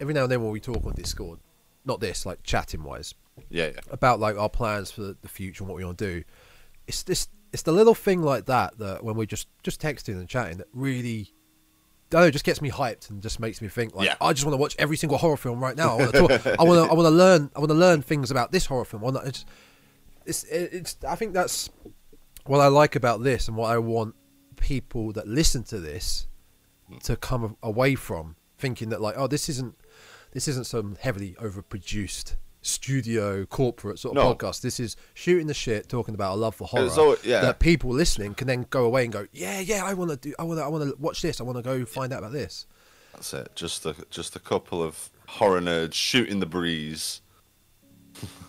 [0.00, 1.38] every now and then when we talk on Discord,
[1.84, 3.14] not this, like chatting wise,
[3.50, 3.80] Yeah, yeah.
[3.90, 6.24] about like our plans for the future and what we want to do.
[6.86, 10.28] It's this, it's the little thing like that that when we're just just texting and
[10.28, 11.32] chatting that really.
[12.10, 14.14] I don't know, it just gets me hyped and just makes me think like Yeah.
[14.18, 15.90] I just want to watch every single horror film right now.
[15.90, 18.00] I want to, talk, I want to, I want to learn, I want to learn
[18.00, 19.04] things about this horror film.
[19.04, 19.44] I it's,
[20.24, 21.68] it's, it's, I think that's
[22.46, 24.14] what I like about this and what I want
[24.56, 26.26] people that listen to this
[26.90, 26.98] mm.
[27.02, 29.74] to come away from thinking that like, oh, this isn't,
[30.32, 34.34] this isn't some heavily overproduced studio corporate sort of No.
[34.34, 34.60] podcast.
[34.62, 36.88] This is shooting the shit, talking about a love for horror.
[36.90, 37.40] Al- yeah.
[37.40, 40.34] That people listening can then go away and go, yeah, yeah, I want to do,
[40.38, 41.40] I want to, I want to watch this.
[41.40, 42.66] I want to go find out about this.
[43.12, 43.50] That's it.
[43.54, 47.20] Just a just a couple of horror nerds shooting the breeze.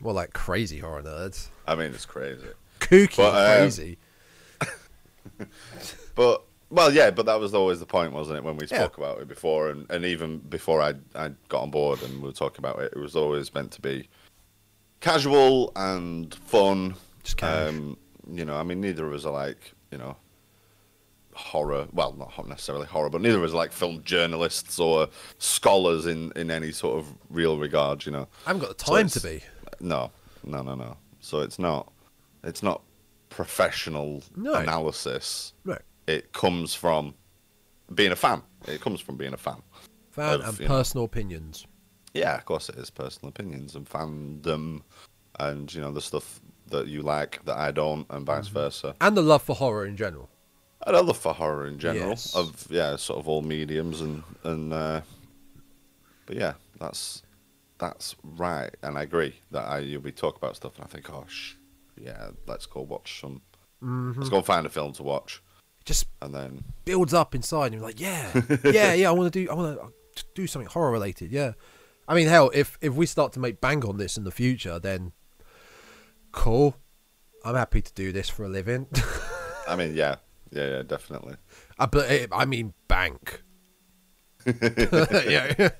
[0.00, 2.46] More like crazy horror nerds, I mean, it's crazy.
[2.80, 3.98] kooky, But, um, crazy.
[6.14, 8.44] But well, yeah, but that was always the point, wasn't it?
[8.44, 8.78] When we Yeah.
[8.80, 12.28] spoke about it before, and, and even before I I got on board and we
[12.28, 14.08] were talking about it, it was always meant to be
[15.00, 16.94] casual and fun.
[17.22, 17.68] Just cash.
[17.68, 17.96] Um,
[18.30, 20.16] you know, I mean, neither of us are like you know
[21.34, 21.86] horror.
[21.92, 26.32] Well, not necessarily horror, but neither of us are like film journalists or scholars in
[26.36, 28.04] in any sort of real regard.
[28.06, 28.28] You know.
[28.46, 29.42] I haven't got the so time to be.
[29.80, 30.10] No,
[30.44, 30.96] no, no, no.
[31.20, 31.92] So it's not,
[32.42, 32.82] it's not
[33.28, 34.54] professional No.
[34.54, 35.52] analysis.
[35.64, 35.82] Right.
[36.08, 37.14] It comes from
[37.94, 38.42] being a fan.
[38.66, 39.62] It comes from being a fan.
[40.10, 40.74] Fan of, and you know.
[40.74, 41.66] personal opinions.
[42.14, 44.82] Yeah, of course it is personal opinions and fandom,
[45.38, 48.54] and you know the stuff that you like that I don't, and vice Mm-hmm.
[48.58, 48.94] versa.
[49.00, 50.28] And the love for horror in general.
[50.86, 52.34] And I love for horror in general Yes.
[52.34, 54.72] of yeah, sort of all mediums and and.
[54.72, 55.00] Uh,
[56.26, 57.22] but yeah, that's
[57.78, 61.10] that's right, and I agree that I you'll be talk about stuff, and I think,
[61.10, 61.54] oh, sh-
[62.00, 63.42] yeah, let's go watch some.
[63.84, 64.18] Mm-hmm.
[64.20, 65.42] Let's go find a film to watch,
[65.88, 68.30] just and then builds up inside, and you're like, yeah,
[68.64, 69.08] yeah, yeah.
[69.08, 69.80] I want to do, I want
[70.16, 71.32] to do something horror related.
[71.32, 71.52] Yeah.
[72.06, 74.78] I mean, hell, if if we start to make bang on this in the future,
[74.78, 75.12] then
[76.30, 76.76] cool.
[77.44, 78.86] I'm happy to do this for a living.
[79.68, 80.16] I mean, yeah,
[80.50, 81.36] yeah, yeah, definitely.
[81.78, 83.42] I, but eh, I mean, bank.
[84.46, 85.70] yeah,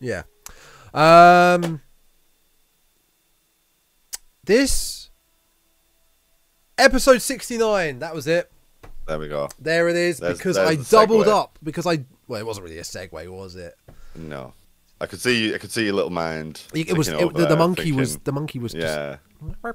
[0.00, 0.22] yeah.
[0.92, 1.82] Um,
[4.44, 5.10] this
[6.76, 8.00] episode sixty nine.
[8.00, 8.50] That was it.
[9.10, 9.48] There we go.
[9.58, 10.18] There it is.
[10.18, 11.34] There's- because there's I doubled segue.
[11.34, 11.58] up.
[11.64, 13.76] Because I well, it wasn't really a segue, was it?
[14.14, 14.52] No,
[15.00, 16.62] I could see, you I could see your little mind.
[16.72, 19.16] It was it, the, the monkey was the monkey was yeah.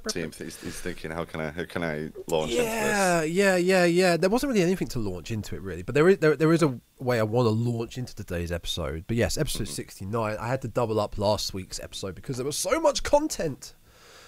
[0.07, 3.84] just he's, he's thinking, how can I, how can I launch into Yeah, yeah, yeah,
[3.84, 4.16] yeah.
[4.16, 5.81] There wasn't really anything to launch into it, really.
[5.81, 9.03] But there is there, there is a way I want to launch into today's episode.
[9.06, 10.38] But yes, episode sixty nine.
[10.40, 13.73] I had to double up last week's episode because there was so much content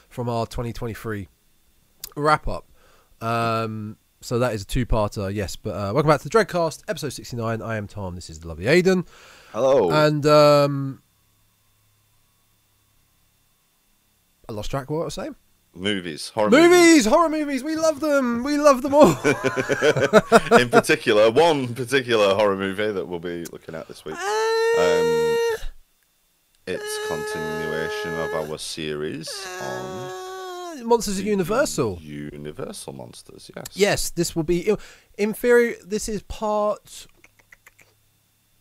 [0.09, 1.29] from our twenty twenty three
[2.17, 2.65] wrap up.
[3.21, 5.33] Um, so that is a two parter.
[5.33, 7.61] Yes, but uh, welcome back to the Dreadcast, episode sixty nine.
[7.61, 8.15] I am Tom.
[8.15, 9.05] This is the lovely this?
[9.51, 9.89] Hello.
[9.91, 11.01] and um,
[14.49, 15.35] I lost track of what I was saying.
[15.73, 17.63] movies, horror Movies, horror movies.
[17.63, 18.43] We love them.
[18.43, 19.09] We love them all.
[20.59, 24.15] in particular, one particular horror movie that we'll be looking at this week.
[24.15, 25.37] Um,
[26.65, 29.29] it's continuation of our series
[29.61, 30.26] on Uh,
[30.83, 31.99] Monsters of Universal.
[32.01, 33.51] Universal monsters.
[33.55, 33.65] Yes.
[33.73, 34.73] Yes, this will be
[35.17, 35.75] in theory.
[35.85, 37.07] This is part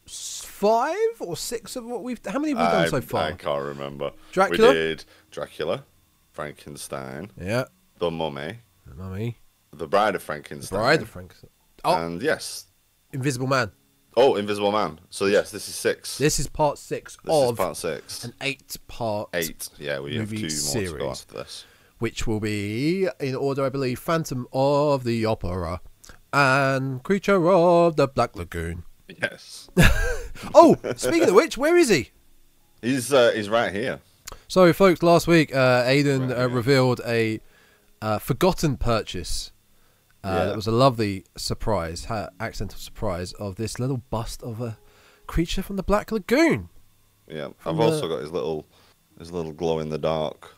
[0.06, 2.21] five or six of what we've.
[2.27, 3.25] How many have we done I, so far?
[3.25, 4.12] I can't remember.
[4.32, 4.69] Dracula?
[4.69, 5.84] We did Dracula,
[6.32, 7.65] Frankenstein, Yeah,
[7.99, 9.38] The Mummy, The mummy,
[9.72, 11.34] The Bride of Frankenstein, Bride of Frank.
[11.84, 12.66] Oh, and yes,
[13.12, 13.71] Invisible Man.
[14.16, 15.00] oh, Invisible Man.
[15.10, 16.19] So yes, this is six.
[16.19, 18.25] This is part six This is of part six.
[18.25, 19.69] an eight-part Eight.
[19.78, 21.65] Yeah, we have two more to go after this.
[21.99, 25.81] Which will be in order, I believe, Phantom of the Opera
[26.33, 28.84] and Creature of the Black Lagoon.
[29.09, 29.69] Yes.
[30.55, 32.10] Oh, speaking of which, where is he?
[32.83, 34.01] he's uh, he's right here.
[34.48, 37.41] So, folks, last week uh, Aidan Right, uh, revealed a
[38.03, 39.53] uh, forgotten purchase.
[40.22, 40.45] Uh, Yeah.
[40.47, 44.77] That was a lovely surprise, ha- accidental surprise of this little bust of a
[45.27, 46.69] creature from the Black Lagoon.
[47.27, 47.49] Yeah.
[47.65, 48.66] I've the- also got his little
[49.19, 50.54] his little glow in the dark.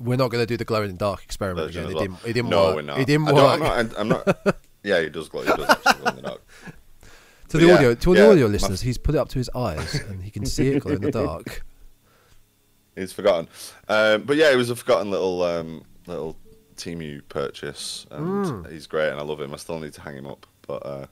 [0.00, 1.90] We're not going to do the glow in the dark experiment again.
[1.90, 2.16] It didn't.
[2.24, 2.74] It didn't no, work.
[2.76, 3.00] we're not.
[3.00, 3.36] It didn't work.
[3.36, 3.98] I'm not.
[3.98, 4.08] I'm
[4.48, 5.42] not yeah, he does glow.
[5.42, 6.40] He does actually glow in the dark.
[6.64, 7.08] to
[7.52, 9.38] but the yeah, audio, to yeah, the audio my- listeners, he's put it up to
[9.38, 11.64] his eyes and he can see it glow in the dark.
[12.96, 13.48] He's forgotten.
[13.88, 16.36] Um, but yeah, it was a forgotten little um, little
[16.76, 18.70] Temu purchase, and Mm.
[18.72, 19.54] he's great, and I love him.
[19.54, 21.06] I still need to hang him up, but uh,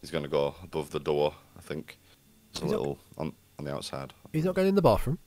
[0.00, 1.32] he's going to go above the door.
[1.56, 1.98] I think
[2.50, 4.12] it's a He's not- little on on the outside.
[4.32, 5.18] He's not going in the bathroom.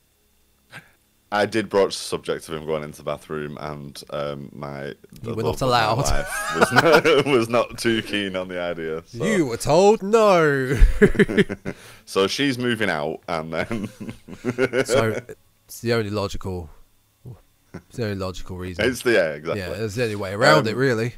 [1.36, 5.34] I did broach the subject of him going into the bathroom, and um, my the
[5.34, 5.98] were not allowed.
[5.98, 9.04] Was not, was not too keen on the idea.
[9.08, 10.78] So, You were told no.
[12.06, 13.88] so she's moving out, and then
[14.86, 15.20] so
[15.68, 16.70] it's the only logical.
[17.74, 18.86] It's the only logical reason.
[18.86, 19.60] it's the yeah exactly.
[19.62, 21.16] yeah, it's the only way around it, Um, really.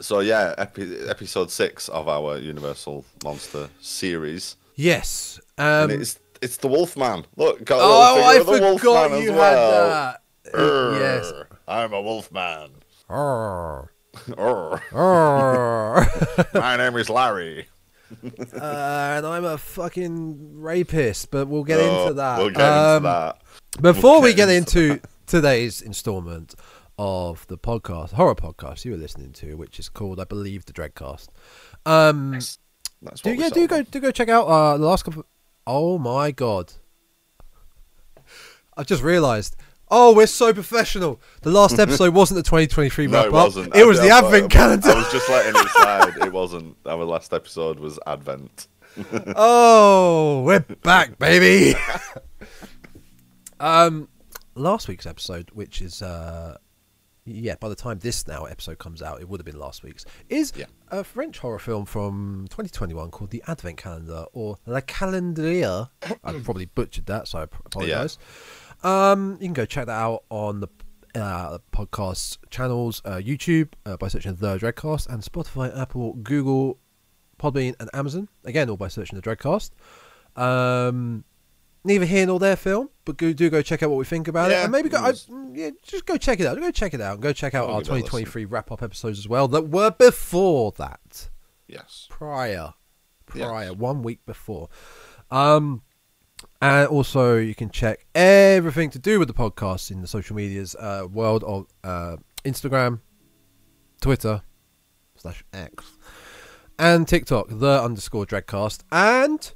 [0.00, 5.40] So yeah, epi- episode six of our Universal Monster series, Yes.
[5.58, 7.24] and Um, it's it's the Wolfman.
[7.36, 9.88] Look, got a oh, I forgot you had well.
[9.88, 10.20] that.
[10.54, 11.32] Yes.
[11.68, 12.70] I'm a Wolfman.
[13.08, 13.90] Arr.
[14.14, 16.46] Urgh, Arr.
[16.54, 17.68] My name is Larry.
[18.24, 18.24] uh,
[18.60, 22.38] and I'm a fucking rapist, but we'll get Oh, into that.
[22.38, 23.42] We'll get Um, into that.
[23.80, 26.54] Before We'll we get into into today's installment
[26.98, 30.72] of the podcast, horror podcast you were listening to, which is called, I believe, the
[30.72, 31.28] Dreadcast.
[31.86, 32.58] Um, That's
[33.02, 35.24] what do yeah, do go do go check out uh, the last couple.
[35.72, 36.72] Oh my god!
[38.76, 39.54] I've just realised.
[39.88, 41.20] Oh, we're so professional.
[41.42, 43.32] The last episode wasn't the 2023 No, wrap it up.
[43.34, 43.76] wasn't.
[43.76, 44.88] It I- was I the thought- Advent calendar.
[44.90, 46.16] I was just letting it slide.
[46.26, 46.76] It wasn't.
[46.86, 48.66] Our last episode was Advent.
[49.36, 51.78] Oh, we're back, baby.
[53.60, 54.08] um,
[54.56, 56.56] last week's episode, which is uh,
[57.30, 60.04] yeah, by the time this now episode comes out, it would have been last week's,
[60.28, 60.66] is Yeah.
[60.90, 65.88] a French horror film from 2021 called The Advent Calendar or La Calendrier.
[66.24, 68.18] I probably butchered that, so I apologize.
[68.82, 70.68] Um, you can go check that out on the
[71.14, 76.78] uh, podcast channels, uh, YouTube uh, by searching the Dreadcast, and Spotify, Apple, Google,
[77.38, 78.28] Podbean, and Amazon.
[78.44, 79.70] Again, all by searching the Dreadcast.
[80.36, 81.24] Um,
[81.84, 84.50] neither here nor there film, but go, do go check out what we think about
[84.50, 84.98] it, and maybe go.
[84.98, 86.58] I, mm, yeah, just go check it out.
[86.60, 88.06] Go check it out, and go check out I'll our give it a listen.
[88.24, 91.28] 2023 wrap up episodes as well that were before that
[91.68, 92.06] Yes.
[92.10, 92.74] prior,
[93.34, 93.46] Yes.
[93.48, 94.68] prior, one week before.
[95.30, 95.82] Um,
[96.62, 100.74] and also you can check everything to do with the podcast in the social medias
[100.76, 103.00] uh, world of uh, Instagram,
[104.00, 104.42] Twitter
[105.16, 105.84] slash X,
[106.78, 109.52] and TikTok, the underscore Dreadcast, and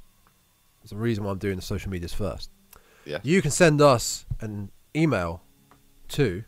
[0.85, 2.51] there's a reason why I'm doing the social medias first.
[3.05, 3.17] Yeah.
[3.23, 5.41] You can send us an email
[6.09, 6.43] to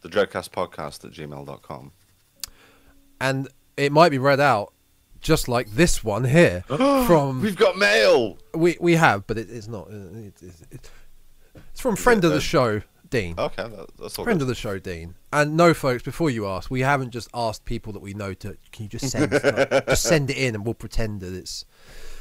[0.00, 1.92] The Dreadcast Podcast at gmail.com.
[3.20, 4.72] and it might be read out
[5.20, 6.62] just like this one here
[7.06, 8.36] from We've got mail.
[8.54, 9.86] We we have, but it, it's not.
[9.88, 10.90] uh, It, it's it's
[11.70, 13.36] it's from friend of the uh, show, Dean.
[13.38, 13.68] Okay,
[14.00, 14.42] that's all friend good.
[14.42, 15.14] of the show, Dean.
[15.32, 18.56] And no, folks, before you ask, we haven't just asked people that we know to.
[18.72, 19.30] Can you just send
[19.88, 21.64] just send it in, and we'll pretend that it's.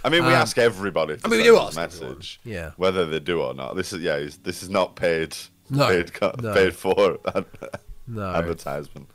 [0.03, 2.09] I mean, we Um, ask everybody I mean, we do ask everyone.
[2.17, 2.71] message, Yeah.
[2.77, 3.75] whether they do or not.
[3.75, 5.35] This is yeah, this is not paid,
[5.69, 6.11] No, paid,
[6.41, 6.53] no.
[6.53, 7.19] paid for
[8.07, 8.29] No.
[8.33, 9.09] advertisement.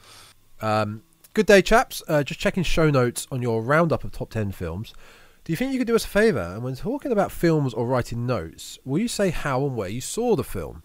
[0.61, 1.03] Um,
[1.35, 2.03] good day, chaps.
[2.09, 4.95] Uh, just checking show notes on your roundup of top ten films.
[5.45, 6.41] Do you think you could do us a favour?
[6.55, 10.01] And when talking about films or writing notes, will you say how and where you
[10.01, 10.83] saw the film?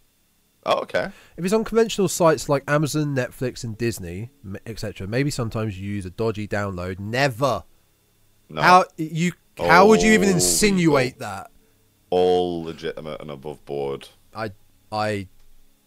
[0.63, 1.09] Oh, okay.
[1.37, 4.29] If it's on conventional sites like Amazon, Netflix, and Disney,
[4.67, 6.99] etc., maybe sometimes you use a dodgy download.
[6.99, 7.63] Never.
[8.53, 9.31] No, How you?
[9.57, 11.49] How would you even Oh, insinuate that?
[12.09, 14.07] all legitimate and above board.
[14.35, 14.51] I
[14.91, 15.27] I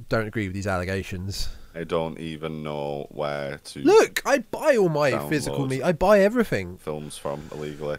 [0.08, 1.48] don't agree with these allegations.
[1.74, 5.82] I don't even know where to Look, I buy all my physical meat.
[5.82, 6.78] I buy everything.
[6.78, 7.98] films from illegally.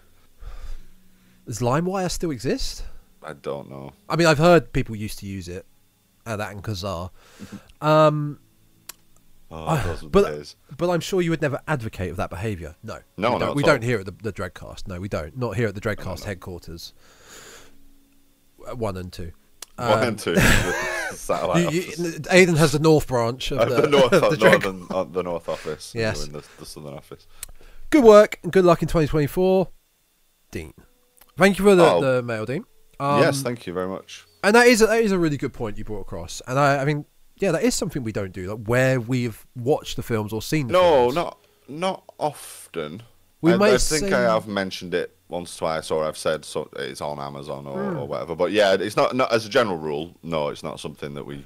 [1.45, 2.83] Does LimeWire still exist?
[3.21, 3.91] I don't know.
[4.09, 5.65] I mean, I've heard people used to use it.
[6.25, 7.11] Uh, that and Kazaa.
[7.81, 8.39] Um,
[9.51, 10.55] Oh, I- those were the but days.
[10.77, 12.75] but I'm sure you would never advocate of that behaviour.
[12.83, 14.87] No, No, we don't, we don't here at the, the Dreadcast.
[14.87, 15.37] No, we don't.
[15.37, 16.25] Not here at the Dreadcast no.
[16.25, 16.93] headquarters.
[18.67, 19.31] Uh, One and two.
[19.77, 20.35] One Um, and two.
[21.13, 22.19] satellite You, you.
[22.31, 25.03] Aidan has the North branch of Uh, the, the north, of the Dread- northern, uh,
[25.03, 25.93] the north office.
[25.95, 26.25] Yes.
[26.25, 27.27] in the, the southern office.
[27.91, 29.69] Good work and good luck in 2024,
[30.51, 30.73] Dean.
[31.37, 32.01] Thank you for the, Oh.
[32.01, 32.65] the mail, Dean.
[32.99, 34.25] Um, yes, thank you very much.
[34.43, 36.41] and that is a, that is a really good point you brought across.
[36.47, 37.05] And I, I mean,
[37.37, 40.67] yeah, that is something we don't do, like where we've watched the films or seen
[40.67, 41.15] the No, films.
[41.15, 41.37] not
[41.67, 43.03] not often.
[43.41, 46.69] We I, I think I have mentioned it once, or twice, or I've said so
[46.77, 47.97] it's on Amazon or, Hmm.
[47.97, 48.35] or whatever.
[48.35, 50.15] But yeah, it's not not as a general rule.
[50.23, 51.45] No, it's not something that we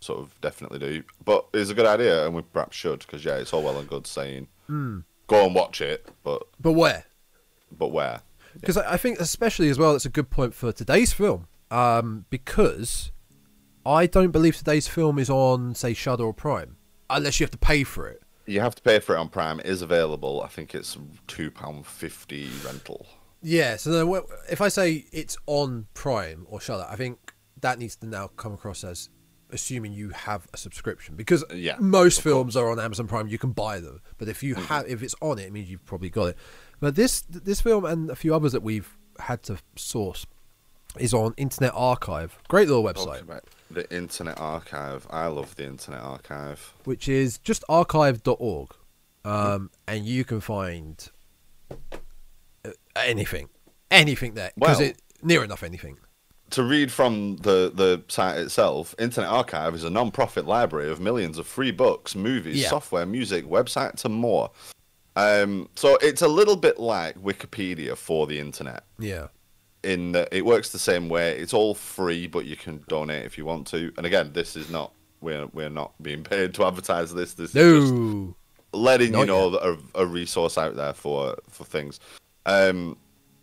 [0.00, 1.02] sort of definitely do.
[1.24, 3.88] But it's a good idea, and we perhaps should because yeah, it's all well and
[3.88, 5.00] good saying Hmm.
[5.28, 7.04] go and watch it, but But where?
[7.70, 8.22] but where?
[8.58, 11.46] Because I I think, especially as well, that's a good point for today's film.
[11.70, 13.10] Um, because
[13.86, 16.76] I don't believe today's film is on, say, Shudder or Prime,
[17.08, 18.22] unless you have to pay for it.
[18.46, 19.60] You have to pay for it on Prime.
[19.60, 20.42] It is available.
[20.42, 23.06] I think it's two pound fifty rental.
[23.42, 23.76] Yeah.
[23.76, 28.06] So then, if I say it's on Prime or Shudder, I think that needs to
[28.06, 29.08] now come across as
[29.50, 33.28] assuming you have a subscription because Yeah, most films are on Amazon Prime.
[33.28, 34.64] You can buy them, but if you Mm-hmm.
[34.64, 36.36] have, if it's on it, it means you've probably got it.
[36.80, 40.26] But this this film and a few others that we've had to source
[40.98, 42.38] is on Internet Archive.
[42.48, 43.24] Great little website,
[43.70, 45.06] the Internet Archive.
[45.10, 46.74] I love the Internet Archive.
[46.84, 48.70] which is just archive.org.
[49.24, 51.08] Um, and you can find
[51.70, 53.48] uh, anything,
[53.90, 55.98] anything there because Well- it near enough anything.
[56.50, 61.38] To read from the, the site itself, Internet Archive is a non-profit library of millions
[61.38, 62.68] of free books, movies, Yeah.
[62.68, 64.52] software, music, websites, and more.
[65.16, 68.84] Um, so it's a little bit like Wikipedia for the internet.
[68.96, 69.26] Yeah,
[69.86, 71.38] in that it works the same way.
[71.38, 73.92] It's all free, but you can donate if you want to.
[73.96, 77.34] And again, this is not we're we're not being paid to advertise this.
[77.34, 78.34] This is just no,
[78.72, 82.00] letting you Not know that a, a resource out there for for things.
[82.44, 82.96] Um,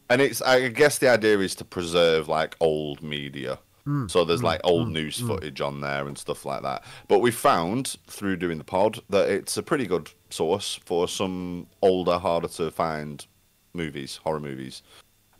[0.09, 3.57] and it's I guess the idea is to preserve like old media.
[3.88, 6.85] Mm, So there's like old news footage on there and stuff like that.
[7.09, 11.67] But we found through doing the pod that it's a pretty good source for some
[11.81, 13.25] older, harder to find
[13.73, 14.83] movies, horror movies.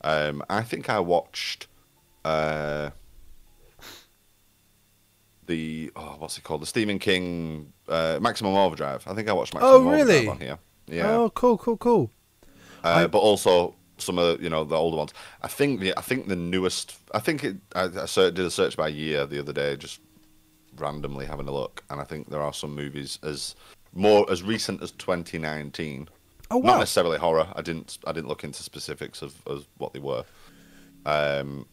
[0.03, 1.67] Um, I think I watched
[2.25, 2.89] uh,
[5.45, 6.62] the oh, what's it called?
[6.62, 9.03] The Stephen King uh, Maximum Overdrive.
[9.07, 10.27] I think I watched Maximum Oh, really?
[10.27, 10.57] Overdrive on here.
[10.88, 12.10] Yeah, Oh, cool, cool, cool.
[12.83, 15.13] uh, I- but also some of the, you know the older ones.
[15.41, 16.98] I think the I think the newest.
[17.13, 17.55] I think it.
[17.75, 20.00] I, I did a search by year the other day, just
[20.77, 23.55] randomly having a look, and I think there are some movies as
[23.93, 26.10] more as recent as 2019.
[26.51, 27.47] Oh Not necessarily horror.
[27.55, 27.97] I didn't.
[28.05, 30.23] I didn't look into specifics of, of what they were.
[31.05, 31.65] Um,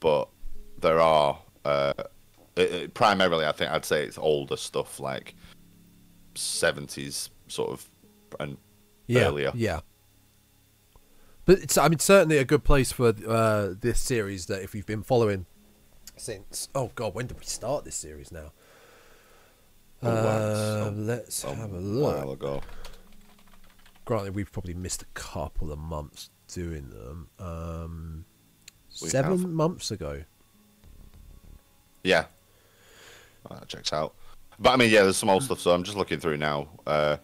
[0.00, 0.28] but
[0.80, 1.92] there are uh,
[2.56, 3.44] it, it- primarily.
[3.46, 5.34] I think I'd say it's older stuff like
[6.34, 7.90] 70s sort of
[8.38, 8.56] and
[9.06, 9.52] yeah, earlier.
[9.54, 9.80] yeah.
[11.44, 14.86] But it's I mean certainly a good place for uh, this series that if you've
[14.86, 15.46] been following
[16.16, 18.52] since oh god when did we start this series now?
[20.02, 22.62] Oh, wow, Uh, let's a have a while look.
[24.04, 27.28] Granted, we've probably missed a couple of months doing them.
[27.38, 28.24] Um,
[28.88, 29.48] seven have.
[29.48, 30.24] months ago.
[32.02, 32.24] Yeah,
[33.48, 34.14] that checks out.
[34.58, 35.60] But I mean, yeah, there's some old stuff.
[35.60, 36.68] So I'm just looking through now.
[36.86, 37.16] Uh,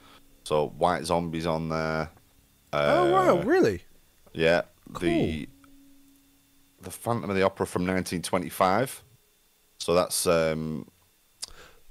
[0.45, 2.11] so White Zombies on there.
[2.73, 3.83] Uh, oh wow, really?
[4.33, 4.63] Yeah,
[5.01, 5.49] the
[6.81, 9.03] the Phantom of the Opera from 1925.
[9.79, 10.89] So that's um,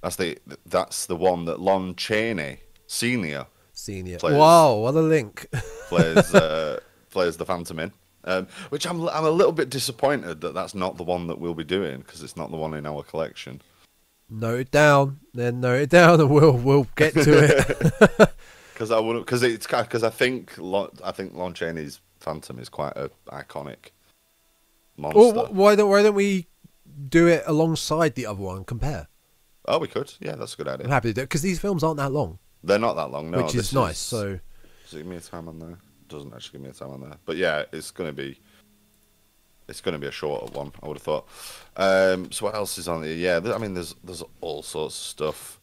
[0.01, 3.47] that's the that's the one that Lon Chaney Senior
[3.85, 4.17] Senior.
[4.17, 4.37] Players.
[4.37, 5.47] Wow, what a link.
[5.89, 6.79] plays uh,
[7.11, 7.91] plays the Phantom in.
[8.23, 11.53] Um, which I'm I'm a little bit disappointed that that's not the one that we'll
[11.53, 13.61] be doing because it's not the one in our collection.
[14.29, 18.29] note it down, then note it down, and we'll we'll get to it.
[18.73, 22.67] Because I would because it's because I think Lon, I think Lon Chaney's Phantom is
[22.67, 23.91] quite a iconic
[24.97, 25.31] monster.
[25.31, 26.47] wh- why don't why don't we
[27.07, 28.65] do it alongside the other one?
[28.65, 29.07] Compare.
[29.67, 30.11] oh, we could.
[30.19, 30.87] Yeah, that's a good idea.
[30.87, 33.31] I'm happy to do it because these films aren't that long, They're not that long,
[33.31, 33.43] no.
[33.43, 33.99] which is nice.
[33.99, 34.39] So
[34.83, 35.77] does it give me a time on there?
[36.09, 37.17] Doesn't actually give me a time on there.
[37.25, 38.39] But yeah, it's gonna be.
[39.67, 41.27] It's going to be a shorter one, I would have thought.
[41.75, 43.11] Um, so what else is on there?
[43.11, 45.59] Yeah, I mean, there's there's all sorts of stuff.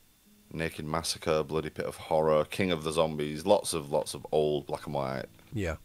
[0.52, 4.66] Naked Massacre, Bloody Pit of Horror, King of the Zombies, lots of lots of old
[4.66, 5.76] black and white yeah,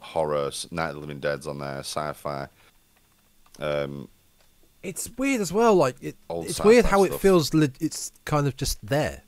[0.00, 2.48] horror, Night of the Living Dead's on there, sci-fi.
[3.60, 4.08] Um,
[4.82, 5.76] it's weird as well.
[5.76, 7.54] Like it, it's weird how sci-fi it feels.
[7.54, 9.22] Le- it's kind of just there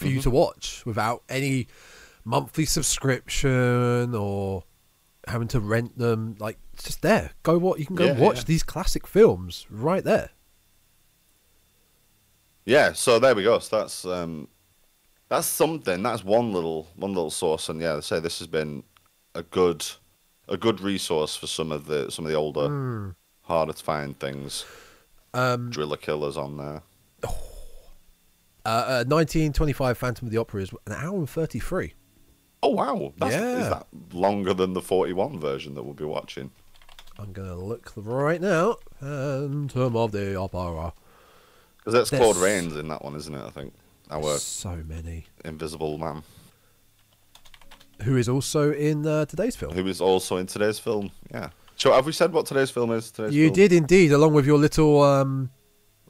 [0.00, 0.22] for you Mhm.
[0.24, 1.66] to watch without any
[2.24, 4.64] monthly subscription or
[5.26, 6.36] having to rent them.
[6.38, 7.32] Like it's just there.
[7.42, 8.44] Go what you can go Yeah, watch yeah.
[8.44, 10.30] these classic films right there.
[12.64, 13.58] yeah, so there we go.
[13.58, 14.48] So that's um,
[15.28, 16.02] that's something.
[16.02, 18.82] That's one little one little source, and yeah, I say this has been
[19.34, 19.86] a good
[20.48, 23.10] a good resource for some of the some of the older, Hmm.
[23.42, 24.64] harder to find things.
[25.32, 26.82] Um, Driller Killers on there.
[28.64, 31.94] Uh, uh, 1925 Phantom of the Opera is an hour and 33.
[32.62, 33.58] Oh wow, that's, Yeah.
[33.62, 36.50] is that longer than the forty-one version that we'll be watching?
[37.18, 38.76] I'm gonna look right now.
[39.00, 40.92] Phantom of the Opera.
[41.78, 43.42] Because that's There's- Claude Rains in that one, isn't it?
[43.42, 43.72] I think
[44.10, 45.24] our So many.
[45.44, 46.22] Invisible Man,
[48.02, 49.72] Who is also in uh, today's film?
[49.74, 51.10] who is also in today's film.
[51.30, 51.50] Yeah.
[51.76, 53.10] So have we said what today's film is?
[53.10, 53.54] Today's You film?
[53.54, 55.48] did indeed, along with your little um,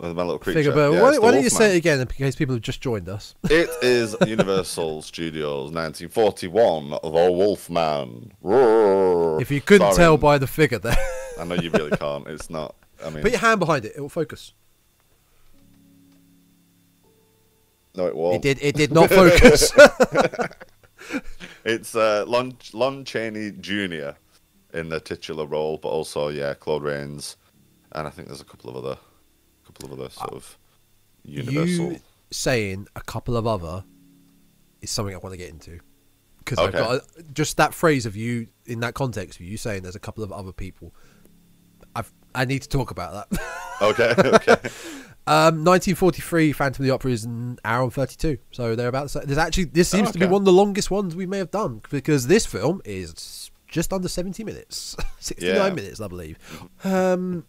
[0.00, 0.62] With my little creature.
[0.62, 0.92] figure.
[0.92, 3.34] Yeah, why, why don't you say it again in case people have just joined us?
[3.50, 6.98] It is Universal Studios 1941, The
[7.30, 8.32] Wolfman.
[8.40, 9.40] Roar.
[9.42, 10.96] if you couldn't tell by the figure there,
[11.38, 12.26] I know you really can't.
[12.28, 12.74] It's not.
[13.04, 14.54] I mean, put your hand behind it; it will focus.
[17.94, 18.36] no, it won't.
[18.36, 18.58] It did.
[18.62, 19.70] It did not focus.
[21.64, 24.10] It's uh, Lon, Lon Chaney Jr.
[24.72, 27.36] in the titular role, but also yeah, Claude Rains,
[27.92, 28.96] and I think there's a couple of other,
[29.80, 30.58] couple of other sort of
[31.24, 31.92] Universal.
[31.92, 33.84] you saying a couple of other
[34.80, 35.80] is something I want to get into
[36.38, 39.82] because I've got a, just that phrase of you in that context of you saying
[39.82, 40.94] there's a couple of other people.
[41.94, 43.40] I've, I need to talk about that.
[43.82, 44.56] Okay, okay.
[45.26, 48.36] Um, 1943, Phantom of the Opera is an hour and 32.
[48.52, 49.10] So they're about.
[49.12, 51.80] There's actually this seems to be one of the longest ones we may have done
[51.90, 55.70] because this film is just under 70 minutes, 69 Yeah.
[55.74, 56.36] minutes, I believe.
[56.84, 57.44] Um,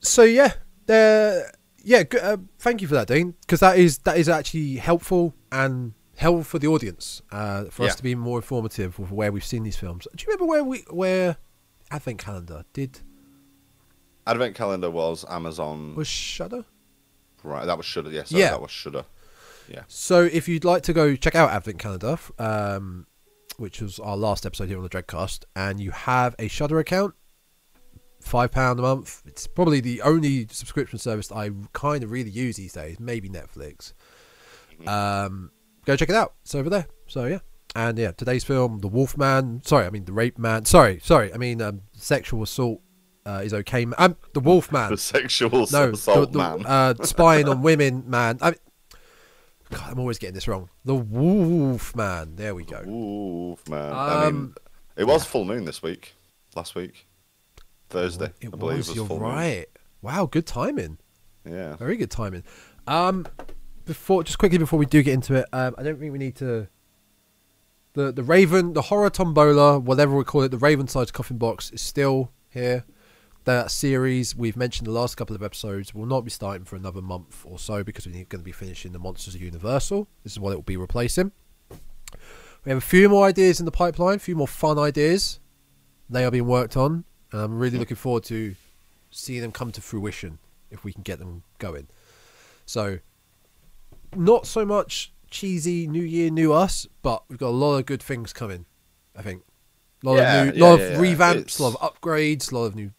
[0.00, 0.52] so yeah,
[0.92, 1.52] they're
[1.84, 2.04] yeah.
[2.22, 6.44] Uh, thank you for that, Dean, because that is that is actually helpful and helpful
[6.44, 9.76] for the audience uh, for us to be more informative of where we've seen these
[9.76, 10.06] films.
[10.14, 11.36] Do you remember where we where
[11.90, 13.00] Advent Calendar did
[14.26, 15.96] Advent calendar was Amazon.
[15.96, 16.64] was Shudder?
[17.42, 18.10] right, that was Shudder.
[18.10, 18.50] Yes, Yeah.
[18.50, 19.04] that was Shudder.
[19.68, 19.82] Yeah.
[19.88, 23.06] So if you'd like to go check out Advent Calendar, um,
[23.56, 27.14] which was our last episode here on the Dreadcast, and you have a Shudder account,
[28.22, 29.22] five pound a month.
[29.26, 32.98] It's probably the only subscription service that I kind of really use these days.
[32.98, 33.92] Maybe Netflix.
[34.86, 35.50] Um,
[35.84, 36.34] go check it out.
[36.42, 36.86] It's over there.
[37.06, 37.40] So yeah,
[37.76, 39.62] and yeah, today's film, The Wolfman.
[39.64, 40.64] Sorry, I mean the Rape Man.
[40.64, 42.80] Sorry, sorry, I mean um, sexual assault
[43.26, 43.84] uh, is okay.
[43.84, 43.94] Man.
[43.98, 44.90] Um, the Wolfman.
[44.90, 46.66] The sexual No, assault the, the, man.
[46.66, 48.38] Uh, spying on women, man.
[48.40, 48.54] I,
[49.70, 50.68] God, I'm always getting this wrong.
[50.84, 52.36] The Wolf Man.
[52.36, 52.80] There we go.
[52.80, 53.92] Ooh, man.
[53.92, 54.54] I mean, Um,
[54.96, 56.14] it was full moon this week.
[56.54, 57.06] Last week,
[57.92, 58.32] Thursday.
[58.40, 58.88] It I believe was.
[58.88, 59.66] was You're right.
[60.00, 60.98] Wow, good timing.
[61.48, 61.76] Yeah.
[61.76, 62.42] Very good timing.
[62.86, 63.26] Um,
[63.84, 66.36] before just quickly before we do get into it, um, I don't think we need
[66.36, 66.68] to.
[67.94, 71.70] The the Raven, the horror tombola, whatever we call it, the Raven sized coffin box
[71.70, 72.84] is still here.
[73.44, 77.02] That series we've mentioned the last couple of episodes will not be starting for another
[77.02, 80.08] month or so because we're going to be finishing the Monsters of Universal.
[80.22, 81.32] This is what it will be replacing.
[82.64, 85.40] We have a few more ideas in the pipeline, a few more fun ideas.
[86.08, 88.54] They are being worked on, and I'm really looking forward to
[89.10, 90.38] seeing them come to fruition
[90.70, 91.88] if we can get them going.
[92.66, 92.98] So,
[94.14, 98.02] not so much cheesy New Year, New Us, but we've got a lot of good
[98.02, 98.66] things coming.
[99.16, 99.42] I think
[100.02, 102.52] a lot Yeah, of new, yeah, lot yeah, of revamps, It's- a lot of upgrades,
[102.52, 102.92] a lot of new,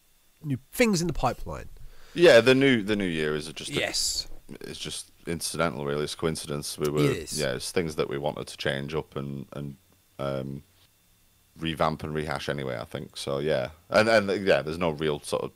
[0.43, 1.69] new things in the pipeline.
[2.13, 4.27] Yeah, the new the new year is just a, Yes,
[4.61, 6.03] it's just incidental really.
[6.03, 6.77] It's coincidence.
[6.77, 7.39] We were It is.
[7.39, 9.77] yeah, it's things that we wanted to change up and and
[10.19, 10.63] um,
[11.59, 12.77] revamp and rehash anyway.
[12.79, 13.39] I think so.
[13.39, 15.51] Yeah, and and yeah, there's no real sort of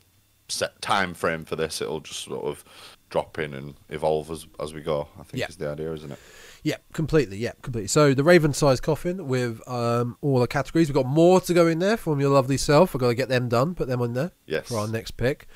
[0.50, 1.82] set time frame for this.
[1.82, 2.64] It'll just sort of
[3.10, 5.08] drop in and evolve as as we go.
[5.20, 5.48] I think Yeah.
[5.50, 6.20] is the idea, isn't it?
[6.64, 7.88] yeah, completely, yeah, completely.
[7.88, 10.90] So the Raven sized coffin with um, all the categories.
[10.90, 12.94] We've got more to go in there from your lovely self.
[12.94, 14.32] We've got to get them done, put them on there.
[14.46, 14.68] Yes.
[14.68, 15.48] for our next pick.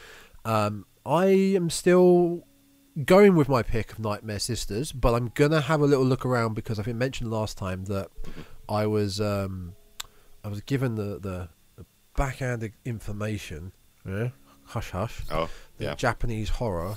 [0.45, 2.45] Um, I am still
[3.05, 6.53] going with my pick of Nightmare Sisters, but I'm gonna have a little look around
[6.55, 8.09] because I think mentioned last time that
[8.69, 9.73] I was um,
[10.43, 13.71] I was given the, the, the backhanded information.
[14.07, 14.29] Yeah,
[14.65, 15.21] hush hush.
[15.31, 15.95] Oh that yeah.
[15.95, 16.95] Japanese horror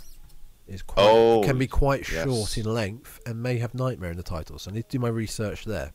[0.67, 2.25] is quite Oh, can be quite yes.
[2.25, 4.59] short in length and may have nightmare in the title.
[4.59, 5.93] So I need to do my research there.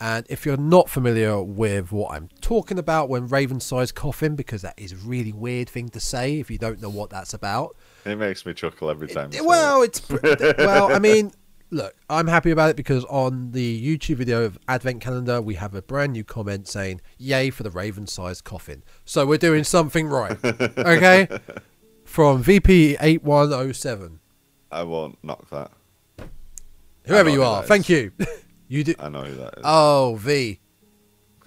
[0.00, 4.62] And if you're not familiar with what I'm talking about when Raven Size Coffin, because
[4.62, 7.76] that is a really weird thing to say if you don't know what that's about.
[8.04, 9.30] It makes me chuckle every time.
[9.32, 11.32] you say well, it's well, I mean,
[11.70, 15.74] look, I'm happy about it because on the YouTube video of Advent Calendar, we have
[15.74, 20.06] a brand new comment saying "Yay for the raven sized Coffin." So we're doing something
[20.08, 21.28] right, okay?
[22.04, 24.20] From VP eight one zero seven.
[24.70, 25.70] I won't knock that.
[27.06, 28.12] whoever you are, thank you.
[28.68, 28.94] you do.
[28.98, 29.62] I know who that is.
[29.64, 30.60] Oh, V.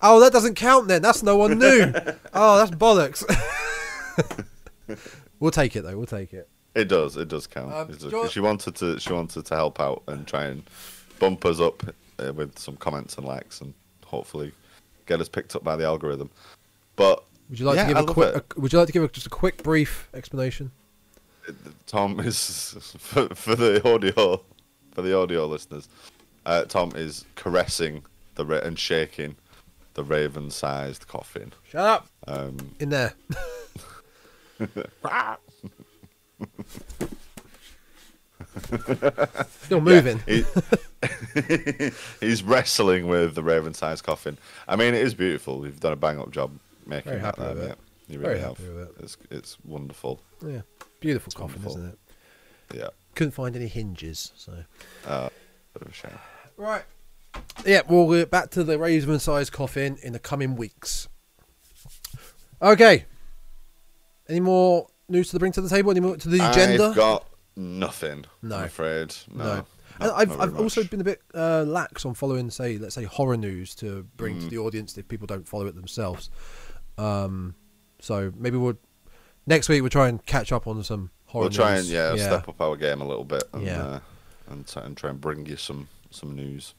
[0.00, 1.02] oh, that doesn't count then.
[1.02, 1.92] That's no one new.
[2.32, 3.24] Oh, that's bollocks.
[5.38, 5.96] we'll take it though.
[5.96, 6.48] We'll take it.
[6.78, 7.16] It does.
[7.16, 7.72] It does count.
[7.72, 9.00] Um, It's do just- you want- she wanted to.
[9.00, 10.62] She wanted to help out and try and
[11.18, 11.82] bump us up
[12.18, 13.74] uh, with some comments and likes, and
[14.06, 14.52] hopefully
[15.06, 16.30] get us picked up by the algorithm.
[16.96, 18.54] But Would you like Yeah, to give I a quick?
[18.56, 20.70] A, would you like to give a, just a quick, brief explanation?
[21.86, 24.40] Tom is for, for the audio
[24.92, 25.88] for the audio listeners.
[26.46, 28.04] Uh, Tom is caressing
[28.36, 29.36] the ra- and shaking
[29.94, 31.52] the raven-sized coffin.
[31.68, 32.08] Shut up.
[32.26, 33.14] Um, In there.
[39.62, 40.22] Still moving.
[40.26, 40.42] Yeah,
[41.44, 41.90] he-
[42.20, 44.38] he's wrestling with the raven-sized coffin.
[44.66, 45.64] I mean, it is beautiful.
[45.64, 46.52] You've done a bang-up job
[46.86, 47.36] making Very that.
[47.36, 47.68] There, with it.
[47.68, 47.76] mate.
[48.08, 48.72] You Very really happy have.
[48.74, 48.94] with it.
[49.00, 50.20] It's it's wonderful.
[50.44, 50.62] Yeah.
[51.00, 51.78] Beautiful coffin, wonderful.
[51.82, 51.98] isn't
[52.72, 52.78] it?
[52.78, 52.88] Yeah.
[53.14, 54.52] Couldn't find any hinges, so.
[55.06, 55.28] Uh,
[55.74, 56.18] bit of a shame.
[56.56, 56.84] Right.
[57.66, 61.08] Yeah, we'll get back to the Raven sized coffin in the coming weeks.
[62.62, 63.04] Okay.
[64.28, 65.90] Any more news to bring to the table?
[65.90, 66.88] Any more to the agenda?
[66.88, 67.26] I've got
[67.58, 68.24] nothing.
[68.42, 68.56] No.
[68.56, 69.14] I'm afraid.
[69.34, 69.44] No.
[69.44, 69.54] No.
[70.00, 73.36] Not- I've, I've also been a bit uh, lax on following, say, let's say, horror
[73.36, 74.40] news to bring Mm.
[74.42, 76.30] to the audience if people don't follow it themselves.
[76.96, 77.54] Um,
[78.00, 78.78] so maybe we'll
[79.46, 81.90] next week we'll try and catch up on some horror We'll try and news.
[81.90, 83.82] yeah, step up our game a little bit and Yeah.
[83.82, 84.00] uh,
[84.50, 86.74] and, try and try and bring you some some news.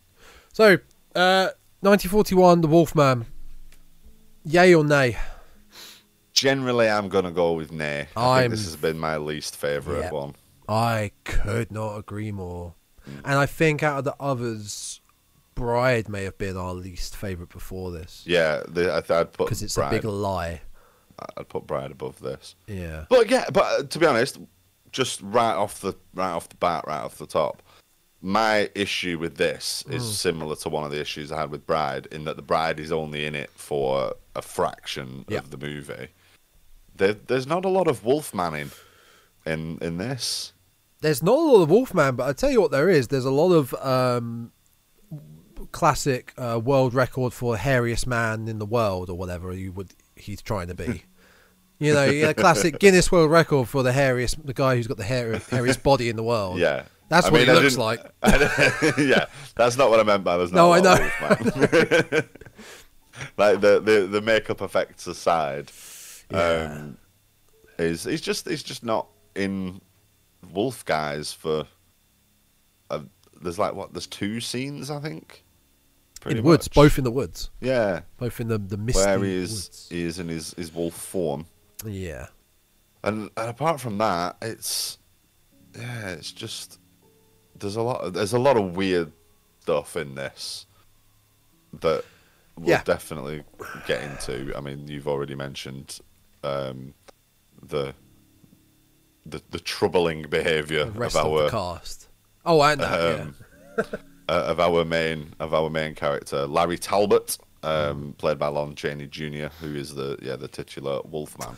[0.53, 0.77] So,
[1.15, 1.49] uh,
[1.81, 3.25] 1941, The Wolfman.
[4.45, 5.17] Yay or nay?
[6.33, 8.07] generally, I'm gonna go with Nay.
[8.15, 10.11] I I'm- think this has been my least favorite Yep.
[10.13, 10.35] one.
[10.69, 12.75] I could not agree more.
[13.25, 15.01] And I think out of the others,
[15.55, 19.47] Bride may have been our least favorite before this Yeah, the, I th- I'd put
[19.47, 19.87] because it's Bride.
[19.87, 20.61] a big lie.
[21.37, 22.55] I'd put Bride above this.
[22.67, 23.05] Yeah.
[23.09, 24.37] But yeah, but uh, to be honest,
[24.91, 27.61] just right off the right off the bat, right off the top,
[28.21, 30.13] my issue with this is Mm.
[30.13, 32.91] similar to one of the issues I had with Bride, in that the Bride is
[32.91, 35.39] only in it for a fraction Yeah.
[35.39, 36.09] of the movie.
[36.95, 38.71] There, there's not a lot of Wolfmanning
[39.45, 40.53] in in this.
[41.01, 43.07] There's not a lot of Wolfman, but I tell you what, there is.
[43.07, 44.51] There's a lot of um,
[45.71, 50.41] classic uh, world record for hairiest man in the world, or whatever you would he's
[50.41, 51.03] trying to be.
[51.79, 55.03] you know, yeah, classic Guinness World Record for the hairiest, the guy who's got the
[55.05, 56.59] hair, hairiest body in the world.
[56.59, 57.99] Yeah, That's I what mean, he I looks like.
[58.97, 60.73] yeah, that's not what I meant by there's No, not.
[60.73, 62.29] I a lot of Wolfman.
[63.37, 65.71] like the, the the makeup effects aside,
[66.29, 66.73] Yeah.
[66.81, 66.97] um,
[67.77, 69.79] is he's just he's just not in
[70.53, 71.65] Wolf guys for.
[72.89, 73.01] Uh,
[73.41, 73.93] there's like what?
[73.93, 75.43] There's two scenes I think.
[76.21, 79.35] Pretty in woods, both in the woods, Yeah, both in the the misty where he
[79.35, 79.87] is woods.
[79.89, 81.45] he is in his his wolf form,
[81.85, 82.27] Yeah.
[83.05, 84.97] and, and apart from that, it's
[85.77, 86.77] yeah, it's just
[87.57, 89.13] there's a lot of, there's a lot of weird
[89.61, 90.65] stuff in this
[91.79, 92.03] that
[92.57, 92.83] we'll Yeah.
[92.83, 93.43] definitely
[93.87, 94.53] get into.
[94.57, 95.99] I mean, you've already mentioned
[96.43, 96.93] um,
[97.63, 97.93] the
[99.31, 102.07] the the troubling behaviour of of our the cast.
[102.45, 103.19] Oh, and that.
[103.21, 103.35] um,
[103.77, 103.83] uh,
[104.27, 109.47] of our main of our main character, Larry Talbot, um, played by Lon Chaney Jr.,
[109.61, 111.55] who is the yeah the titular Wolfman.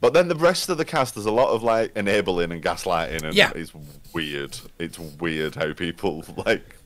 [0.00, 3.22] But then the rest of the cast, there's a lot of like enabling and gaslighting,
[3.22, 3.52] and Yeah.
[3.54, 3.72] it's
[4.12, 4.58] weird.
[4.80, 6.76] It's weird how people like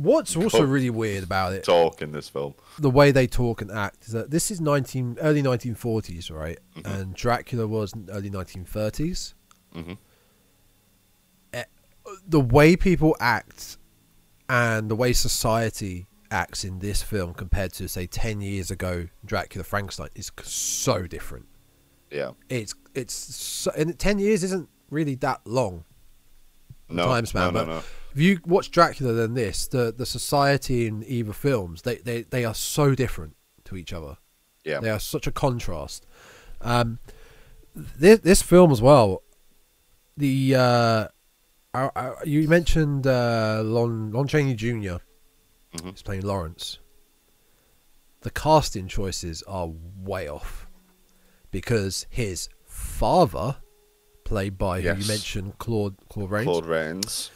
[0.00, 2.54] What's also really weird about it, talk in this film.
[2.78, 6.58] the way they talk and act, is that this is nineteen early nineteen forties, right?
[6.76, 6.86] Mm-hmm.
[6.92, 9.34] And Dracula was in early nineteen thirties.
[9.74, 9.98] Mhm.
[12.26, 13.76] The way people act
[14.48, 19.64] and the way society acts in this film compared to say ten years ago, Dracula
[19.64, 21.46] Frankenstein is so different.
[22.10, 25.84] Yeah, It's it's so, and ten years isn't really that long.
[26.88, 27.82] no time span, no, but no, no.
[28.18, 32.44] If you watch Dracula than this, the the society in either films, they, they, they
[32.44, 34.16] are so different to each other.
[34.64, 36.04] Yeah, They are such a contrast.
[36.60, 36.98] Um,
[37.76, 39.22] this this film as well.
[40.16, 41.08] The uh,
[41.72, 44.98] I, I, you mentioned uh, Lon Lon Chaney junior
[45.76, 45.90] Mhm.
[45.90, 46.78] He's playing Lawrence.
[48.22, 49.68] The casting choices are
[50.00, 50.66] way off
[51.52, 53.58] because his father,
[54.24, 56.46] played by who you mentioned, Claude Claude Rains.
[56.46, 57.30] Claude Rains.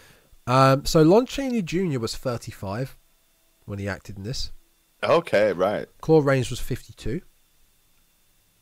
[0.46, 1.98] Um, so Lon Chaney Jr.
[1.98, 2.98] was 35
[3.64, 4.52] when he acted in this.
[5.02, 5.86] Okay, right.
[6.00, 7.20] Claude Rains was 52.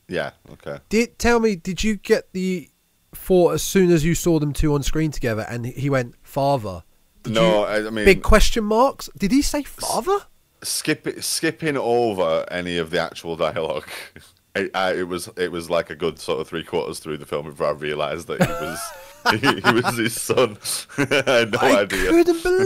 [0.07, 0.79] Yeah, okay.
[0.89, 2.69] Did tell me, did you get the
[3.13, 6.83] thought as soon as you saw them two on screen together and he went father?
[7.23, 9.09] Did no, you- I, I mean, big question marks.
[9.17, 10.25] Did he say father?
[10.63, 13.87] skip skipping over any of the actual dialogue.
[14.53, 17.25] It, I, it was it was like a good sort of three quarters through the
[17.25, 18.79] film before I realised that he was
[19.31, 20.57] he, he was his son.
[20.97, 22.09] I had no I idea.
[22.09, 22.65] couldn't believe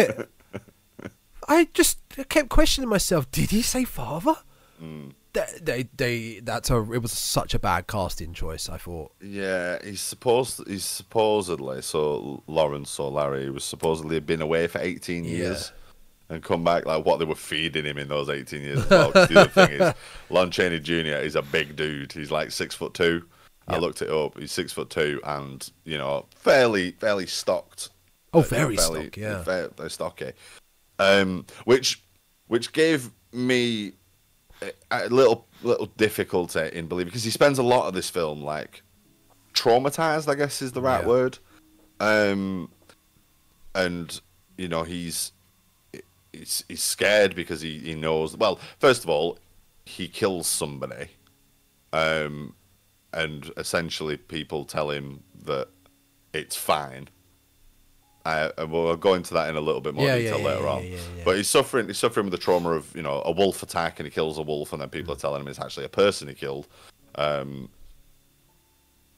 [0.00, 0.30] it.
[1.48, 3.30] I just kept questioning myself.
[3.30, 4.34] Did he say father?
[4.78, 5.08] Hmm.
[5.32, 6.76] They, they, they, that's a.
[6.92, 8.68] It was such a bad casting choice.
[8.70, 9.12] I thought.
[9.20, 14.80] Yeah, he's supposed he's supposedly so Lawrence or Larry He was supposedly been away for
[14.80, 15.72] eighteen years.
[16.28, 18.78] And come back like what they were feeding him in those eighteen years.
[18.90, 19.94] as the other thing is,
[20.30, 21.18] Lon Chaney Jr.
[21.22, 22.12] is a big dude.
[22.12, 23.24] He's like six foot two.
[23.68, 24.38] I looked it up.
[24.38, 27.90] He's six foot two, and you know, fairly fairly stocked.
[28.32, 29.42] Oh, Uh, very fairly- stock, yeah.
[29.44, 30.32] fair- very stocky.
[30.98, 32.02] Um, which
[32.48, 33.92] which gave me
[34.62, 38.42] a, a little little difficulty in believing because he spends a lot of this film
[38.42, 38.82] like
[39.54, 40.28] traumatized.
[40.30, 41.08] I guess is the right Yeah.
[41.08, 41.38] word.
[42.00, 42.70] Um,
[43.74, 44.20] and
[44.56, 45.32] you know he's
[46.32, 48.36] he's, he's scared because he, he knows.
[48.36, 49.38] Well, first of all,
[49.86, 51.08] he kills somebody,
[51.92, 52.54] um,
[53.12, 55.68] and essentially people tell him that
[56.32, 57.08] it's fine.
[58.24, 60.64] Uh, and we'll go into that in a little bit more Yeah, detail yeah, later
[60.64, 60.98] yeah, on.
[61.24, 61.86] But he's suffering.
[61.86, 64.42] He's suffering with the trauma of you know a wolf attack, and he kills a
[64.42, 65.18] wolf, and then people Mm.
[65.18, 66.66] are telling him it's actually a person he killed.
[67.14, 67.68] Um,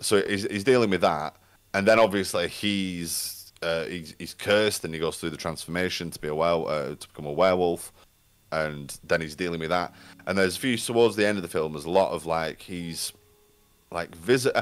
[0.01, 1.37] so he's, he's dealing with that,
[1.75, 6.19] and then obviously he's uh, he's, he's cursed, and he goes through the transformation to
[6.21, 7.93] be a were uh, to become a werewolf,
[8.53, 9.95] and then he's dealing with that.
[10.27, 11.73] And there's a few towards the end of the film.
[11.73, 13.13] There's a lot of like he's
[13.91, 14.55] like visit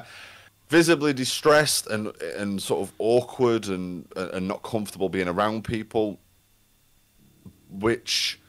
[0.69, 6.19] visibly distressed and and sort of awkward and and not comfortable being around people,
[7.71, 8.41] which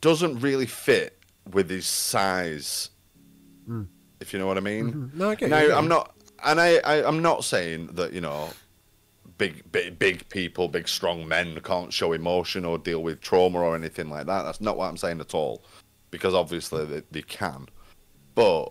[0.00, 1.18] doesn't really fit
[1.52, 2.90] with his size.
[4.20, 4.92] If you know what I mean.
[4.92, 5.14] Mhm.
[5.14, 8.12] No, I get you, now, get I'm not, and I, I, I'm not saying that
[8.12, 8.50] you know,
[9.38, 13.74] big, big, big people, big, strong men can't show emotion or deal with trauma or
[13.74, 14.42] anything like that.
[14.42, 15.64] That's not what I'm saying at all,
[16.10, 17.66] because obviously they, they can.
[18.34, 18.68] But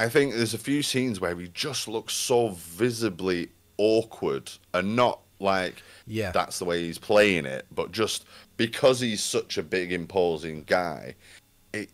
[0.00, 5.20] I think there's a few scenes where he just looks so visibly awkward and not
[5.38, 6.30] like Yeah.
[6.32, 8.24] that's the way he's playing it, but just
[8.56, 11.14] because he's such a big, imposing guy,
[11.72, 11.90] it.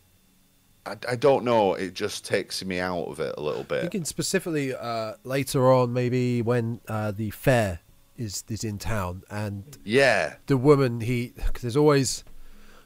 [0.87, 1.75] I, I don't know.
[1.75, 3.83] It just takes me out of it a little bit.
[3.83, 7.81] Thinking specifically uh, later on, maybe when uh, the fair
[8.17, 12.25] is is in town, and Yeah, the woman he because there's always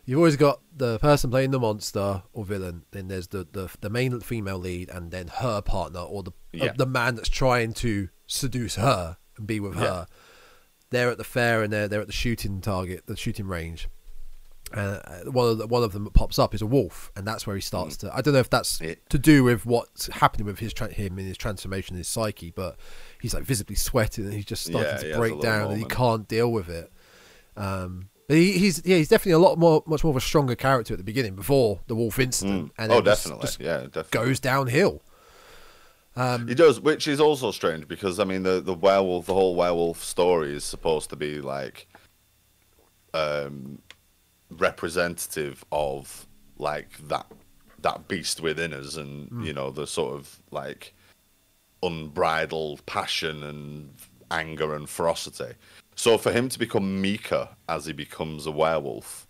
[0.05, 3.91] you've always got the person playing the monster or villain, then there's the the, the
[3.91, 8.09] main female lead, and then her partner or the uh, the man that's trying to
[8.27, 9.81] seduce her and be with Yeah.
[9.81, 10.07] her.
[10.91, 13.89] They're at the fair and they're they're at the shooting target, the shooting range.
[14.75, 17.47] Uh, one of the, one of them that pops up is a wolf, and that's
[17.47, 18.15] where he starts to.
[18.15, 18.95] I don't know if that's Yeah.
[19.11, 22.79] to do with what's happening with his tra- him in his transformation, his psyche, but
[23.21, 26.27] he's like visibly sweating and he's just starting Yeah, to break down and he can't
[26.27, 26.91] deal with it.
[27.55, 30.95] Um, he, he's yeah, he's definitely a lot more, much more of a stronger character
[30.95, 32.71] at the beginning before the wolf incident, Mm.
[32.79, 33.47] and oh, then just- definitely.
[33.47, 34.11] just yeah, definitely.
[34.11, 35.03] goes downhill.
[36.15, 39.55] Um, He does, which is also strange because I mean the the werewolf, the whole
[39.57, 41.89] werewolf story is supposed to be like,
[43.15, 43.79] um,
[44.51, 46.27] representative of
[46.59, 47.27] like that
[47.81, 49.43] that beast within us, and Hmm.
[49.45, 50.95] you know the sort of like
[51.83, 53.93] unbridled passion and
[54.31, 55.55] anger and ferocity.
[55.95, 59.27] So for him to become meeker as he becomes a werewolf,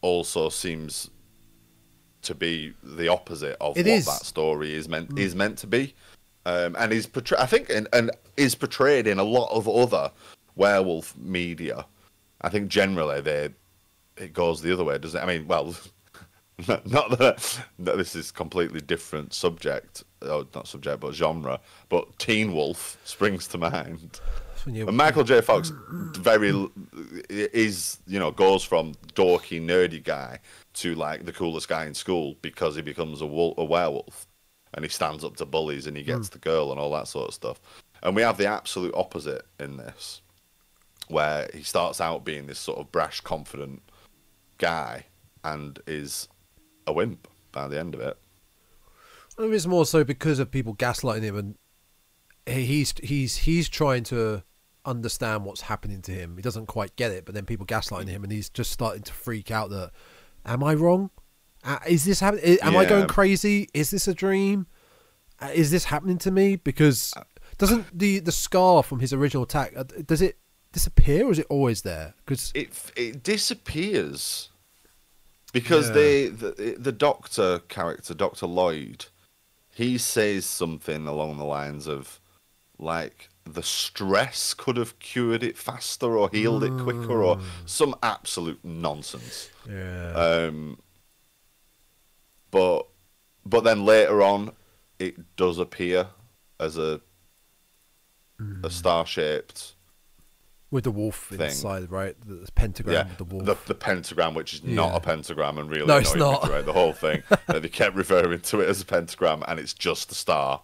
[0.00, 1.10] also seems
[2.22, 4.06] to be the opposite of It what is.
[4.06, 5.94] that story is meant is meant to be,
[6.46, 10.10] um, and is portrayed, I think and, and is portrayed in a lot of other
[10.56, 11.86] werewolf media.
[12.40, 13.50] I think generally they
[14.16, 15.22] it goes the other way, doesn't it?
[15.22, 15.74] I mean, well,
[16.68, 21.60] not that, that this is completely different subject, oh, not subject, but genre.
[21.88, 24.20] But Teen Wolf springs to mind.
[24.66, 25.40] You- And Michael J.
[25.40, 25.72] Fox
[26.16, 26.68] very
[27.28, 30.38] is you know goes from dorky nerdy guy
[30.74, 34.26] to like the coolest guy in school because he becomes a, wol- a werewolf
[34.74, 36.32] and he stands up to bullies and he gets hmm.
[36.32, 37.60] the girl and all that sort of stuff.
[38.02, 40.20] And we have the absolute opposite in this,
[41.08, 43.82] where he starts out being this sort of brash, confident
[44.58, 45.06] guy
[45.42, 46.28] and is
[46.86, 48.18] a wimp by the end of it.
[49.38, 51.54] It's more so because of people gaslighting him, and
[52.46, 54.42] he's he's he's trying to
[54.84, 56.36] understand what's happening to him.
[56.36, 59.12] He doesn't quite get it, but then people gaslighting him, and he's just starting to
[59.12, 59.70] freak out.
[59.70, 59.90] That
[60.44, 61.10] am I wrong?
[61.64, 62.58] Uh, is this happening?
[62.62, 63.68] Am I going crazy?
[63.72, 64.66] Is this a dream?
[65.40, 66.56] Uh, is this happening to me?
[66.56, 67.12] Because
[67.58, 70.36] doesn't the the scar from his original attack uh, does it
[70.72, 72.14] disappear, or is it always there?
[72.24, 74.50] Because it it disappears
[75.52, 75.94] because Yeah.
[75.94, 79.06] they the, the doctor character doctor lloyd
[79.72, 82.20] he says something along the lines of
[82.78, 88.58] like the stress could have cured it faster or healed it quicker or some absolute
[88.64, 90.78] nonsense yeah, um
[92.50, 92.86] but
[93.44, 94.52] but then later on
[94.98, 96.08] it does appear
[96.58, 97.00] as a
[98.62, 99.74] a star-shaped
[100.70, 101.40] with the wolf thing.
[101.40, 102.16] inside, right?
[102.26, 103.44] The, pentagram with the wolf.
[103.44, 104.96] The, the pentagram, which is not Yeah.
[104.96, 106.44] a pentagram, and really No, it's not.
[106.44, 107.22] throughout the whole thing.
[107.46, 110.62] they kept referring to it as a pentagram, and it's just a star.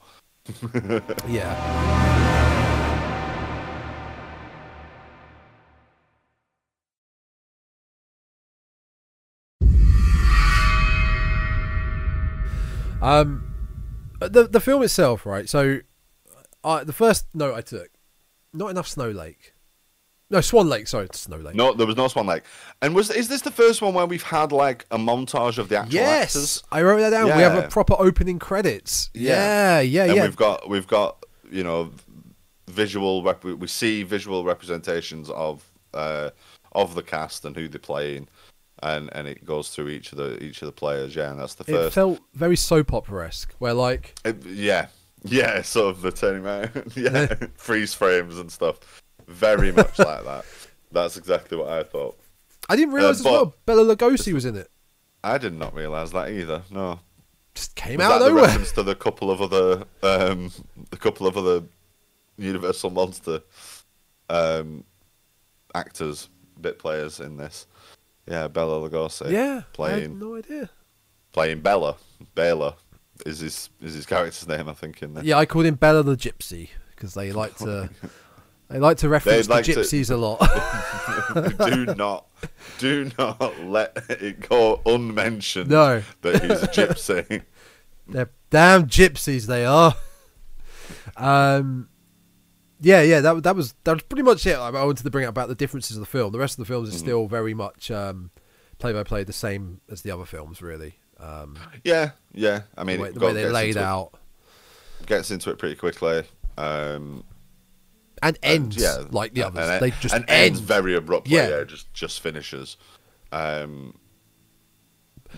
[1.28, 2.49] Yeah.
[13.02, 13.54] Um,
[14.20, 15.48] the the film itself, right?
[15.48, 15.80] So,
[16.64, 17.88] I the first note I took,
[18.52, 19.54] not enough Snow Lake.
[20.32, 20.86] No, Swan Lake.
[20.86, 21.56] Sorry, Snow Lake.
[21.56, 22.44] No, there was no Swan Lake.
[22.80, 25.78] And was is this the first one where we've had like a montage of the
[25.78, 26.62] actual yes, actors?
[26.70, 27.26] I wrote that down.
[27.36, 29.10] We have a proper opening credits.
[29.12, 29.80] Yeah, Yeah.
[29.80, 30.22] yeah, and yeah.
[30.22, 31.90] we've got we've got you know
[32.68, 36.30] visual rep- we see visual representations of uh,
[36.72, 38.28] of the cast and who they're playing,
[38.82, 41.14] and and it goes through each of the each of the players.
[41.16, 41.88] Yeah, and that's the first.
[41.88, 44.86] it felt very soap opera esque, where like It- yeah,
[45.24, 49.02] yeah, sort of the turning around, yeah, freeze frames and stuff.
[49.26, 50.44] Very much like that.
[50.92, 52.18] That's exactly what I thought.
[52.68, 53.54] I didn't realize Uh, as well.
[53.66, 54.68] Bela Lugosi was in it.
[55.22, 56.62] I did not realise that either.
[56.70, 56.98] No,
[57.54, 58.44] Just came was out that of the nowhere.
[58.46, 60.50] reference to the couple of other, um,
[60.90, 61.62] the couple of other
[62.38, 63.42] Universal Monster
[64.30, 64.82] um,
[65.74, 66.28] actors,
[66.60, 67.66] bit players in this?
[68.30, 69.30] Yeah, Bela Lugosi.
[69.30, 70.70] Yeah, I had playing no idea.
[71.32, 71.96] playing Bella.
[72.34, 72.76] Bela
[73.26, 75.02] is his is his character's name, I think.
[75.02, 75.24] In there.
[75.24, 77.90] Yeah, I called him Bella the Gypsy because they like to
[78.68, 80.38] They like to reference like the to- gypsies a lot.
[81.70, 82.26] do not,
[82.78, 86.02] do not let it go unmentioned No.
[86.22, 87.42] that he's a gypsy.
[88.08, 89.46] They're damn gypsies.
[89.46, 89.94] They are.
[91.16, 91.88] Um,
[92.80, 93.20] yeah, yeah.
[93.20, 94.56] That that was that was pretty much it.
[94.56, 96.32] I wanted to bring up about the differences of the film.
[96.32, 97.04] The rest of the films is Mm-hmm.
[97.04, 98.30] still very much um,
[98.78, 100.96] play by play, the same as the other films, really.
[101.18, 102.62] Um, yeah, yeah.
[102.78, 104.12] I mean, the way, the way they laid into it- out
[105.06, 106.24] gets into it pretty quickly.
[106.58, 107.24] Um,
[108.22, 109.68] and and, ends yeah, like the others.
[109.68, 110.46] and, they just and end.
[110.46, 111.36] ends very abruptly.
[111.36, 111.48] Yeah.
[111.48, 112.76] Yeah, just just finishes.
[113.32, 113.94] Um,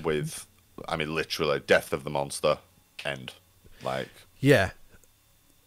[0.03, 0.47] with,
[0.89, 2.59] I mean, literally, death of the monster.
[3.05, 3.35] End.
[3.83, 4.71] Like, Yeah.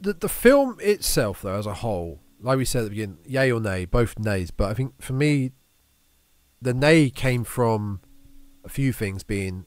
[0.05, 3.51] The the film itself, though, as a whole, like we said at the beginning, yay
[3.51, 4.51] or nay, both nays.
[4.51, 5.51] But I think for me,
[6.61, 8.01] the nay came from
[8.63, 9.65] a few things being.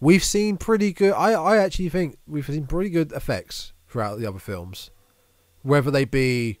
[0.00, 1.12] We've seen pretty good.
[1.12, 4.90] I, I actually think we've seen pretty good effects throughout the other films,
[5.62, 6.58] whether they be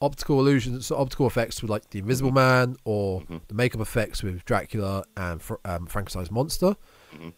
[0.00, 3.40] optical illusions, optical effects with like the Invisible Man, or Mhm.
[3.48, 6.74] the makeup effects with Dracula and um, Frankenstein's monster.
[7.14, 7.34] Mhm.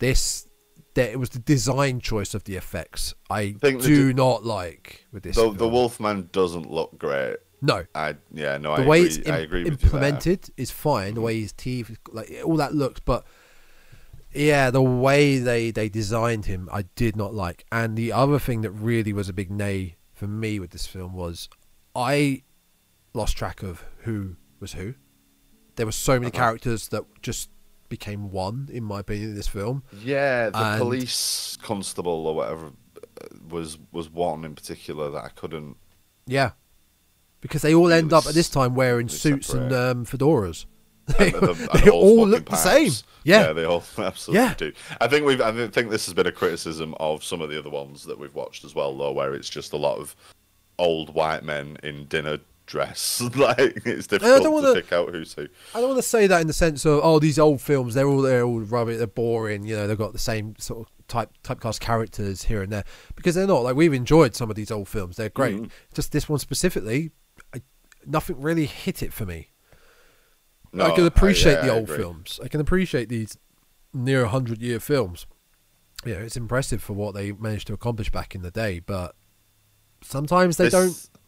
[0.00, 0.48] This,
[0.94, 3.14] that it was the design choice of the effects.
[3.28, 5.36] I think do not like with this.
[5.36, 5.68] the the.
[5.68, 7.36] Wolfman doesn't look great.
[7.62, 9.86] No, I yeah no the I way agree, it's im- I agree with you there.
[10.00, 11.14] implemented is fine.
[11.14, 13.24] The way his teeth, like all that looks, but
[14.32, 17.64] yeah, the way they they designed him, I did not like.
[17.72, 21.12] And the other thing that really was a big nay for me with this film
[21.14, 21.48] was
[21.94, 22.42] I
[23.12, 24.94] lost track of who was who.
[25.76, 26.38] There were so many Uh-huh.
[26.38, 27.50] characters that just
[27.90, 29.82] became one, in my opinion, in this film.
[30.02, 35.28] Yeah, the And- police constable or whatever uh, was was one in particular that I
[35.28, 35.76] couldn't.
[36.26, 36.52] Yeah,
[37.42, 40.64] because they all end up at this time wearing really suits and um, fedoras.
[41.18, 42.84] They, and the- and they all smoking look the same.
[42.84, 43.02] pipes.
[43.24, 43.52] Yeah.
[43.52, 44.54] they all absolutely Yeah.
[44.54, 44.72] do.
[45.00, 45.40] I think we've.
[45.40, 48.34] I think this has been a criticism of some of the other ones that we've
[48.34, 50.14] watched as well, though, where it's just a lot of
[50.78, 52.38] old white men in dinner
[52.70, 53.20] dress.
[53.36, 55.48] like it's difficult to wanna- pick out who's who.
[55.74, 58.06] I don't want to say that in the sense of oh these old films they're
[58.08, 61.30] all they're all rubbish they're boring you know they've got the same sort of type
[61.42, 62.84] typecast characters here and there
[63.16, 65.70] because they're not like we've enjoyed some of these old films they're great Mhm.
[65.92, 67.10] just this one specifically
[67.52, 67.62] I,
[68.06, 69.50] nothing really hit it for me
[70.72, 73.36] No, I can appreciate yeah, the old films I can appreciate these
[73.92, 75.26] near 100 year films
[76.06, 79.16] yeah it's impressive for what they managed to accomplish back in the day but
[80.02, 81.19] sometimes they This- don't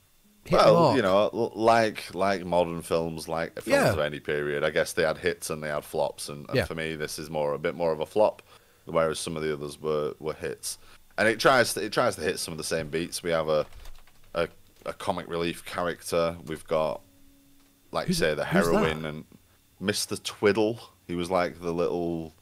[0.45, 3.93] hit well, you know, like like modern films, like films Yeah.
[3.93, 4.65] of any period.
[4.65, 6.65] I guess they had hits and they had flops, and, and Yeah.
[6.65, 8.43] for me, this is more a bit more of a flop,
[8.87, 10.79] whereas some of the others were, were hits.
[11.19, 13.23] And it tries to, it tries to hit some of the same beats.
[13.23, 13.67] We have a
[14.35, 14.49] a,
[14.87, 16.37] a comic relief character.
[16.47, 17.03] We've got,
[17.93, 19.25] like Who's- you say, the heroine and
[19.79, 20.81] Mister Twiddle.
[21.07, 22.35] He was like the little.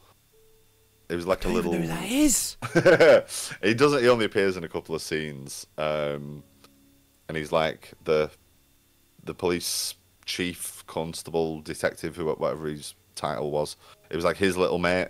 [1.08, 1.74] It was like a I don't little.
[1.74, 4.00] even know who that is he doesn't.
[4.02, 6.44] He only appears in a couple of scenes, um,
[7.31, 8.29] and he's like the
[9.23, 9.95] the police
[10.27, 13.77] chief, constable, detective, who whatever his title was.
[14.11, 15.09] It was like his little mate,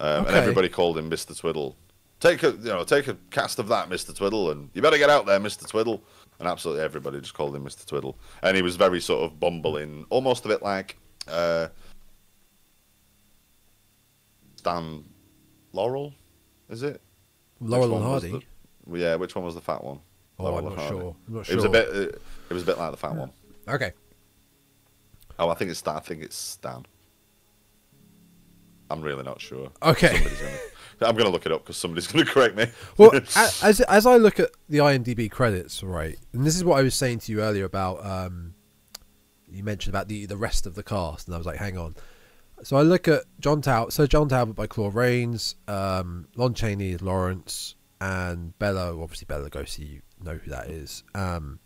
[0.00, 1.76] um, and everybody called him Mister Twiddle.
[2.20, 5.08] Take a you know take a cast of that, Mister Twiddle, and you better get
[5.08, 6.04] out there, Mister Twiddle.
[6.38, 10.04] And absolutely everybody just called him Mister Twiddle, and he was very sort of bumbling,
[10.10, 10.98] almost a bit like.
[11.26, 11.68] Uh,
[14.56, 15.04] Stan
[15.72, 16.12] Laurel,
[16.68, 17.00] is it?
[17.60, 18.32] Laurel and Hardy
[18.86, 20.00] the- yeah, which one was the fat one?
[20.46, 21.88] Oh I'm not sure I'm not It was a bit.
[21.88, 22.00] uh,
[22.48, 23.30] It was a bit like the fat one.
[23.68, 23.92] okay
[25.38, 25.96] Oh, I think it's Stan.
[25.96, 26.84] I think it's Stan.
[28.90, 29.70] I'm really not sure.
[29.82, 30.12] Okay.
[30.12, 30.58] Gonna,
[31.08, 32.66] I'm going to look it up because somebody's going to correct me.
[32.98, 36.82] Well, as as I look at the IMDb credits, right, and this is what I
[36.82, 38.52] was saying to you earlier about um,
[39.48, 41.94] you mentioned about the the rest of the cast, and I was like, hang on.
[42.62, 46.90] So I look at John Talbot, so John Talbot by Claude Rains, um, Lon Chaney
[46.90, 51.02] is Lawrence, and Bella, obviously Bela Lugosi, you know who that is.
[51.14, 51.60] Um,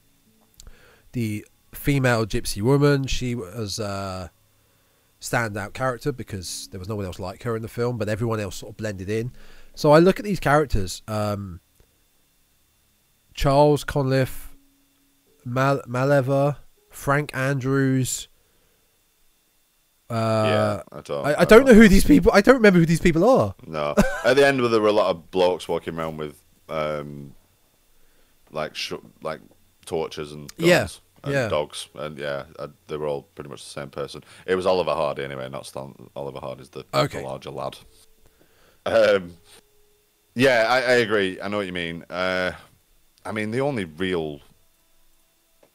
[1.13, 4.31] the female gypsy woman, she was a
[5.21, 8.41] standout character because there was no one else like her in the film, but everyone
[8.41, 9.33] else sort of blended in.
[9.75, 11.61] So I look at these characters, um,
[13.33, 14.55] Charles Conliffe,
[15.45, 16.59] Mal- Maleva,
[16.91, 18.29] Frank Andrews.
[20.09, 21.27] Uh, yeah, I don't.
[21.27, 22.31] I, I don't know who these people.
[22.33, 23.55] I don't remember who these people are.
[23.67, 23.95] No.
[24.25, 26.37] At the end, there were a lot of blokes walking around with,
[26.69, 27.35] um,
[28.55, 28.93] like sh-
[29.23, 29.41] like
[29.85, 30.87] torches and guns Yeah,
[31.25, 31.49] and yeah.
[31.49, 34.25] dogs, and yeah, uh, they were all pretty much the same person.
[34.47, 35.95] It was Oliver Hardy anyway, not Stan.
[36.17, 37.21] Oliver Hardy's the, Okay.
[37.21, 37.77] the larger lad.
[38.87, 39.35] Um,
[40.35, 41.41] yeah, I, I agree.
[41.41, 42.05] I know what you mean.
[42.11, 42.53] Uh,
[43.25, 44.41] I mean, the only real,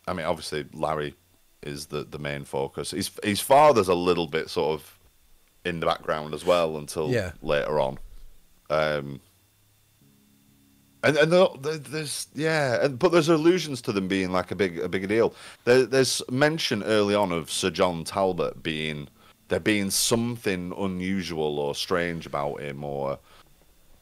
[0.07, 1.15] I mean, obviously Larry
[1.61, 2.91] is the the main focus.
[2.91, 4.97] His his father's a little bit sort of
[5.65, 7.31] in the background as well until Yeah.
[7.41, 7.99] later on.
[8.69, 9.19] Um,
[11.03, 14.55] And, and there- there- there's yeah, and, but there's allusions to them being like a
[14.55, 15.33] big a bigger deal.
[15.63, 19.07] There, there's mention early on of Sir John Talbot being
[19.47, 23.17] there being something unusual or strange about him, or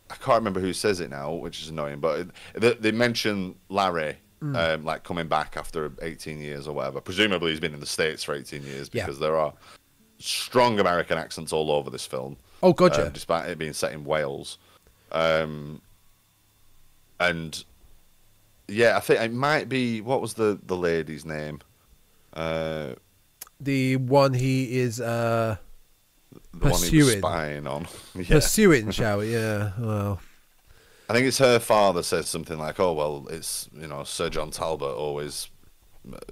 [0.10, 2.00] I can't remember who says it now, which is annoying.
[2.00, 4.18] But it, they, they mention Larry.
[4.40, 7.02] Um, like coming back after 18 years or whatever.
[7.02, 9.04] Presumably, he's been in the states for 18 years Yeah.
[9.04, 9.52] because there are
[10.20, 13.06] strong American accents all over this film Oh god, yeah.
[13.06, 14.60] um, despite it being set in Wales.
[15.12, 15.82] Um,
[17.20, 17.64] and
[18.68, 21.60] yeah, I think it might be what was the the lady's name?
[22.34, 22.94] Uh,
[23.60, 25.58] the one he is uh,
[26.54, 27.18] the one he was Pursuing.
[27.20, 27.88] spying on.
[28.16, 28.24] yeah.
[28.28, 29.34] pursuing, shall we?
[29.34, 29.72] Yeah.
[29.80, 30.20] Well,
[31.10, 34.52] I think it's her father says something like, "Oh well, it's you know Sir John
[34.52, 35.50] Talbot always,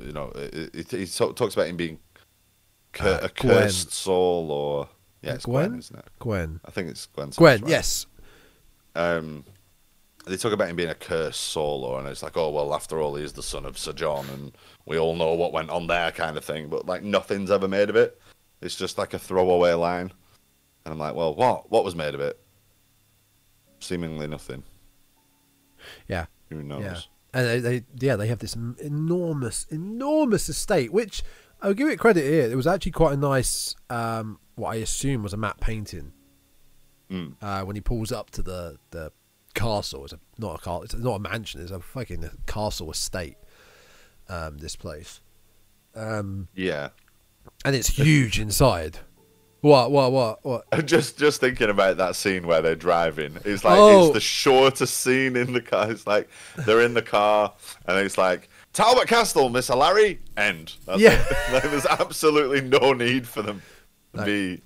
[0.05, 0.31] you know,
[0.91, 1.99] he talk, talks about him being
[2.91, 4.89] cur- Uh, a cursed soul, or
[5.21, 5.79] yeah, it's Gwen, Gwen?
[5.79, 6.05] isn't it?
[6.19, 6.59] Gwen.
[6.65, 7.29] I think it's Gwen.
[7.29, 7.61] Gwen.
[7.61, 7.69] right.
[7.69, 8.05] Yes.
[8.95, 9.45] um,
[10.28, 13.15] they talk about him being a cursed soul, and it's like, oh well, after all,
[13.15, 14.51] he's the son of Sir John, and
[14.86, 16.69] we all know what went on there, kind of thing.
[16.69, 18.19] But like, nothing's ever made of it.
[18.61, 20.11] It's just like a throwaway line,
[20.86, 21.69] and I'm like, well, what?
[21.71, 22.39] What was made of it?
[23.80, 24.63] Seemingly nothing.
[26.07, 26.26] Yeah.
[26.49, 26.82] Who knows?
[26.82, 26.99] Yeah.
[27.34, 30.91] And they, they, yeah, they have this enormous, enormous estate.
[30.91, 31.21] Which
[31.61, 32.49] I'll give it credit here.
[32.49, 36.13] It was actually quite a nice, um, what I assume was a matte painting.
[37.11, 37.36] Mm.
[37.41, 39.11] Uh, when he pulls up to the the
[39.56, 41.62] castle, it's a, not a car, it's not a mansion.
[41.62, 43.38] It's a fucking castle estate.
[44.28, 45.22] Um, this place,
[45.95, 46.89] um, Yeah.
[47.64, 48.97] and it's huge inside.
[49.62, 49.91] What?
[49.91, 50.12] What?
[50.12, 50.43] What?
[50.45, 50.66] What?
[50.86, 53.38] Just just thinking about that scene where they're driving.
[53.45, 54.06] It's like Oh.
[54.06, 55.89] it's the shortest scene in the car.
[55.91, 57.53] It's like they're in the car
[57.88, 60.74] and it's like Talbot Castle, Miss Larry, end.
[60.86, 61.24] That's Yeah.
[61.51, 63.62] Like, there's absolutely no need for them
[64.14, 64.26] to No.
[64.26, 64.62] be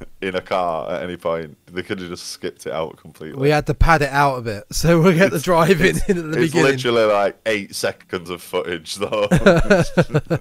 [0.20, 1.56] in a car at any point.
[1.66, 3.40] They could have just skipped it out completely.
[3.40, 6.24] We had to pad it out a bit, so we'll get the driving in at
[6.24, 6.74] the it's beginning.
[6.74, 9.28] It's literally like eight seconds of footage though.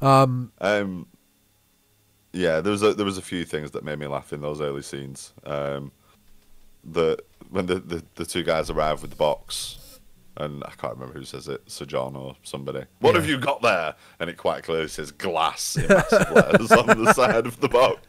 [0.00, 1.06] Um, Um,
[2.32, 4.60] yeah, there was a, there was a few things that made me laugh in those
[4.60, 5.32] early scenes.
[5.44, 5.92] Um,
[6.82, 7.16] the
[7.48, 9.78] when the, the, the two guys arrive with the box,
[10.36, 12.84] and I can't remember who says it, Sir John or somebody.
[13.00, 13.20] What Yeah.
[13.20, 13.94] have you got there?
[14.18, 18.00] And it quite clearly says glass in massive letters on the side of the box.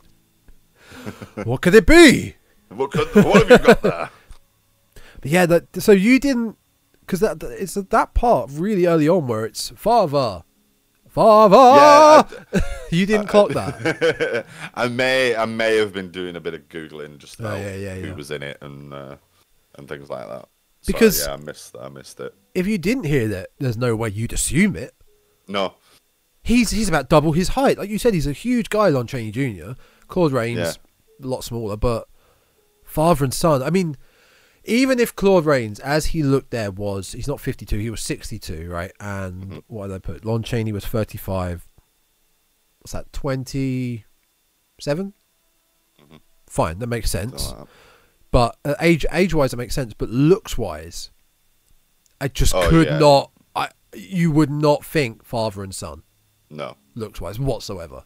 [1.44, 2.36] what could it be?
[2.70, 4.10] What, could, what have you got there?
[5.22, 6.56] But yeah, that, so you didn't
[7.00, 10.44] because that it's that part really early on where it's father,
[11.10, 11.56] father.
[12.54, 12.62] Yeah,
[12.92, 14.46] you didn't clock that.
[14.76, 17.76] I may I may have been doing a bit of googling just Oh, about yeah,
[17.76, 18.14] yeah, who yeah.
[18.14, 19.16] was in it and uh,
[19.80, 20.48] and things like that.
[20.88, 21.82] Because- yeah, I missed that.
[21.84, 22.34] I missed it.
[22.54, 24.94] If you didn't hear that, there's no way you'd assume it.
[25.48, 25.76] No,
[26.44, 27.78] He's he's about double his height.
[27.80, 29.72] Like you said, he's a huge guy, Lon Chaney Jr.
[30.08, 30.74] Claude Rains, Yeah.
[31.24, 32.08] a lot smaller, but
[32.84, 33.64] father and son.
[33.64, 33.98] I mean,
[34.64, 38.70] even if Claude Rains, as he looked there, was he's not 52, he was 62,
[38.70, 38.92] right?
[39.00, 39.58] And Mm-hmm.
[39.68, 40.24] what did I put?
[40.24, 41.68] Lon Chaney was 35.
[42.80, 43.12] What's that?
[43.12, 45.14] 27.
[46.48, 47.42] Fine, that makes sense.
[47.44, 47.74] something like that.
[48.36, 49.94] But uh, age age wise, it makes sense.
[49.94, 51.10] But looks wise,
[52.20, 53.00] I just Oh, could yeah.
[53.00, 53.32] not.
[53.56, 56.04] I you would not think father and son
[56.50, 56.76] no.
[56.96, 58.04] looks wise whatsoever.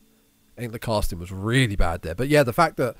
[0.56, 2.14] I think the casting was really bad there.
[2.14, 2.96] But yeah, the fact that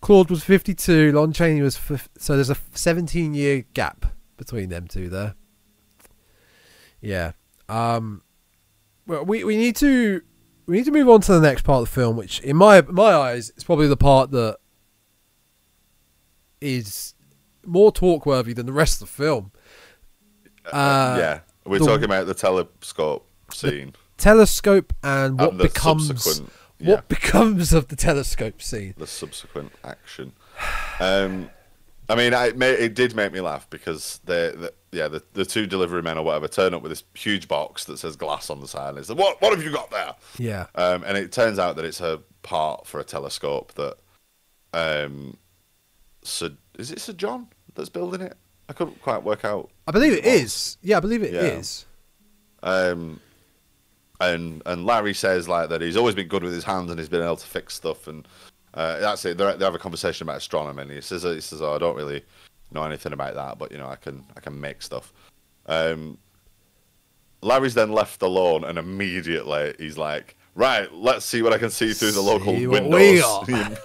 [0.00, 1.78] Claude was 52, Lon Chaney was
[2.16, 4.06] so there's a 17 year gap
[4.38, 5.34] between them two there.
[7.02, 7.32] Yeah.
[7.68, 8.22] Um
[9.06, 10.22] well we we need to
[10.64, 12.80] we need to move on to the next part of the film which in my
[12.80, 14.56] my eyes is probably the part that
[16.60, 17.14] is
[17.64, 19.52] more talk worthy than the rest of the film.
[20.66, 26.52] Uh, yeah, we're the- talking about the telescope scene Telescope and what and becomes subsequent,
[26.78, 28.94] what becomes of the telescope scene.
[28.98, 30.32] the subsequent action.
[30.98, 31.50] Um,
[32.08, 34.54] I mean, I, it, it did make me laugh because the,
[34.90, 37.84] the yeah the, the two delivery men or whatever turn up with this huge box
[37.84, 38.90] that says glass on the side.
[38.90, 40.14] And it's like, what what have you got there?
[40.36, 40.66] Yeah.
[40.74, 43.98] Um, and it turns out that it's a part for a telescope that
[44.72, 45.36] um,
[46.22, 48.36] Sir is it Sir John that's building it?
[48.68, 50.76] I couldn't quite work out I believe it Well.
[50.82, 51.86] Yeah, I believe it is.
[52.62, 52.70] Yeah.
[52.70, 53.20] Um,
[54.20, 57.08] and and Larry says like that he's always been good with his hands and he's
[57.08, 58.26] been able to fix stuff and
[58.74, 59.38] uh, that's it.
[59.38, 61.96] They're, they have a conversation about astronomy and he says he says oh, I don't
[61.96, 62.22] really
[62.70, 65.12] know anything about that, but you know I can I can make stuff.
[65.66, 66.18] Um,
[67.42, 71.92] Larry's then left alone and immediately he's like, right, let's see what I can see
[71.92, 73.48] through the local See windows.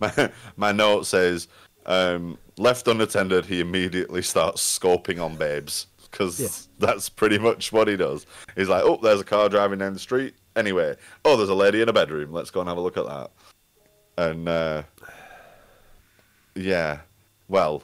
[0.00, 1.48] my, my note says,
[1.86, 6.48] um, left unattended, he immediately starts scoping on babes because Yeah.
[6.78, 8.24] that's pretty much what he does.
[8.56, 10.34] He's like, oh, there's a car driving down the street.
[10.56, 12.32] Anyway, oh, there's a lady in a bedroom.
[12.32, 13.30] Let's go and have a look at that.
[14.16, 14.82] And, uh,
[16.54, 17.00] yeah,
[17.48, 17.82] well,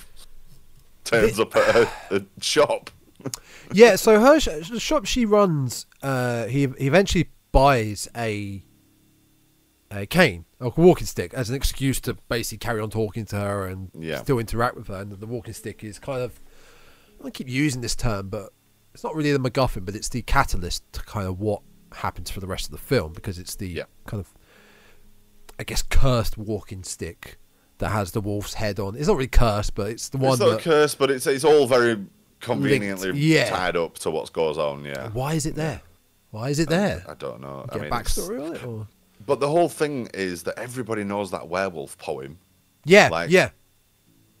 [1.05, 2.89] turns up at a, a shop.
[3.71, 8.61] yeah, so her sh- the shop she runs, uh, he, he eventually buys a
[9.95, 13.35] Uh, a cane, a walking stick, as an excuse to basically carry on talking to
[13.37, 14.21] her and Yeah.
[14.21, 14.95] still interact with her.
[14.95, 16.39] And the walking stick is kind of
[17.23, 18.51] I keep using this term, but
[18.93, 21.61] it's not really the MacGuffin, but it's the catalyst to kind of what
[21.93, 23.83] happens for the rest of the film because it's the Yeah.
[24.05, 24.33] kind of
[25.57, 27.39] I guess cursed walking stick
[27.77, 28.95] that has the wolf's head on.
[28.95, 31.45] It's not really cursed, but it's the one It's not a curse, but it's it's
[31.45, 32.05] all very
[32.41, 33.49] conveniently yeah.
[33.49, 34.83] tied up to what goes on.
[34.83, 35.81] Yeah, Why is it there?
[36.31, 37.05] Why is it there?
[37.07, 37.65] I don't know.
[37.69, 38.87] I Get mean, backstory on it, or
[39.25, 42.37] But the whole thing is that everybody knows that werewolf poem.
[42.85, 43.49] yeah, Like- yeah.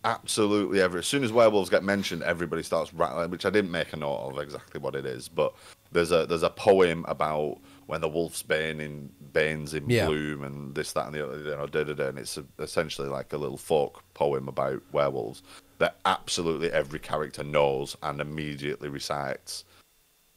[0.03, 3.31] Absolutely, every as soon as werewolves get mentioned, everybody starts rattling.
[3.31, 5.51] Which I didn't make a note of exactly what it is, but
[5.91, 7.57] there's a there's a poem about
[7.87, 10.05] when the wolf's bane in banes in Yeah.
[10.05, 11.39] bloom and this that and the other.
[11.39, 14.83] You know, da, da, da, and it's a, essentially like a little folk poem about
[14.91, 15.41] werewolves
[15.79, 19.63] that absolutely every character knows and immediately recites.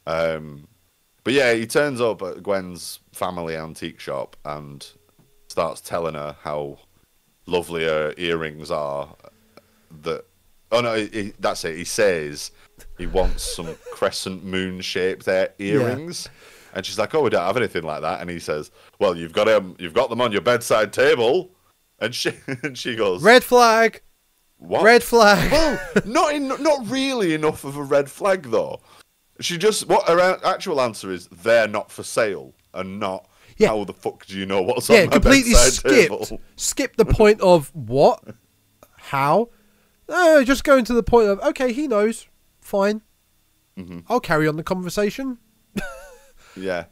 [0.07, 0.67] Um,
[1.29, 4.83] but yeah, he turns up at Gwen's family antique shop and
[5.47, 6.79] starts telling her how
[7.45, 9.15] lovely her earrings are.
[10.01, 10.25] That
[10.71, 11.77] oh no, he, that's it.
[11.77, 12.49] He says
[12.97, 15.27] he wants some crescent moon shaped
[15.59, 16.27] earrings,
[16.73, 19.33] and she's like, "Oh, we don't have anything like that." And he says, "Well, you've
[19.33, 19.75] got them.
[19.77, 21.51] You've got them on your bedside table."
[21.99, 22.31] And she
[22.63, 24.01] and she goes, Red flag.
[24.57, 24.81] "What?
[24.81, 25.51] Red flag.
[25.51, 28.81] Well, not in, not really enough of a red flag though.
[29.39, 33.27] She just what her actual answer is they're not for sale and not
[33.57, 33.69] Yeah.
[33.69, 36.11] how the fuck do you know what's yeah, on my completely bedside skipped.
[36.11, 36.41] table?
[36.55, 38.23] Skipped the point of what,
[38.97, 39.49] how.
[40.07, 42.27] No, just going to the point of okay, he knows.
[42.61, 43.01] Fine.
[43.77, 43.99] Mm-hmm.
[44.09, 45.37] I'll carry on the conversation.
[46.55, 46.85] Yeah,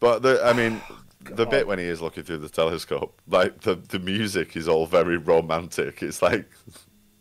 [0.00, 0.80] but the I mean
[1.20, 4.86] the bit when he is looking through the telescope, like the the music is all
[4.86, 6.02] very romantic.
[6.02, 6.48] It's like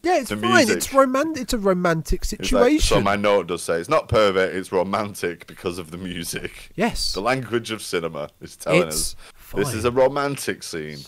[0.04, 0.42] Yeah, it's fine.
[0.42, 0.78] music.
[0.78, 1.44] It's romantic.
[1.44, 2.98] It's a romantic it's like situation.
[2.98, 6.70] so my note does say it's not pervert, it's romantic because of the music.
[6.76, 7.14] yes.
[7.14, 9.16] The language of cinema is telling It's us
[9.56, 11.00] this is a romantic scene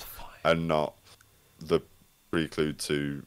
[0.43, 0.95] and not
[1.59, 1.81] the
[2.31, 3.23] prelude to,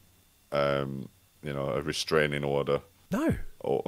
[0.51, 1.07] um,
[1.43, 2.81] you know, a restraining order.
[3.11, 3.35] No.
[3.59, 3.83] Or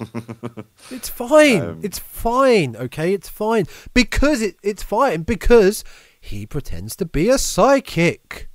[0.90, 1.60] It's fine.
[1.60, 2.76] Um, it's fine.
[2.76, 5.84] Okay, it's fine because it it's fine because
[6.20, 8.48] he pretends to be a psychic.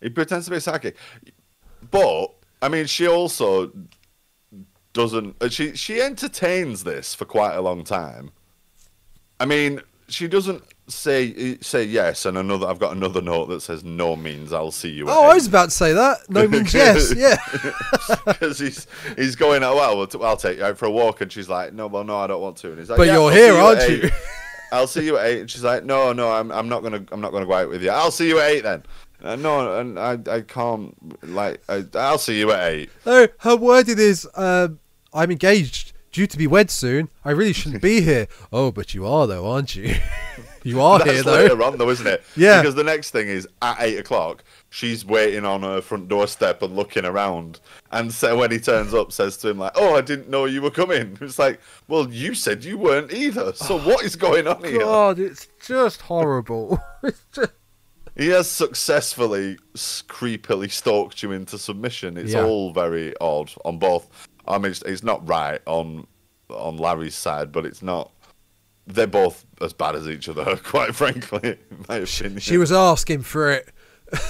[0.00, 0.96] he pretends to be a psychic,
[1.90, 2.28] but
[2.62, 3.72] I mean, she also
[4.92, 5.36] doesn't.
[5.40, 8.30] uh, She she entertains this for quite a long time.
[9.40, 12.66] I mean, she doesn't say say yes, and another.
[12.66, 15.08] I've got another note that says no means I'll see you.
[15.08, 16.18] at Oh, I was about to say that.
[16.28, 17.12] No means yes.
[17.16, 17.36] Yeah.
[18.26, 21.48] because he's he's going oh well we'll take you out for a walk and she's
[21.48, 23.28] like no well no I don't want to and he's like But "Yeah, you're I'll
[23.30, 24.10] here, at aren't you?
[24.72, 27.20] I'll see you at eight and she's like no no I'm I'm not gonna I'm
[27.20, 28.82] not gonna go out with you I'll see you at eight then
[29.24, 30.94] uh, no and I I can't
[31.28, 34.78] like I, I'll see you at eight No, her wording is, um,
[35.12, 37.08] "I'm engaged, due to be wed soon.
[37.24, 39.96] I really shouldn't be here." Oh, but you are though, aren't you?
[40.62, 41.32] you are that's here though.
[41.42, 42.60] later on though isn't it Yeah.
[42.62, 46.74] because the next thing is at eight o'clock she's waiting on her front doorstep and
[46.74, 47.60] looking around
[47.92, 50.62] and so when he turns up says to him like oh I didn't know you
[50.62, 54.64] were coming it's like well you said you weren't either so what is going on
[54.64, 56.80] here God, it's just horrible.
[57.02, 57.52] it's just
[58.16, 62.16] He has successfully creepily stalked you into submission.
[62.16, 62.44] It's Yeah.
[62.44, 64.08] all very odd on both.
[64.46, 66.06] I mean, it's, it's not right on
[66.50, 68.12] on Larry's side, but it's not.
[68.86, 71.58] They're both as bad as each other, quite frankly,
[71.88, 72.38] my opinion.
[72.38, 73.70] she was asking for it.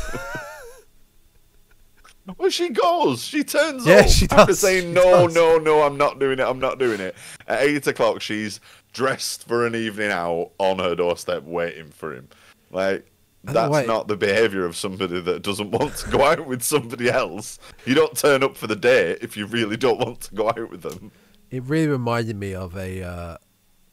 [2.39, 3.23] Well, she goes.
[3.23, 5.35] She turns Yeah, up she after does, saying she no, does.
[5.35, 5.83] no, no.
[5.83, 6.43] I'm not doing it.
[6.47, 7.15] I'm not doing it.
[7.47, 8.61] At eight o'clock, she's
[8.95, 12.29] dressed for an evening out on her doorstep, waiting for him.
[12.71, 13.05] Like
[13.53, 13.87] that's wait.
[13.87, 17.59] not the behaviour of somebody that doesn't want to go out with somebody else.
[17.85, 20.71] You don't turn up for the date if you really don't want to go out
[20.71, 21.13] with them.
[21.51, 23.37] It really reminded me of a uh,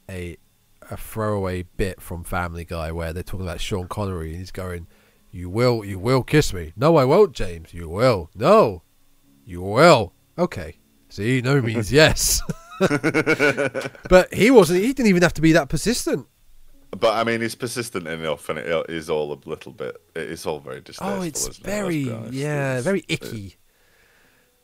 [0.08, 0.36] a
[0.90, 4.86] a throwaway bit from Family Guy where they're talking about Sean Connery and he's going,
[5.30, 7.74] "You will, you will kiss me." No, I won't, James.
[7.74, 8.30] You will.
[8.34, 8.82] No,
[9.44, 10.14] you will.
[10.38, 10.78] Okay.
[11.08, 12.40] See, no means yes.
[12.80, 14.80] but he wasn't.
[14.80, 16.26] He didn't even have to be that persistent.
[16.98, 19.96] But I mean, he's persistent enough, and it is all a little bit.
[20.14, 21.20] It's all very distasteful.
[21.20, 21.64] Oh, it's isn't it?
[21.64, 21.96] Very,
[22.30, 23.56] yeah, It's- very icky.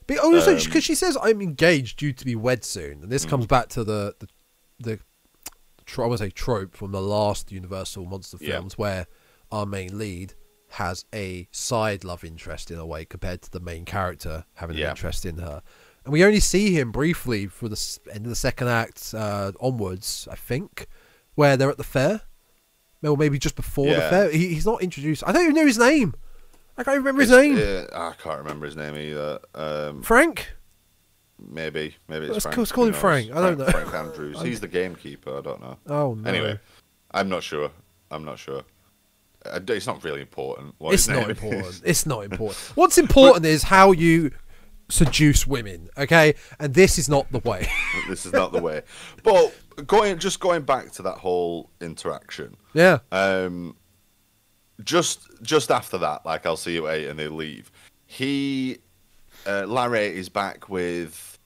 [0.06, 3.24] But also, Um, because she says I'm engaged, due to be wed soon, and this
[3.26, 3.30] Mm.
[3.30, 4.28] comes back to the the,
[4.78, 4.98] the
[5.86, 8.52] tro- I want to say trope from the last Universal monster Yeah.
[8.56, 9.06] films, where
[9.50, 10.34] our main lead
[10.72, 14.90] has a side love interest in a way compared to the main character having an
[14.90, 15.62] interest in her.
[16.04, 20.28] And we only see him briefly for the end of the second act uh, onwards,
[20.30, 20.86] I think,
[21.38, 22.22] where they're at the fair.
[23.04, 24.28] Or maybe just before the fair.
[24.30, 25.22] He, he's not introduced.
[25.24, 26.14] I don't even know his name.
[26.76, 27.86] I can't remember his It's- name.
[27.92, 29.38] uh, I can't remember his name either.
[29.54, 30.48] Um, Frank.
[31.38, 32.54] maybe, maybe it's Let's Frank.
[32.56, 32.92] call- let's call him?
[32.94, 33.30] Frank.
[33.32, 33.66] I don't know.
[33.66, 34.42] Frank Andrews.
[34.42, 35.38] He's the gamekeeper.
[35.38, 35.76] I don't know.
[35.86, 36.28] Oh no.
[36.28, 36.58] Anyway,
[37.12, 37.70] I'm not sure.
[38.10, 38.62] I'm not sure.
[39.46, 40.74] Uh, It's not really important.
[40.78, 41.42] What it's not name is.
[41.42, 41.82] important.
[41.84, 42.58] It's not important.
[42.74, 44.32] What's important is how you
[44.88, 45.88] seduce women.
[45.96, 47.68] Okay, and this is not the way.
[48.08, 48.82] this is not the way.
[49.22, 49.54] But
[49.86, 52.56] going, just going back to that whole interaction.
[52.74, 52.98] yeah.
[53.12, 53.76] Um,
[54.84, 57.72] just just after that, like I'll see you at eight, and they leave.
[58.06, 58.78] He,
[59.46, 61.36] uh, Larry, is back with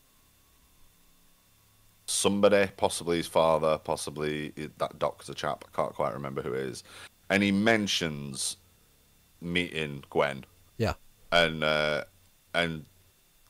[2.07, 5.65] somebody, possibly his father, possibly that doctor chap.
[5.73, 6.85] I can't quite remember who it is,
[7.31, 8.57] and he mentions
[9.41, 10.45] meeting Gwen
[10.79, 10.95] Yeah.
[11.33, 12.05] and uh,
[12.55, 12.85] and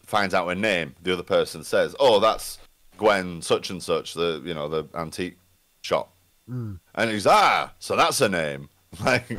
[0.04, 0.94] finds out her name.
[1.02, 2.58] The other person says, "Oh, that's
[2.96, 5.38] Gwen such and such, the you know the antique
[5.82, 6.14] shop."
[6.46, 6.74] Hmm.
[6.94, 8.68] And he's ah, so that's her name.
[9.02, 9.38] Like you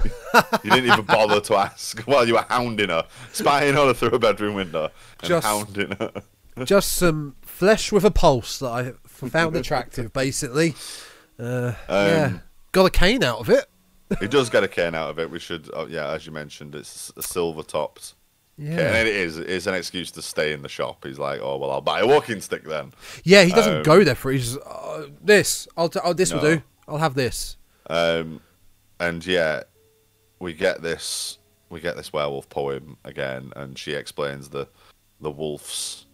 [0.71, 4.17] didn't even bother to ask while you were hounding her, spying on her through a
[4.17, 4.89] bedroom window,
[5.19, 6.11] and Just- hounding her.
[6.65, 10.73] Just some flesh with a pulse that I found attractive, basically.
[11.39, 12.25] Uh, yeah.
[12.25, 12.41] Um,
[12.71, 13.65] Got a cane out of it.
[14.19, 15.29] he does get a cane out of it.
[15.31, 18.13] We should, oh, yeah, as you mentioned, it's a silver topped.
[18.57, 18.71] Yeah.
[18.79, 19.37] And it is.
[19.37, 21.03] It's an excuse to stay in the shop.
[21.05, 22.91] He's like, oh well, I'll buy a walking stick then.
[23.23, 24.35] Yeah, he doesn't Um, go there for it.
[24.35, 25.67] He's just, uh, this.
[25.75, 26.61] I'll, t- oh, this will do.
[26.87, 27.57] I'll have this.
[27.89, 28.41] Um,
[28.99, 29.63] and yeah,
[30.39, 31.39] we get this
[31.69, 34.67] we get this werewolf poem again, and she explains the
[35.19, 36.05] the wolf's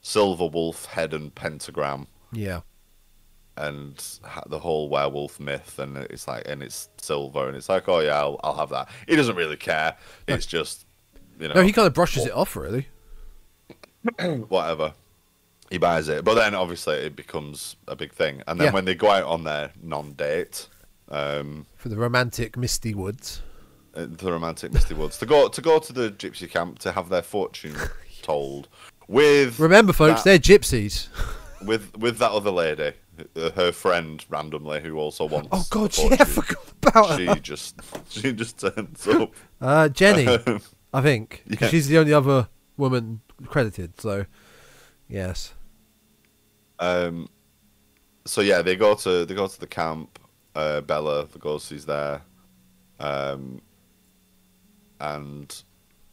[0.00, 2.60] silver wolf head and pentagram, Yeah.
[3.56, 4.02] and
[4.46, 8.18] the whole werewolf myth, and it's like and it's silver, and it's like oh yeah,
[8.18, 8.88] I'll I'll have that.
[9.06, 9.96] He doesn't really care.
[10.26, 10.86] It's just
[11.42, 12.88] you know No, he kind of brushes it off, really.
[14.48, 14.94] whatever.
[15.70, 18.72] He buys it, but then obviously it becomes a big thing, and then Yeah.
[18.72, 20.68] when they go out on their non-date.
[21.08, 23.42] Um, For the romantic Misty Woods.
[23.94, 27.08] uh, the romantic Misty Woods to go to go to the gypsy camp to have
[27.08, 27.76] their fortune
[28.22, 28.68] told
[29.08, 31.08] with Remember, folks, they're gypsies.
[31.64, 32.92] with with that other lady,
[33.36, 35.48] uh, her friend randomly who also wants.
[35.52, 36.56] Oh, God, a yeah, I fortune.
[36.56, 37.34] forgot about She her.
[37.36, 37.74] just
[38.10, 39.32] she just turns up.
[39.60, 40.26] Uh, Jenny,
[40.92, 41.68] I think Yeah.
[41.68, 44.26] she's the only other woman credited, so.
[45.08, 45.54] Yes.
[46.78, 47.28] Um,
[48.24, 50.18] so yeah, they go to they go to the camp.
[50.54, 52.20] Uh, Bella, the ghost, is there,
[53.00, 53.62] um,
[55.00, 55.62] and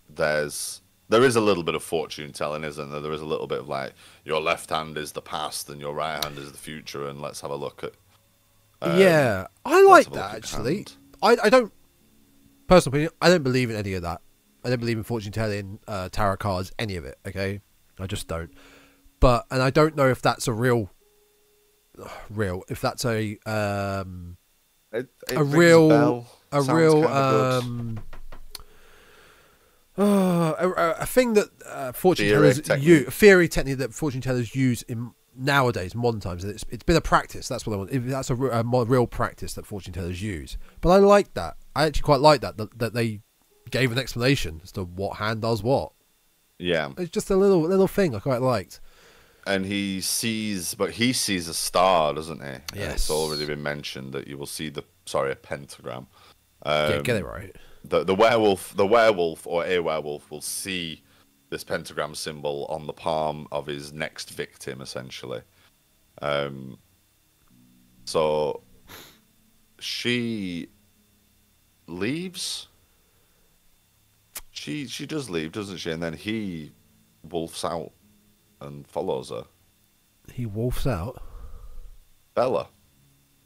[0.09, 3.01] there's there is a little bit of fortune telling, isn't there?
[3.01, 5.93] There is a little bit of like your left hand is the past and your
[5.93, 7.93] right hand is the future, and let's have a look at.
[8.82, 10.86] um, yeah, I like have a look that, actually.
[11.21, 11.73] I, I don't.
[12.67, 14.21] Personal opinion, I don't believe in any of that.
[14.64, 17.62] I don't believe in fortune telling, uh, tarot cards, any of it, okay?
[17.99, 18.51] I just don't.
[19.20, 20.89] But, and I don't know if that's a real.
[22.30, 24.38] Real, if that's a um,
[24.93, 26.28] It, it a real bell.
[26.51, 27.99] a real um
[29.97, 34.22] uh, a, a- a thing that uh, fortune Theory tellers use theory technique that fortune
[34.22, 37.91] tellers use in nowadays modern times it's, it's been a practice that's what I want
[37.91, 41.86] If that's a, a real practice that fortune tellers use but I like that I
[41.86, 43.22] actually quite like that, that that they
[43.70, 45.91] gave an explanation as to what hand does what
[46.57, 48.80] Yeah, it's just a little little thing I quite liked
[49.47, 52.49] and he sees, but he sees a star, doesn't he?
[52.49, 52.95] And Yes.
[52.95, 56.07] It's already been mentioned that you will see the sorry a pentagram.
[56.63, 61.01] Um, yeah, get it right the the werewolf the werewolf or a werewolf will see
[61.49, 65.41] this pentagram symbol on the palm of his next victim essentially
[66.22, 66.78] um
[68.05, 68.61] so
[69.80, 70.67] she
[71.88, 72.67] leaves
[74.60, 75.89] she she does leave doesn't she?
[75.89, 76.74] And then he
[77.24, 77.91] wolfs out
[78.60, 79.45] and follows her.
[80.34, 81.24] He wolfs out?
[82.36, 82.68] Bella.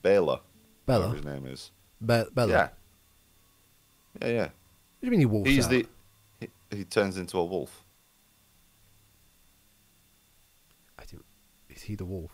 [0.01, 0.41] Bela.
[0.85, 1.11] Bella?
[1.11, 1.71] His name is.
[2.01, 2.49] Be- Bella?
[2.49, 2.69] Yeah.
[4.21, 4.41] Yeah yeah.
[4.41, 4.49] What
[5.01, 5.71] do you mean he wolfs He's out?
[5.71, 5.87] the.
[6.39, 7.83] He, he turns into a wolf.
[10.97, 11.25] I didn't,
[11.69, 12.31] is he the wolf?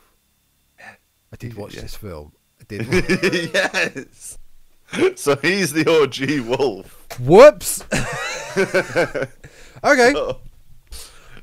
[1.31, 1.81] I did watch yeah.
[1.81, 2.31] this film.
[2.59, 2.87] I did
[3.53, 4.37] yes.
[5.15, 7.05] So he's the OG wolf.
[7.19, 7.83] Whoops.
[9.83, 10.13] okay.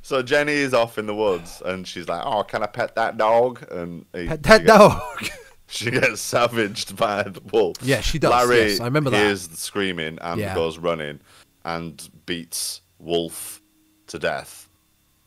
[0.03, 3.17] So Jenny is off in the woods, and she's like, "Oh, can I pet that
[3.19, 5.29] dog?" And he, Pet that gets- dog.
[5.69, 7.79] She gets savaged by the wolf.
[7.83, 9.17] Yeah, she does, Larry yes, I remember that.
[9.27, 10.55] hears the screaming and Yeah.
[10.55, 11.19] goes running
[11.65, 13.61] and beats Wolf
[14.07, 14.69] to death.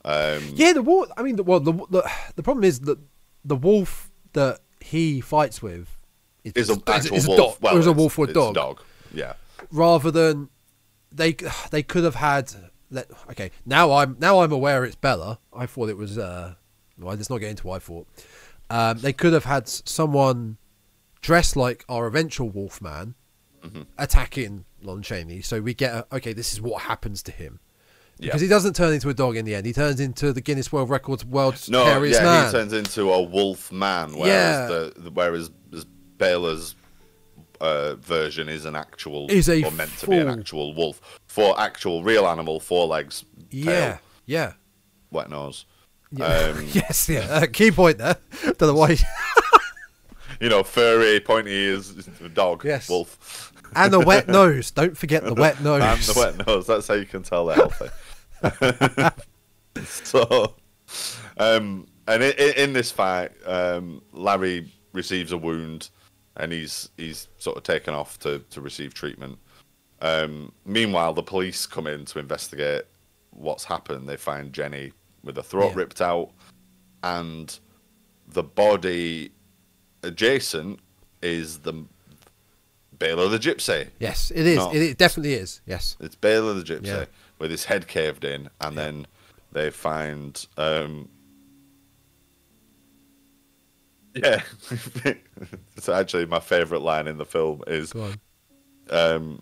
[0.05, 1.09] Um, Yeah, the wolf.
[1.17, 2.99] I mean, the, well, the, the the problem is that
[3.43, 5.89] the wolf that he fights with
[6.45, 7.38] is, is a is, actual is a wolf.
[7.39, 7.57] dog.
[7.61, 8.82] Well, or is a wolf or a dog, dog.
[9.13, 9.34] Yeah.
[9.71, 10.47] rather than
[11.12, 11.34] they
[11.72, 12.51] they could have had.
[12.91, 15.39] Let, okay, now I'm now I'm aware it's Bella.
[15.53, 16.18] I thought it was.
[16.18, 16.55] uh
[16.97, 18.07] Well, let's not get into what I thought.
[18.72, 20.57] Um, they could have had someone
[21.22, 23.16] dressed like our eventual Wolfman,
[23.64, 23.82] Mm-hmm.
[23.97, 25.41] attacking Lon Chaney.
[25.41, 27.60] So we get a, okay, this is what happens to him.
[28.18, 28.28] Yeah.
[28.28, 29.66] Because he doesn't turn into a dog in the end.
[29.66, 32.45] He turns into the Guinness World Records world's No, yeah, man.
[32.45, 34.68] he turns into a wolf man, whereas Yeah.
[34.68, 35.86] the, the whereas as
[36.18, 36.74] Bela's
[37.62, 41.60] uh, version is an actual Is a or meant to be an actual wolf for
[41.60, 44.53] actual real animal, four legs, tail, yeah, yeah.
[45.12, 45.66] wet nose.
[46.12, 46.26] Yeah.
[46.26, 47.22] Um, yes, yeah.
[47.22, 48.18] Uh, key point there.
[48.43, 48.97] Don't know why.
[50.39, 51.91] You know, furry, pointy ears,
[52.34, 52.88] dog, Yes.
[52.88, 54.72] wolf, and the wet nose.
[54.72, 55.82] Don't forget the wet nose.
[55.84, 56.66] and the wet nose.
[56.66, 59.10] That's how you can tell they're healthy.
[59.84, 60.55] so,
[61.38, 65.89] um, and in, in this fight, um, Larry receives a wound,
[66.38, 69.38] and he's he's sort of taken off to to receive treatment.
[70.01, 72.84] Um, meanwhile, the police come in to investigate
[73.32, 74.07] what's happened.
[74.07, 75.75] They find Jenny with her throat Yeah.
[75.75, 76.32] ripped out,
[77.03, 77.57] and
[78.27, 79.32] the body
[80.03, 80.80] adjacent
[81.21, 81.73] is the
[82.97, 83.89] Bela the Gypsy.
[83.99, 84.57] Yes, it is.
[84.57, 84.71] No.
[84.71, 85.61] It, it definitely is.
[85.65, 85.95] Yes.
[85.99, 87.05] It's Bela the Gypsy Yeah.
[87.39, 89.07] with his head caved in, and then
[89.51, 90.45] they find.
[90.57, 91.09] Um,
[94.24, 94.41] yeah,
[95.76, 97.93] it's actually my favourite line in the film is
[98.89, 99.41] um,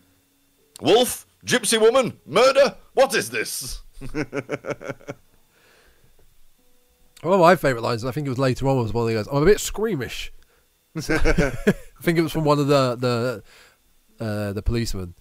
[0.82, 2.76] Wolf, Gypsy woman, murder.
[2.94, 3.82] What is this?
[7.22, 9.16] One of my favourite lines, I think it was later on, was one of the
[9.16, 9.28] guys.
[9.32, 10.32] I'm a bit squeamish.
[10.96, 11.02] I
[12.02, 13.44] think it was from one of the the
[14.24, 15.16] uh, the policemen.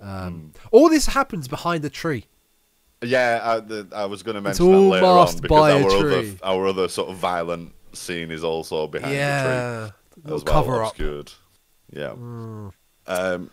[0.00, 2.26] Um, All this happens behind a tree.
[3.02, 5.82] Yeah, I, the, I was going to mention all that later on because by a
[5.82, 9.18] our other our other sort of violent scene is also behind the tree.
[9.18, 9.90] yeah,
[10.24, 10.90] as well, cover up.
[10.92, 11.32] obscured.
[11.92, 12.14] Yeah.
[13.06, 13.50] Um,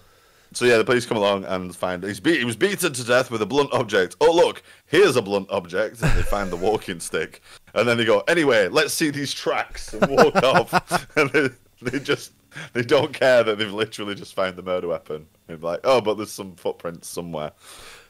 [0.52, 3.30] so yeah, the police come along and find he's be- he was beaten to death
[3.32, 4.16] with a blunt object.
[4.22, 7.42] Oh look, here's a blunt object, and they find the walking stick,
[7.74, 11.50] and then they go, anyway, let's see these tracks, and walk off, and they,
[11.82, 12.32] they just
[12.74, 15.28] they don't care that they've literally just found the murder weapon.
[15.48, 17.52] They're like, oh, but there's some footprints somewhere.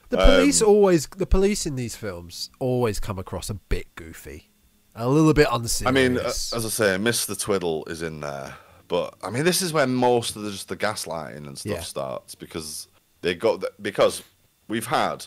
[0.09, 4.51] The police Um, always, the police in these films always come across a bit goofy,
[4.95, 5.87] a little bit on unserious.
[5.89, 7.39] I mean, uh, as I say, Mr.
[7.39, 8.55] Twiddle is in there,
[8.87, 11.81] but I mean, this is when most of the just the gaslighting and stuff Yeah.
[11.81, 12.87] starts because
[13.21, 14.23] they got th- because
[14.67, 15.25] we've had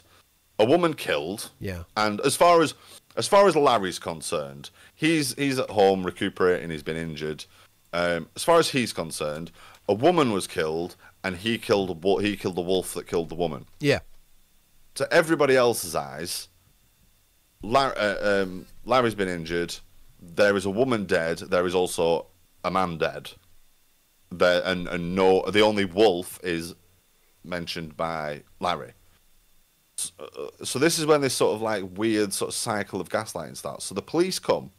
[0.58, 2.74] a woman killed, yeah, and as far as
[3.16, 6.70] as far as Larry's concerned, he's he's at home recuperating.
[6.70, 7.44] He's been injured.
[7.92, 9.50] Um, as far as he's concerned,
[9.88, 10.94] a woman was killed,
[11.24, 13.66] and he killed a he killed the wolf that killed the woman.
[13.80, 14.00] yeah,
[14.94, 16.48] To everybody else's eyes,
[17.62, 19.74] Lar- uh, um, Larry's been injured.
[20.20, 21.38] There is a woman dead.
[21.38, 22.26] There is also
[22.64, 23.30] a man dead.
[24.30, 26.74] There and and no, the only wolf is
[27.44, 28.92] mentioned by Larry.
[29.96, 33.08] So, uh, so this is when this sort of like weird sort of cycle of
[33.08, 33.86] gaslighting starts.
[33.86, 34.70] So the police come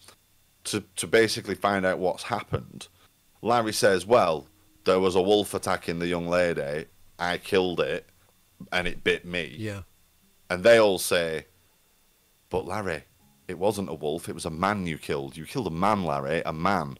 [0.65, 2.87] to to basically find out what's happened.
[3.41, 4.47] Larry says, "Well,
[4.85, 6.85] there was a wolf attacking the young lady.
[7.17, 8.05] I killed it,
[8.71, 9.81] and it bit me." yeah.
[10.51, 11.45] And they all say,
[12.49, 13.03] But Larry,
[13.47, 15.37] it wasn't a wolf, it was a man you killed.
[15.37, 16.97] You killed a man, Larry, a man.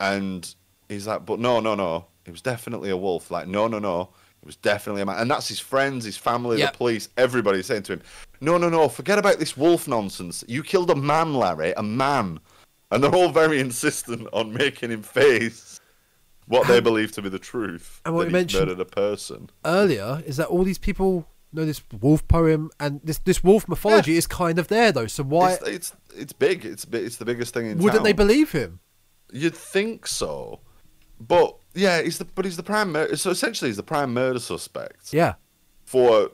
[0.00, 0.54] And
[0.88, 2.06] he's like, But no, no, no.
[2.24, 3.30] It was definitely a wolf.
[3.30, 4.10] Like, no, no, no.
[4.42, 5.18] It was definitely a man.
[5.20, 6.72] And that's his friends, his family, Yep.
[6.72, 8.02] the police, everybody saying to him,
[8.40, 10.44] No, no, no, forget about this wolf nonsense.
[10.48, 12.40] You killed a man, Larry, a man.
[12.90, 15.80] And they're all very insistent on making him face
[16.46, 18.00] what they believe to be the truth.
[18.04, 19.48] and what that you mentioned- murdered a person.
[19.64, 24.16] Earlier is that all these people know this wolf poem, and this this wolf mythology
[24.16, 25.06] is kind of there though.
[25.06, 26.64] So why It's, it's it's big.
[26.64, 28.80] It's it's the biggest thing in wouldn't they believe him?
[29.32, 30.60] You'd think so,
[31.20, 32.92] but yeah, he's the but he's the prime.
[32.92, 35.34] Mur- so essentially, he's the prime murder suspect Yeah,
[35.84, 36.30] for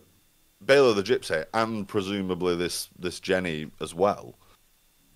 [0.61, 4.37] Bela the Gypsy and presumably this this Jenny as well.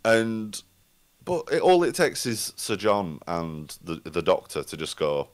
[0.05, 0.62] And
[1.24, 5.28] but it, all it takes is Sir John and the the doctor to just go,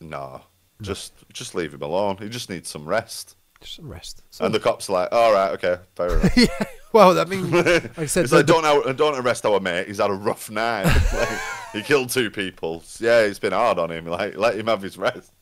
[0.00, 0.40] nah,
[0.82, 2.16] just just leave him alone.
[2.18, 3.36] He just needs some rest.
[3.60, 4.22] just some rest.
[4.30, 6.36] So- And the cops are like, all right, okay, fair enough.
[6.36, 6.46] yeah,
[6.92, 9.86] well, I mean, like I said, the- like don't out, don't arrest our mate.
[9.88, 10.84] He's had a rough night.
[11.14, 11.38] like,
[11.72, 12.82] he killed two people.
[12.98, 14.06] Yeah, it's been hard on him.
[14.06, 15.32] Like let him have his rest.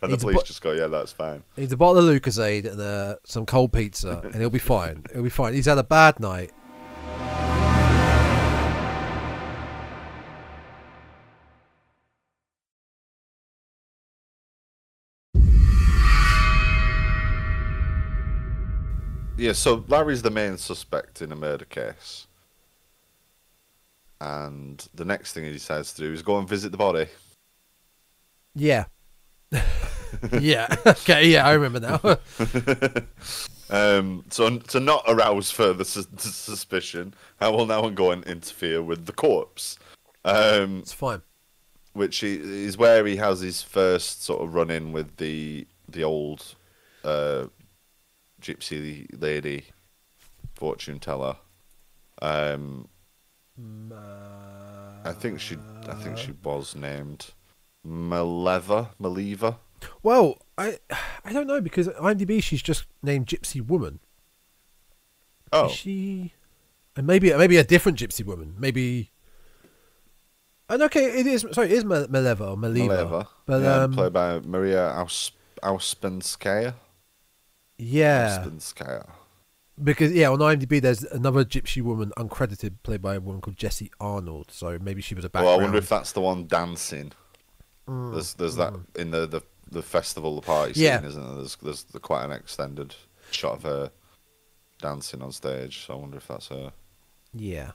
[0.00, 1.42] And the police bu- just go, yeah, that's fine.
[1.56, 5.02] He needs a bottle of Lucozade and uh, some cold pizza, and he'll be fine.
[5.12, 5.54] He'll be fine.
[5.54, 6.52] He's had a bad night.
[19.38, 22.26] Yeah, so Larry's the main suspect in a murder case.
[24.20, 27.06] And the next thing he decides to do is go and visit the body.
[28.54, 28.86] Yeah.
[30.40, 30.66] yeah.
[30.84, 31.28] Okay.
[31.28, 32.18] Yeah, I remember now.
[33.70, 39.04] Um, so to not arouse further sus- suspicion, I will now go and interfere with
[39.04, 39.78] the corpse.
[40.24, 41.20] Um, it's fine.
[41.92, 46.54] which is where he has his first sort of run in with the the old
[47.04, 47.48] uh,
[48.40, 49.64] gypsy lady
[50.54, 51.36] fortune teller.
[52.20, 52.88] Um,
[55.04, 55.56] I think she
[55.88, 57.26] I think she was named
[57.86, 59.56] Maleva Maleva.
[60.02, 60.78] Well, I
[61.24, 64.00] I don't know because IMDb she's just named Gypsy Woman.
[65.52, 66.34] Oh, Is she?
[66.96, 68.54] And maybe maybe a different Gypsy Woman.
[68.58, 69.10] Maybe.
[70.68, 71.46] And okay, it is.
[71.52, 72.88] Sorry, it is Maleva or Maleva.
[72.88, 73.26] Maleva.
[73.46, 75.32] But yeah, um, played by Maria Aus-
[75.62, 76.74] Ouspenskaya.
[77.78, 79.08] Yeah, Ouspenskaya.
[79.82, 83.90] because yeah, on IMDb there's another Gypsy woman uncredited, played by a woman called Jessie
[84.00, 84.50] Arnold.
[84.50, 85.60] So maybe she was a Well, background.
[85.60, 87.12] I wonder if that's the one dancing.
[87.88, 91.04] Mm, There's there's that in the, the, the festival, the party scene, Yeah.
[91.04, 91.34] isn't there?
[91.36, 92.94] There's there's quite an extended
[93.30, 93.90] shot of her
[94.82, 95.86] dancing on stage.
[95.86, 96.72] So I wonder if that's her.
[97.32, 97.72] Yeah.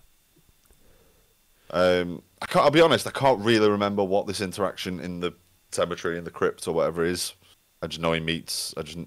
[1.71, 2.65] Um, I can't.
[2.65, 3.07] I'll be honest.
[3.07, 5.33] I can't really remember what this interaction in the
[5.71, 7.33] cemetery in the crypt or whatever is.
[7.81, 8.73] I just know he meets.
[8.77, 8.99] I just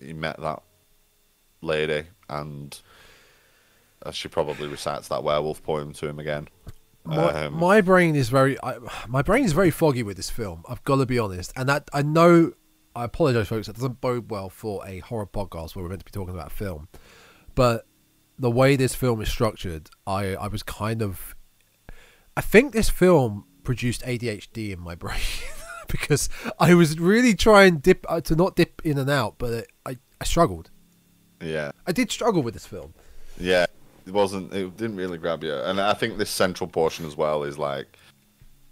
[0.00, 0.62] he met that
[1.60, 2.78] lady, and
[4.04, 6.48] uh, she probably recites that werewolf poem to him again.
[7.04, 8.78] My, Um, my brain is very I,
[9.08, 10.62] my brain is very foggy with this film.
[10.68, 12.52] I've got to be honest, and that I know.
[12.96, 13.66] I apologize, folks.
[13.66, 16.52] That doesn't bode well for a horror podcast where we're meant to be talking about
[16.52, 16.88] film.
[17.56, 17.86] But
[18.38, 21.34] the way this film is structured, I I was kind of.
[22.36, 25.20] I think this film produced ADHD in my brain
[25.88, 26.28] because
[26.58, 29.98] I was really trying dip uh, to not dip in and out, but it, I
[30.20, 30.70] I struggled.
[31.40, 32.94] Yeah, I did struggle with this film.
[33.38, 33.66] yeah.
[34.06, 34.52] It wasn't.
[34.52, 37.96] It didn't really grab you, and I think this central portion as well is like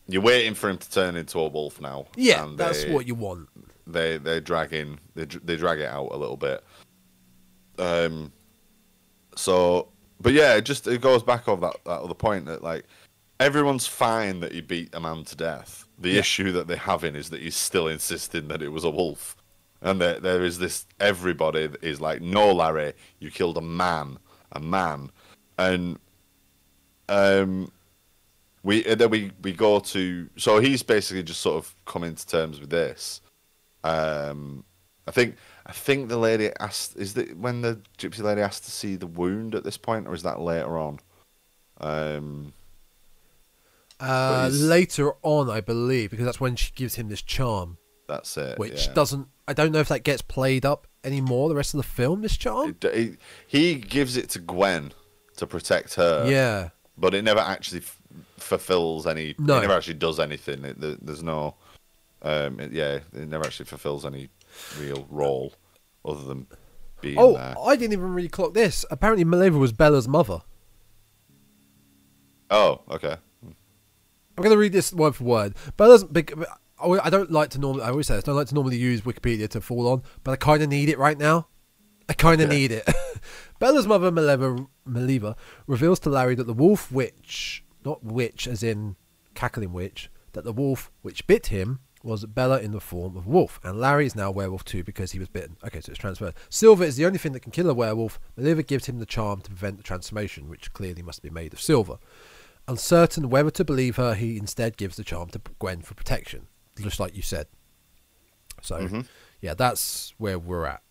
[0.07, 2.07] you're waiting for him to turn into a wolf now.
[2.17, 3.49] Yeah, that's what you want.
[3.87, 6.63] they they drag in they they drag it out a little bit.
[7.79, 8.31] Um.
[9.35, 9.89] So,
[10.21, 12.85] but yeah, it just it goes back on that that other point that like
[13.41, 15.82] everyone's fine that he beat a man to death.
[16.03, 16.21] The Yeah.
[16.21, 19.37] issue that they're having is that he's still insisting that it was a wolf,
[19.81, 24.19] and there there is this everybody that is like, no, Larry, you killed a man,
[24.53, 25.11] a man,
[25.59, 25.99] and
[27.09, 27.73] um.
[28.65, 32.25] We and then we, we go to so he's basically just sort of coming to
[32.25, 33.21] terms with this,
[33.83, 34.63] um,
[35.09, 35.35] I think
[35.67, 39.09] I think the lady asked is that when the gypsy lady asked to see the
[39.09, 41.01] wound at this point, or is that later on?
[41.81, 42.53] Um,
[44.03, 47.79] Uh, later on, I believe, because that's when she gives him this charm.
[48.09, 48.59] that's it.
[48.59, 48.93] which yeah.
[48.95, 52.23] doesn't I don't know if that gets played up anymore the rest of the film
[52.23, 54.93] this charm It- it- he gives it to Gwen
[55.37, 56.27] to protect her.
[56.29, 57.99] yeah but it never actually f-
[58.37, 59.35] fulfills any.
[59.39, 59.57] No.
[59.59, 60.63] it never actually does anything.
[60.65, 61.55] It, there, there's no.
[62.21, 64.29] Um, yeah, it never actually fulfills any
[64.79, 65.55] real role
[66.05, 66.47] other than
[67.01, 67.55] being oh there.
[67.59, 70.43] I didn't even really clock this apparently Maleva was Bella's mother
[72.51, 73.17] Oh, okay.
[74.37, 76.33] I'm going to read this word for word Bella's big
[76.83, 78.77] I I don't like to normally I always say this I don't like to normally
[78.79, 81.49] use Wikipedia to fall on but I kind of need it right now
[82.09, 82.59] I kind of Yeah.
[82.59, 82.89] need it
[83.59, 88.97] Bella's mother Maleva, Maleva reveals to Larry that the wolf witch not witch as in
[89.35, 93.61] cackling witch that the wolf which bit him was Bella in the form of wolf,
[93.63, 95.57] and Larry is now werewolf too because he was bitten.
[95.65, 96.35] Okay, so it's transferred.
[96.49, 98.19] Silver is the only thing that can kill a werewolf.
[98.37, 101.61] Maleva gives him the charm to prevent the transformation, which clearly must be made of
[101.61, 101.99] silver.
[102.73, 106.47] Uncertain whether to believe her, he instead gives the charm to Gwen for protection,
[106.81, 107.47] just like you said.
[108.63, 109.07] So, Mhm.
[109.43, 110.83] yeah, that's where we're at.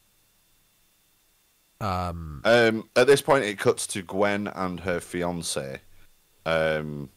[1.80, 5.82] Um, Um, at this point, it cuts to Gwen and her fiance,
[6.46, 7.10] um,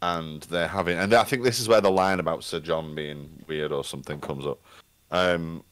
[0.00, 0.96] and they're having.
[0.96, 4.18] And I think this is where the line about Sir John being weird or something
[4.18, 4.62] comes up.
[5.10, 5.62] Um,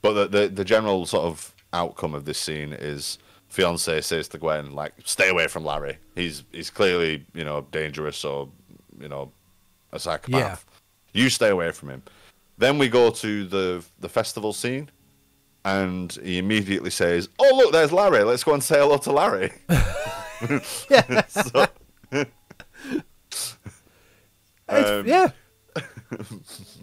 [0.00, 3.18] but the, the the general sort of outcome of this scene is
[3.56, 5.96] fiance says to Gwen like, "Stay away from Larry.
[6.14, 8.48] He's he's clearly you know dangerous or
[9.00, 9.32] you know
[9.92, 10.64] a psychopath.
[11.14, 12.02] You stay away from him."
[12.58, 14.90] Then we go to the the festival scene
[15.64, 18.22] and he immediately says, "Oh look, there's Larry.
[18.24, 19.52] Let's go and say hello to Larry."
[21.28, 21.66] So-
[24.68, 25.28] um, yeah,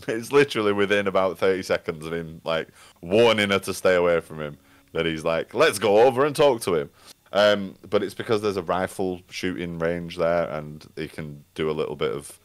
[0.07, 2.67] it's literally within about thirty seconds of him like
[3.01, 4.57] warning her to stay away from him
[4.93, 6.89] that he's like, "Let's go over and talk to him."
[7.31, 11.73] Um, but it's because there's a rifle shooting range there, and he can do a
[11.73, 12.39] little bit of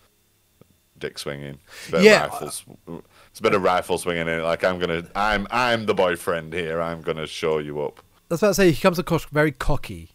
[0.98, 1.58] dick swinging.
[1.80, 2.24] It's a bit Yeah.
[2.24, 4.42] of rifle, it's a bit of rifle swinging in it.
[4.42, 6.80] Like I'm gonna, I'm, I'm the boyfriend here.
[6.80, 8.00] I'm gonna show you up.
[8.28, 8.70] that's what I say.
[8.72, 10.10] He comes across very cocky.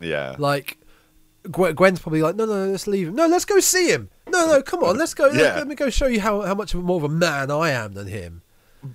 [0.00, 0.36] Yeah.
[0.38, 0.78] Like
[1.50, 3.14] Gwen's probably like, no, no, no, let's leave him.
[3.14, 4.10] No, let's go see him.
[4.28, 5.24] No, no, come on, let's go.
[5.28, 5.54] Let, Yeah.
[5.56, 8.06] let me go show you how, how much more of a man I am than
[8.08, 8.42] him.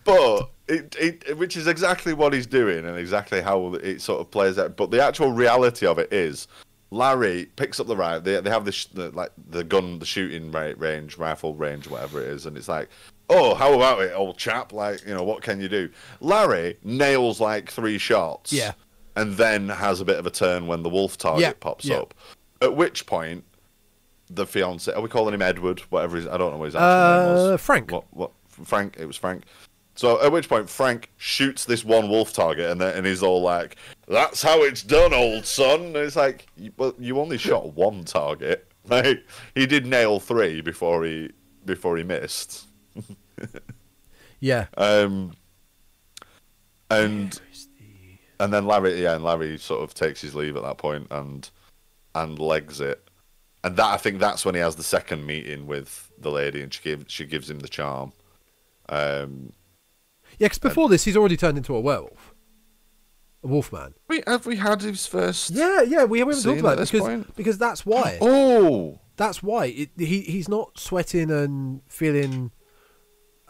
[0.03, 4.31] But it, it, which is exactly what he's doing and exactly how it sort of
[4.31, 4.75] plays out.
[4.77, 6.47] But the actual reality of it is,
[6.91, 8.21] Larry picks up the rifle.
[8.21, 12.27] They, they have this the, like the gun, the shooting range, rifle range, whatever it
[12.27, 12.89] is, and it's like,
[13.29, 14.71] oh, how about it, old chap?
[14.73, 15.89] Like, you know, what can you do?
[16.19, 18.53] Larry nails like three shots.
[18.53, 18.73] Yeah.
[19.15, 21.97] And then has a bit of a turn when the wolf target Yeah, pops yeah.
[21.97, 22.13] up.
[22.61, 23.43] At which point,
[24.29, 25.81] the fiance, are we calling him Edward?
[25.89, 27.61] Whatever his, I don't know what his actual name Uh, was.
[27.61, 27.91] Frank.
[27.91, 28.05] What?
[28.11, 28.31] What?
[28.47, 28.97] Frank.
[28.99, 29.43] It was Frank.
[29.95, 33.41] So at which point Frank shoots this one wolf target, and then and he's all
[33.41, 33.75] like,
[34.07, 38.03] "That's how it's done, old son." And it's like, you- well, you only shot one
[38.03, 38.67] target.
[38.85, 39.25] Like
[39.55, 41.31] he did nail three before he
[41.63, 42.65] before he missed.
[44.41, 44.65] Yeah.
[44.75, 45.31] Um,
[46.89, 47.39] and
[48.41, 51.49] and then Larry, yeah, and Larry sort of takes his leave at that point and
[52.13, 53.07] and legs it,
[53.63, 56.73] and that I think that's when he has the second meeting with the lady, and
[56.73, 58.11] she gives she gives him the charm.
[58.89, 59.53] Um,
[60.39, 62.34] Yeah, because before this, he's already turned into a werewolf,
[63.43, 63.93] a wolfman.
[64.07, 65.51] wait, have we had his first?
[65.51, 67.36] Yeah, yeah, we haven't talked about it because point?
[67.36, 68.17] because that's why.
[68.21, 72.51] Oh, That's why it, he he's not sweating and feeling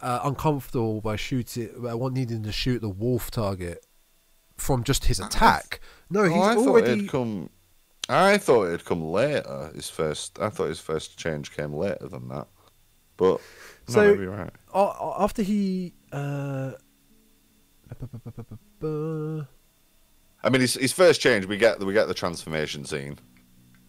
[0.02, 3.86] uh, uncomfortable by shooting, by want- needing to shoot the wolf target
[4.58, 5.80] from just his attack.
[6.10, 6.92] No, he's oh, I thought already.
[6.92, 7.50] it'd come.
[8.10, 9.72] I thought it'd come later.
[9.74, 12.48] His first, I thought his first change came later than that.
[13.16, 13.40] But
[13.88, 14.52] no, So- you're right.
[14.74, 15.94] after he.
[16.14, 16.72] Uh,
[20.44, 23.18] I mean, his, his first change, we get we get the transformation scene.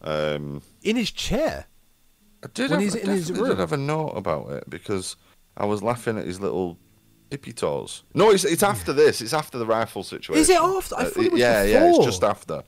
[0.02, 1.66] Um, in his chair.
[2.42, 3.48] I did When have, he's I in his room.
[3.50, 5.16] did have a note about it because
[5.56, 6.78] I was laughing at his little
[7.30, 8.02] hippie toes.
[8.14, 9.20] No, it's it's after this.
[9.20, 10.40] It's after the rifle situation.
[10.40, 10.94] Is it after?
[10.96, 12.62] I Uh, thought it was yeah, yeah, it's just after.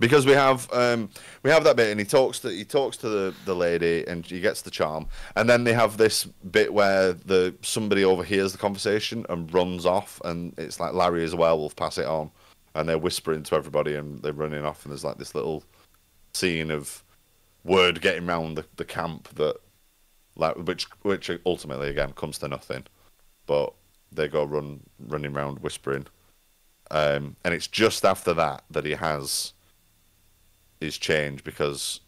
[0.00, 1.10] Because we have um,
[1.42, 4.24] we have that bit, and he talks to he talks to the, the lady, and
[4.24, 8.58] he gets the charm, and then they have this bit where the somebody overhears the
[8.58, 12.30] conversation and runs off, and it's like Larry is a werewolf, pass it on,
[12.74, 15.64] and they're whispering to everybody, and they're running off, and there's like this little
[16.32, 17.02] scene of
[17.64, 19.56] word getting round the, the camp that
[20.36, 22.84] like which which ultimately again comes to nothing.
[23.46, 23.72] But
[24.10, 26.06] they go run running around whispering.
[26.90, 29.52] Um and it's just after that that he has
[30.80, 32.00] his change because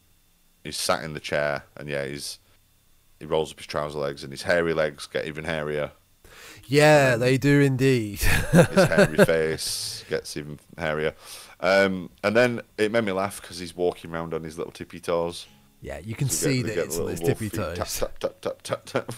[0.65, 2.39] he's sat in the chair and yeah he's
[3.19, 5.91] he rolls up his trouser legs and his hairy legs get even hairier
[6.67, 8.21] Yeah, they do indeed.
[8.21, 11.15] his hairy face gets even hairier
[11.61, 15.01] um and then it made me laugh because he's walking around on his little tippy
[15.01, 15.47] toes
[15.83, 17.79] yeah, you can So see get- that it's on his tippy toes.
[17.79, 17.89] Tap,
[18.21, 19.13] tap, tap, tap, tap, tap.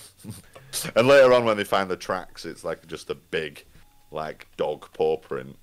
[0.97, 3.65] and later on, when they find the tracks, it's like just a big,
[4.13, 5.57] like dog paw print.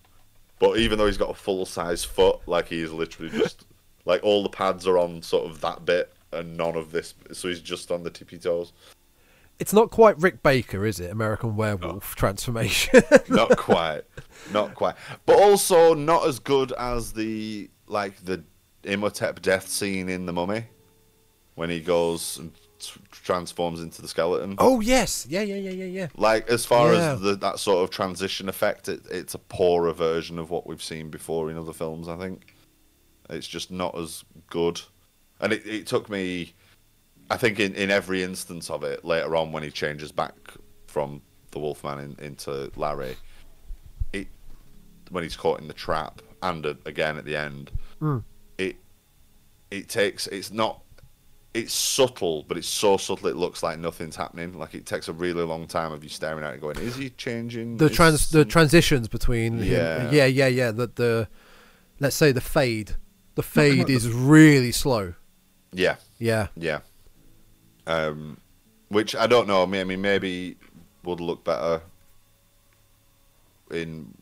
[0.60, 3.64] But even though he's got a full size foot, like he's literally just
[4.06, 7.14] like all the pads are on sort of that bit, and none of this.
[7.32, 8.74] So he's just on the tippy toes.
[9.60, 11.12] It's not quite Rick Baker, is it?
[11.12, 13.02] American Werewolf transformation.
[13.28, 14.04] Not quite,
[14.54, 14.96] not quite.
[15.26, 18.42] But also not as good as the like the
[18.86, 20.64] Imhotep death scene in the Mummy,
[21.56, 24.56] when he goes and t- transforms into the skeleton.
[24.60, 26.08] oh yes, yeah, yeah, yeah, yeah, yeah.
[26.16, 27.12] Like as far Yeah.
[27.16, 30.82] as the, that sort of transition effect, it, it's a poorer version of what we've
[30.82, 32.08] seen before in other films.
[32.08, 32.54] I think
[33.30, 34.82] it's just not as good,
[35.40, 36.54] and it, it took me.
[37.32, 40.34] I think in, in every instance of it later on when he changes back
[40.88, 41.22] from
[41.52, 43.16] the Wolfman in, into Larry,
[44.14, 44.28] it
[45.12, 47.72] when he's caught in the trap and again at the end,
[48.02, 48.24] Mm.
[48.58, 48.78] it
[49.70, 50.82] it takes it's not
[51.54, 54.58] it's subtle, but it's so subtle it looks like nothing's happening.
[54.58, 57.10] Like it takes a really long time of you staring at it, going, "Is he
[57.12, 60.08] changing?" The trans, the transitions between Yeah.
[60.08, 60.72] him, yeah, yeah, yeah.
[60.72, 61.28] The the
[62.00, 62.96] let's say the fade,
[63.36, 65.14] the fade is really slow.
[65.72, 66.80] yeah, Yeah, yeah.
[67.88, 68.38] Um,
[68.90, 69.64] which I don't know.
[69.64, 70.58] I mean, maybe
[71.04, 71.82] would look better
[73.72, 74.14] in,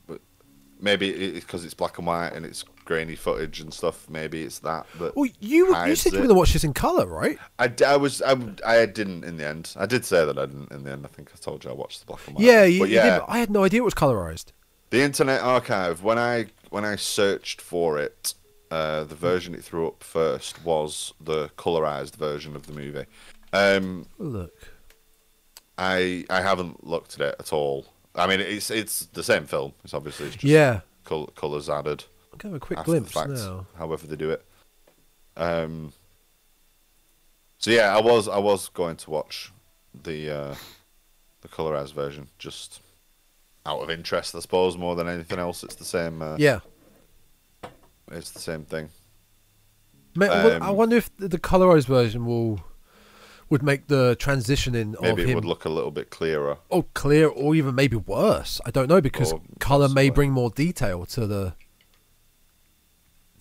[0.80, 4.10] maybe it's because it's black and white and it's grainy footage and stuff.
[4.10, 4.86] Maybe it's that.
[4.98, 7.38] But Well, you you said you were going to watch this in color, right?
[7.60, 9.74] I, I was I, I didn't in the end.
[9.78, 11.06] I did say that I didn't in the end.
[11.06, 12.46] I think I told you I watched the black and white.
[12.46, 14.48] Yeah, you, but you yeah, did, I had no idea it was colorized.
[14.90, 16.04] The Internet Archive.
[16.04, 18.34] When I when I searched for it,
[18.72, 23.06] uh, the version it threw up first was the colorized version of the movie.
[23.54, 24.54] Um, Look,
[25.78, 27.86] I I haven't looked at it at all.
[28.16, 29.74] I mean, it's it's the same film.
[29.84, 32.04] It's obviously it's just yeah, col- colors added
[32.34, 33.30] I'll give a quick glimpse fact.
[33.30, 33.66] now.
[33.78, 34.44] However they do it.
[35.36, 35.94] Um.
[37.60, 39.52] So yeah, I was I was going to watch
[40.04, 40.56] the uh,
[41.42, 42.82] the colorized version just
[43.66, 45.64] out of interest, I suppose, more than anything else.
[45.64, 46.22] It's the same.
[46.22, 46.60] Uh, Yeah,
[48.12, 48.90] It's the same thing.
[50.16, 52.62] Well, I Um, wonder if the, colorized version will
[53.50, 56.58] would make the transitioning Maybe of it him would look a little bit clearer.
[56.70, 58.60] oh clear or even maybe worse.
[58.66, 61.54] I don't know because Or color may bring more detail to the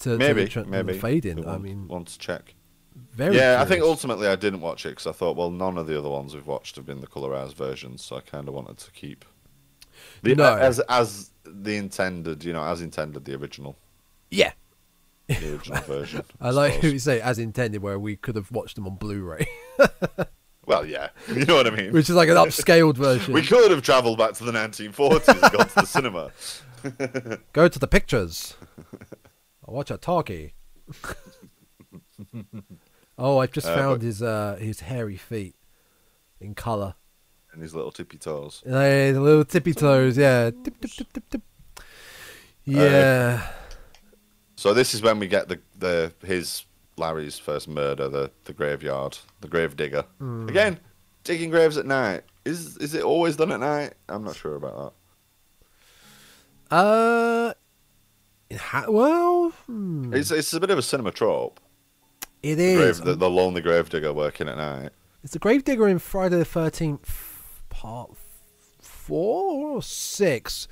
[0.01, 1.49] to, maybe, to the, maybe the in.
[1.49, 2.55] I mean, want to check.
[3.12, 3.37] very.
[3.37, 5.99] yeah, I think ultimately I didn't watch it because I thought, well, none of the
[5.99, 8.91] other ones we've watched have been the colorized versions, so I kind of wanted to
[8.93, 9.25] keep
[10.23, 10.55] the No.
[10.57, 13.77] as as the intended, you know, as intended the original,
[14.31, 14.53] Yeah,
[15.29, 16.22] the original version.
[16.41, 19.47] I like who you say as intended, where we could have watched them on Blu-ray,
[20.66, 21.93] Well, yeah, you know what I mean.
[21.93, 23.33] which is like an upscaled version.
[23.33, 26.33] We could have travelled back to the 1940s and gone to the cinema.
[27.53, 28.57] Go to the pictures.
[29.66, 30.55] I'll watch a talkie.
[33.18, 35.55] oh, I've just Uh, found but- his uh his hairy feet
[36.41, 36.95] in color.
[37.53, 38.62] And his little tippy toes.
[38.66, 40.51] Hey, the little tippy toes, yeah.
[40.51, 41.43] Tip, tip, tip, tip, tip.
[44.57, 46.65] So this is when we get the the his
[46.97, 50.03] Larry's first murder, the the graveyard, the grave digger.
[50.19, 50.49] Hmm.
[50.49, 50.81] Again,
[51.25, 52.23] digging graves at night.
[52.45, 53.95] Is is it always done at night?
[54.09, 54.95] I'm not sure about
[56.71, 56.77] that.
[56.77, 57.55] uh,
[58.57, 60.15] ha- well, hmm.
[60.15, 61.61] It's it's a bit of a cinema trope.
[62.43, 63.01] it The, is.
[63.01, 64.91] grave, the, the lonely grave digger working at night.
[65.23, 68.13] It's the Gravedigger in Friday the Thirteenth, Part
[68.81, 70.69] Four or Six.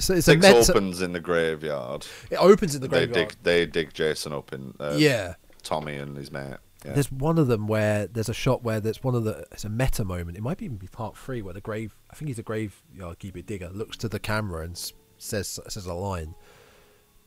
[0.00, 2.06] So it's Six a meta- opens in the graveyard.
[2.30, 3.28] It opens in the They graveyard.
[3.30, 5.34] dig they dig Jason up in uh, yeah.
[5.62, 6.56] Tommy and his mate.
[6.84, 6.94] Yeah.
[6.94, 9.68] There's one of them where there's a shot where there's one of the it's a
[9.68, 10.38] meta moment.
[10.38, 13.42] It might even be part three where the grave I think he's a graveyard keeper
[13.42, 16.34] digger looks to the camera and s- says says a line.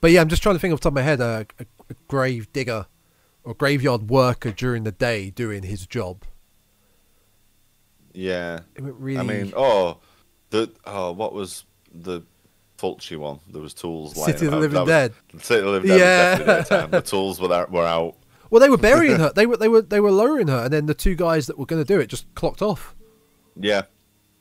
[0.02, 1.66] But yeah, I'm just trying to think off the top of my head a, a,
[1.90, 2.88] a grave digger
[3.44, 6.24] or graveyard worker during the day doing his job.
[8.14, 8.60] yeah.
[8.76, 9.20] It went really.
[9.20, 10.00] I mean, oh,
[10.50, 12.22] the oh, what was the
[12.84, 13.40] Fulci one?
[13.50, 14.14] There was tools.
[14.26, 14.58] City of the.
[14.60, 15.14] Living That was- Dead.
[15.44, 16.40] City of the Living Dead.
[16.70, 16.82] Yeah.
[16.82, 16.92] Was.
[16.92, 18.16] The tools were out, were out.
[18.50, 19.32] Well, they were burying her.
[19.34, 21.66] They were they were they were lowering her, and then the two guys that were
[21.66, 22.94] going to do it just clocked off.
[23.56, 23.84] Yeah,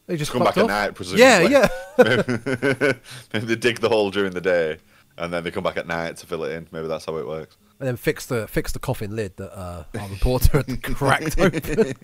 [0.06, 0.64] They just come back off.
[0.64, 1.22] at night, presumably.
[1.52, 1.68] Yeah,
[1.98, 2.92] yeah.
[3.32, 4.78] Maybe they dig the hole during the day,
[5.18, 6.66] and then they come back at night to fill it in.
[6.72, 7.56] Maybe that's how it works.
[7.78, 11.94] and then fix the fix the coffin lid that uh, our reporter had cracked open.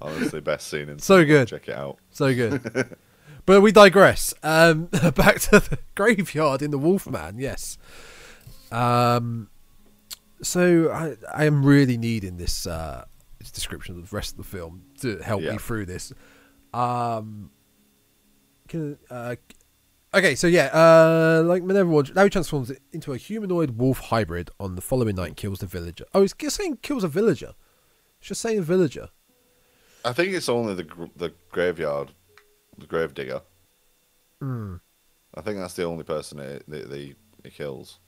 [0.00, 0.98] Honestly, best scene in.
[0.98, 1.48] So good.
[1.48, 1.98] Check it out.
[2.10, 2.96] So good.
[3.46, 4.32] But we digress.
[4.42, 4.84] Um,
[5.14, 7.38] back to the graveyard in the Wolfman.
[7.38, 7.78] Yes.
[8.70, 9.48] Um,
[10.42, 13.04] so I, I am really needing this, uh,
[13.52, 15.52] description of the rest of the film to help Yeah.
[15.52, 16.12] me through this.
[16.72, 17.50] Um,
[18.68, 19.36] can, uh,
[20.14, 24.74] okay, so yeah, uh, like Minerva Watch, Larry transforms into a humanoid wolf hybrid on
[24.76, 26.04] the following night and kills the villager.
[26.14, 27.52] Oh, it's just saying kills a villager.
[28.20, 29.08] It's just saying villager.
[30.04, 30.86] I think it's only the
[31.16, 32.12] the graveyard,
[32.78, 33.42] the grave digger.
[34.40, 34.76] Hmm.
[35.34, 37.98] I think that's the only person it, that he, he kills.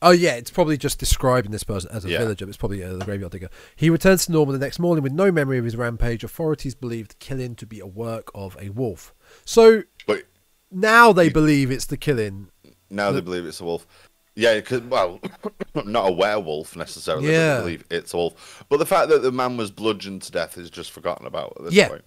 [0.00, 2.18] Oh yeah, it's probably just describing this person as a Yeah.
[2.18, 2.46] villager.
[2.46, 3.48] It's probably uh, the graveyard digger.
[3.74, 6.22] He returns to normal the next morning with no memory of his rampage.
[6.22, 9.12] Authorities believe the killing to be a work of a wolf.
[9.44, 10.22] So But
[10.70, 12.48] now they believe it's the killing.
[12.90, 13.88] now they believe it's a wolf.
[14.36, 15.18] Yeah, 'cause- well,
[15.84, 17.26] not a werewolf necessarily.
[17.26, 17.54] but Yeah.
[17.56, 18.64] They believe it's a wolf.
[18.68, 21.64] But the fact that the man was bludgeoned to death is just forgotten about at
[21.64, 21.88] this Yeah.
[21.88, 22.04] point.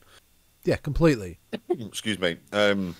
[0.63, 1.39] Yeah, completely.
[1.69, 2.37] Excuse me.
[2.51, 2.95] Um,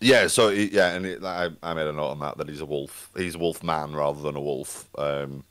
[0.00, 0.26] yeah.
[0.28, 2.66] So he- yeah, and it, I, I made a note on that that he's a
[2.66, 3.10] wolf.
[3.16, 4.88] He's a wolf man rather than a wolf.
[4.98, 5.44] Um,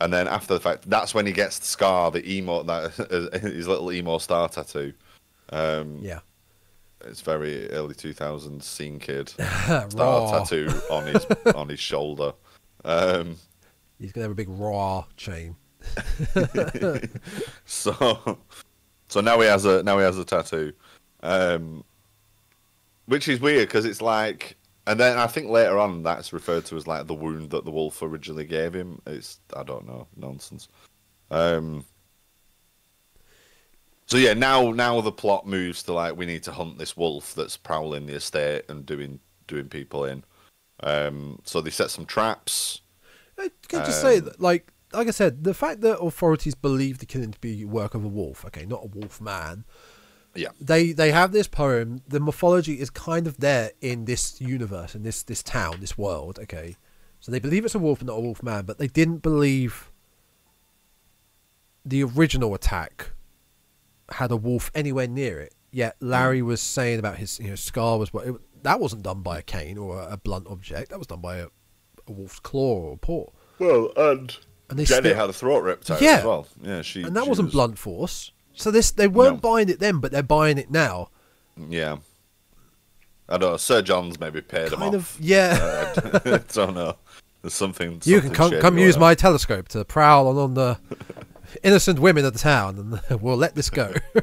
[0.00, 3.66] and then after the fact, that's when he gets the scar, the emo, that his
[3.68, 4.92] little emo star tattoo.
[5.50, 6.20] Um, Yeah.
[7.02, 9.88] It's very early 2000s scene kid star
[10.30, 12.34] tattoo on his on his shoulder.
[12.84, 13.36] Um,
[13.98, 15.56] He's gonna have a big raw chain.
[17.64, 18.38] so
[19.10, 20.72] so now he has a now he has a tattoo,
[21.22, 21.84] um,
[23.06, 24.56] which is weird because it's like,
[24.86, 27.70] and then I think later on that's referred to as like the wound that the
[27.70, 29.02] wolf originally gave him.
[29.06, 30.68] It's I don't know nonsense.
[31.30, 31.84] Um,
[34.06, 37.34] so yeah, now now the plot moves to like we need to hunt this wolf
[37.34, 40.24] that's prowling the estate and doing doing people in.
[40.82, 42.80] Um, so they set some traps.
[43.38, 46.98] I can just say Um, that, like, like I said, the fact that authorities believe
[46.98, 48.44] the killing to be work of a wolf.
[48.46, 49.64] Okay, not a wolf man.
[50.34, 50.50] Yeah.
[50.60, 52.02] they they have this poem.
[52.06, 56.38] The mythology is kind of there in this universe, in this this town, this world.
[56.40, 56.76] Okay,
[57.18, 59.90] so they believe it's a wolf, and not a wolf man, but they didn't believe
[61.84, 63.10] the original attack
[64.12, 65.54] had a wolf anywhere near it.
[65.72, 66.46] Yet Larry mm.
[66.46, 69.42] was saying about his you know scar was what it, that wasn't done by a
[69.42, 70.90] cane or a, a blunt object.
[70.90, 71.46] That was done by a,
[72.06, 73.26] a wolf's claw or a paw.
[73.58, 74.36] Well, and,
[74.70, 76.18] And they Jenny still- had a throat ripped out Yeah.
[76.18, 76.46] as well.
[76.62, 78.32] Yeah, she and that she wasn't was- blunt force.
[78.54, 79.50] So this they weren't No.
[79.50, 81.08] buying it then, but they're buying it now.
[81.68, 81.98] Yeah,
[83.28, 83.56] I don't know.
[83.56, 85.16] Sir John's maybe paid him Kind off.
[85.18, 85.92] of, yeah.
[86.14, 86.96] Uh, I don't know.
[87.42, 88.00] There's something.
[88.04, 90.78] you something can come come use my telescope to prowl on, the
[91.62, 93.94] innocent women of the town, and we'll let this go.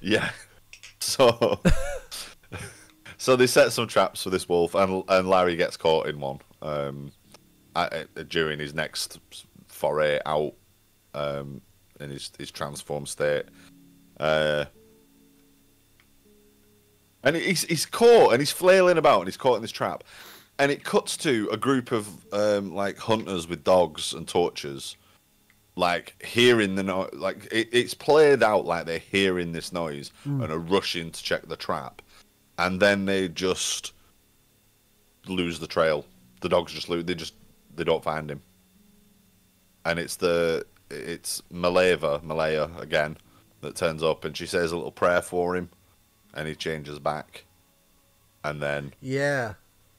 [0.00, 0.30] Yeah.
[1.00, 1.60] So,
[3.16, 6.38] so they set some traps for this wolf, and and Larry gets caught in one.
[6.62, 7.17] Um, uh,
[8.28, 9.18] during his next
[9.66, 10.54] foray out
[11.14, 11.60] um,
[12.00, 13.44] in his his transformed state.
[14.18, 14.64] Uh,
[17.22, 20.04] and he's he's caught and he's flailing about and he's caught in this trap,
[20.58, 24.96] and it cuts to a group of um, like hunters with dogs and torches,
[25.76, 27.10] like hearing the noise.
[27.12, 31.46] Like it, it's played out like they're hearing this noise and are rushing to check
[31.48, 32.02] the trap,
[32.58, 33.92] and then they just
[35.26, 36.04] lose the trail.
[36.40, 37.04] The dogs just lose.
[37.04, 37.34] They just
[37.78, 38.42] they don't find him,
[39.84, 43.16] and it's the it's Maleva Malaya again
[43.60, 45.70] that turns up, and she says a little prayer for him,
[46.34, 47.44] and he changes back,
[48.44, 49.54] and then Yeah,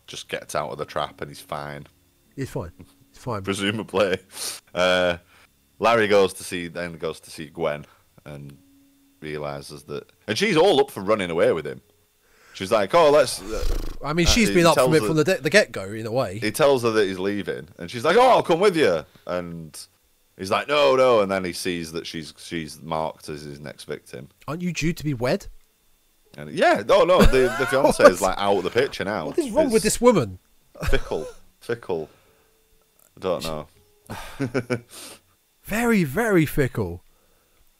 [0.07, 1.87] just gets out of the trap, and he's fine,
[2.35, 2.71] He's fine.
[3.09, 3.41] It's fine.
[3.43, 4.19] presumably.
[4.73, 5.17] Uh,
[5.79, 7.85] Larry goes to see then goes to see Gwen,
[8.25, 8.57] and
[9.21, 11.81] realizes that, and she's all up for running away with him.
[12.59, 13.41] She's like, "Oh, let's."
[14.03, 16.11] I mean, uh, she's been up from it from the, the get go in a
[16.11, 16.39] way.
[16.39, 19.79] he tells her that he's leaving, and she's like, "Oh, I'll come with you." And
[20.37, 23.85] he's like, "No, no." And then he sees that she's she's marked as his next
[23.85, 24.27] victim.
[24.45, 25.47] Aren't you due to be wed?
[26.37, 29.27] And yeah, no, no, the the fiance is like out of the picture now.
[29.27, 30.37] What is wrong with this woman?
[30.89, 31.27] Fickle,
[31.61, 32.09] fickle.
[33.15, 33.67] I don't know.
[35.63, 37.03] Very, very fickle.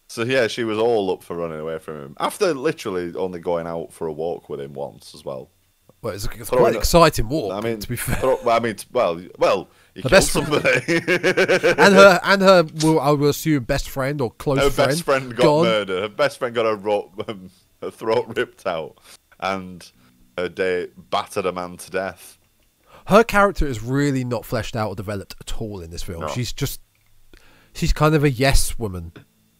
[0.09, 3.67] So yeah, she was all up for running away from him after literally only going
[3.67, 5.49] out for a walk with him once as well.
[6.01, 7.53] Well, it's, a- it's quite an exciting walk.
[7.53, 10.31] I mean, to be fair, throw- well, I mean, well, well, he Her killed best
[10.31, 10.79] somebody.
[10.87, 14.89] and her and her, well, I will assume best friend or close her friend.
[14.91, 15.65] best friend got gone.
[15.65, 16.01] murdered.
[16.01, 17.49] Her best friend got her, ro- um,
[17.81, 18.97] her throat ripped out,
[19.39, 19.91] and
[20.37, 22.37] her date battered a man to death.
[23.07, 26.21] Her character is really not fleshed out or developed at all in this film.
[26.21, 26.27] No.
[26.29, 26.79] She's just,
[27.73, 29.11] she's kind of a yes woman,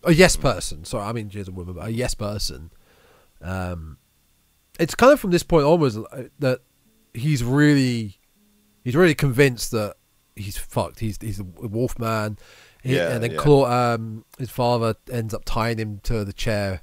[0.04, 0.86] a yes person.
[0.86, 2.72] Sorry, I mean she's a woman, but a yes person.
[3.42, 3.98] Um,
[4.80, 6.60] it's kind of from this point onwards uh, that
[7.14, 8.20] he's really,
[8.84, 9.96] he's really convinced that
[10.36, 11.00] he's fucked.
[11.00, 12.38] He's he's a wolf man.
[12.84, 13.38] He- Yeah, and then yeah.
[13.38, 16.82] Claw, um, his father ends up tying him to the chair,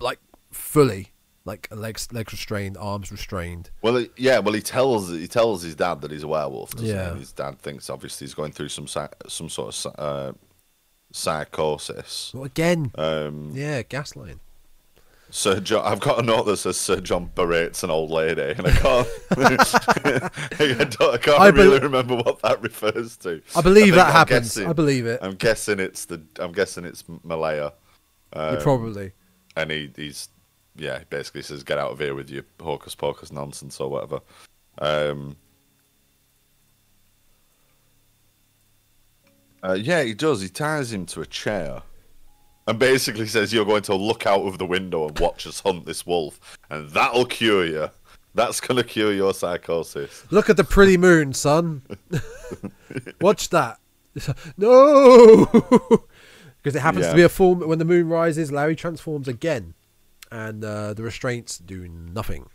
[0.00, 0.20] like
[0.52, 1.12] fully,
[1.44, 3.70] like legs legs restrained, arms restrained.
[3.82, 4.38] Well, yeah.
[4.38, 6.70] Well, he tells he tells his dad that he's a werewolf.
[6.70, 7.14] Doesn't Yeah.
[7.14, 7.20] He?
[7.20, 10.32] His dad thinks obviously he's going through some some sort of uh,
[11.12, 12.32] psychosis.
[12.34, 14.38] Well, again, Um, yeah, gaslighting.
[15.30, 18.66] Sir John, I've got a note that says Sir John berates an old lady, and
[18.66, 23.42] I can't, I, don't, I can't I bel- really remember what that refers to.
[23.54, 24.54] I believe think that I'm happens.
[24.54, 25.18] guessing- I believe it.
[25.22, 26.22] I'm guessing it's the.
[26.38, 27.72] I'm guessing it's Maleva.
[28.32, 29.12] Um, probably.
[29.56, 30.28] and he, he's
[30.76, 34.20] yeah, he basically says get out of here with your hocus pocus nonsense or whatever.
[34.78, 35.36] Um,
[39.62, 40.40] uh, yeah, he does.
[40.42, 41.82] He ties him to a chair
[42.66, 45.86] and basically says you're going to look out of the window and watch us hunt
[45.86, 47.90] this wolf, and that'll cure you.
[48.34, 50.24] That's gonna cure your psychosis.
[50.30, 51.82] Look at the pretty moon, son.
[53.20, 53.78] Watch that.
[54.56, 57.10] No, because it happens Yeah.
[57.10, 57.54] to be a full.
[57.54, 59.74] When the moon rises, Larry transforms again,
[60.30, 62.48] and uh, the restraints do nothing.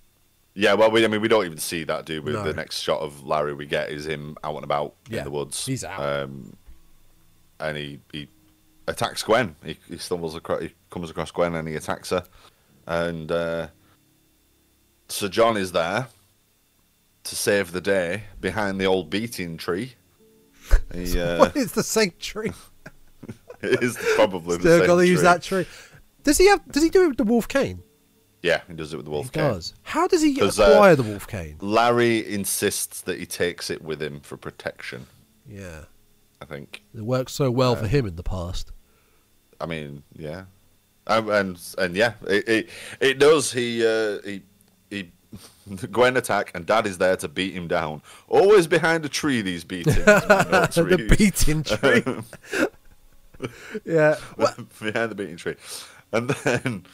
[0.55, 2.34] Yeah, well, we, I mean, we don't even see that, do we?
[2.34, 2.43] No.
[2.43, 5.31] The next shot of Larry we get is him out and about Yeah, in the
[5.31, 5.65] woods.
[5.65, 5.99] he's out.
[5.99, 6.55] Um,
[7.64, 8.27] and he, he
[8.88, 9.56] attacks Gwen.
[9.64, 12.23] He, he stumbles across, he comes across Gwen and he attacks her.
[12.85, 13.68] And uh,
[15.07, 16.07] Sir John is there
[17.23, 19.94] to save the day behind the old beating tree.
[20.94, 22.52] He, uh, What is the same tree?
[23.61, 25.65] it is probably the Still same got to use that tree.
[26.23, 26.65] Does he have?
[26.72, 27.84] Does he do it with the wolf cane?
[28.41, 29.44] Yeah, he does it with the wolf he cane.
[29.44, 29.73] does.
[29.84, 31.57] How does he uh, acquire the wolf cane?
[31.61, 35.06] Larry insists that he takes it with him for protection.
[35.48, 35.84] Yeah,
[36.44, 36.84] I think.
[36.94, 38.74] it worked so well for him in the past.
[39.61, 40.44] I mean, yeah,
[41.07, 43.52] um, and and yeah, it it, it does.
[43.52, 44.44] He uh, he
[44.90, 45.11] he.
[45.91, 48.03] Gwen attack and Dad is there to beat him down.
[48.28, 49.41] Always behind a tree.
[49.41, 49.95] These beatings.
[50.06, 52.03] the beating tree.
[53.86, 54.18] yeah.
[54.80, 55.56] Behind the beating tree,
[56.11, 56.86] and then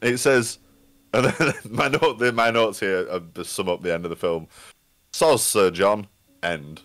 [0.00, 0.58] it says,
[1.12, 4.46] and then my note, my notes here uh, sum up the end of the film.
[5.12, 6.06] Soz Sir John.
[6.42, 6.82] End.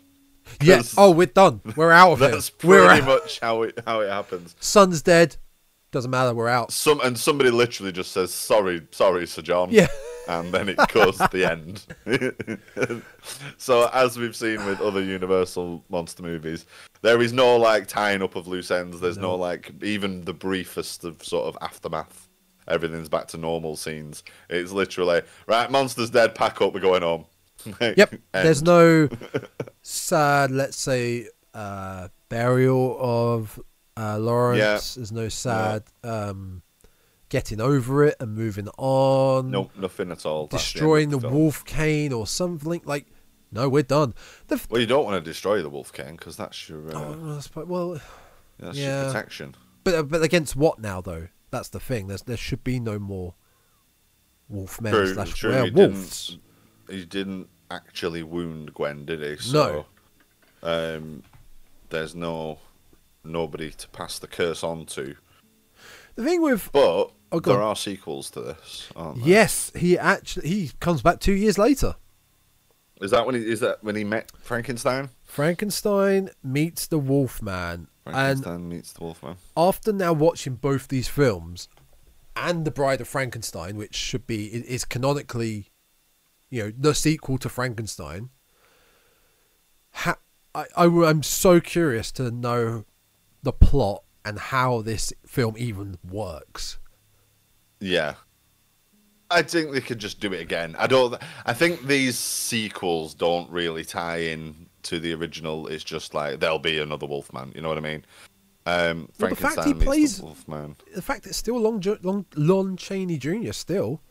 [0.60, 1.62] 'Cause Oh, we're done.
[1.76, 2.20] We're out of.
[2.20, 3.08] That's We're pretty out.
[3.08, 4.56] much how it how it happens.
[4.60, 5.38] Son's dead.
[5.92, 6.34] Doesn't matter.
[6.34, 6.72] We're out.
[6.74, 9.70] Some and somebody literally just says sorry, sorry, Sir John.
[9.72, 9.88] Yeah.
[10.28, 11.82] and then it goes the end.
[13.58, 16.66] so as we've seen with other Universal monster movies,
[17.02, 19.00] there is no like tying up of loose ends.
[19.00, 19.36] There's no, No.
[19.36, 22.28] like even the briefest of sort of aftermath.
[22.68, 24.24] Everything's back to normal scenes.
[24.50, 25.72] It's literally right.
[25.72, 26.36] Monster's dead.
[26.36, 26.74] Pack up.
[26.74, 27.26] We're going home.
[27.82, 28.16] Yep.
[28.34, 29.10] There's no
[29.82, 33.60] sad, let's say, uh, burial of
[33.98, 34.96] uh, Lawrence.
[34.96, 36.62] There's no sad um,
[37.30, 39.52] getting over it and moving on.
[39.52, 40.48] Nope, nothing at all.
[40.48, 43.08] That's the Destroying the, wolf cane or something like.
[43.50, 44.14] No, we're done.
[44.52, 47.40] F- Well, you don't want to destroy the wolf cane because that's your uh, oh,
[47.40, 48.00] suppose- well,
[48.60, 49.04] that's yeah.
[49.04, 49.56] your protection.
[49.86, 51.30] but uh, but against what now though?
[51.50, 52.08] That's the thing.
[52.08, 53.36] There's there should be no more
[54.52, 56.38] wolfmen True, slash werewolves.
[56.90, 59.38] He didn't actually wound Gwen, did he?
[59.38, 59.86] So,
[60.64, 61.24] Um,
[61.90, 62.60] there's no
[63.24, 65.16] nobody to pass the curse on to.
[66.16, 67.70] The thing with But Oh, there on.
[67.70, 69.28] are sequels to this, aren't there?
[69.28, 71.96] yes, he actually he comes back two years later.
[73.02, 75.10] Is that when he is that when he met Frankenstein?
[75.24, 79.36] Frankenstein meets the Wolfman, and Frankenstein meets the Wolfman.
[79.58, 81.68] after now watching both these films
[82.36, 85.68] and The Bride of Frankenstein, which should be is canonically,
[86.50, 88.30] you know, the sequel to Frankenstein.
[89.92, 90.18] Ha-
[90.56, 92.86] I, I am so curious to know
[93.44, 96.80] the plot and how this film even works.
[97.80, 98.16] Yeah.
[99.30, 100.76] I think they could just do it again.
[100.80, 101.22] I don't.
[101.46, 105.68] I think these sequels don't really tie in to the original.
[105.68, 107.52] It's just like there'll be another Wolfman.
[107.54, 108.06] You know what I mean?
[108.66, 110.78] Um, Well, the fact Frankenstein he plays- the Wolfman.
[110.96, 113.52] The fact that it's still Long Long Lon Chaney Jr.
[113.52, 114.02] still.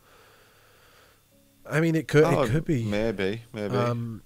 [1.71, 2.85] I mean, it could Oh, it could be.
[2.85, 3.77] maybe, maybe.
[3.77, 4.23] Um,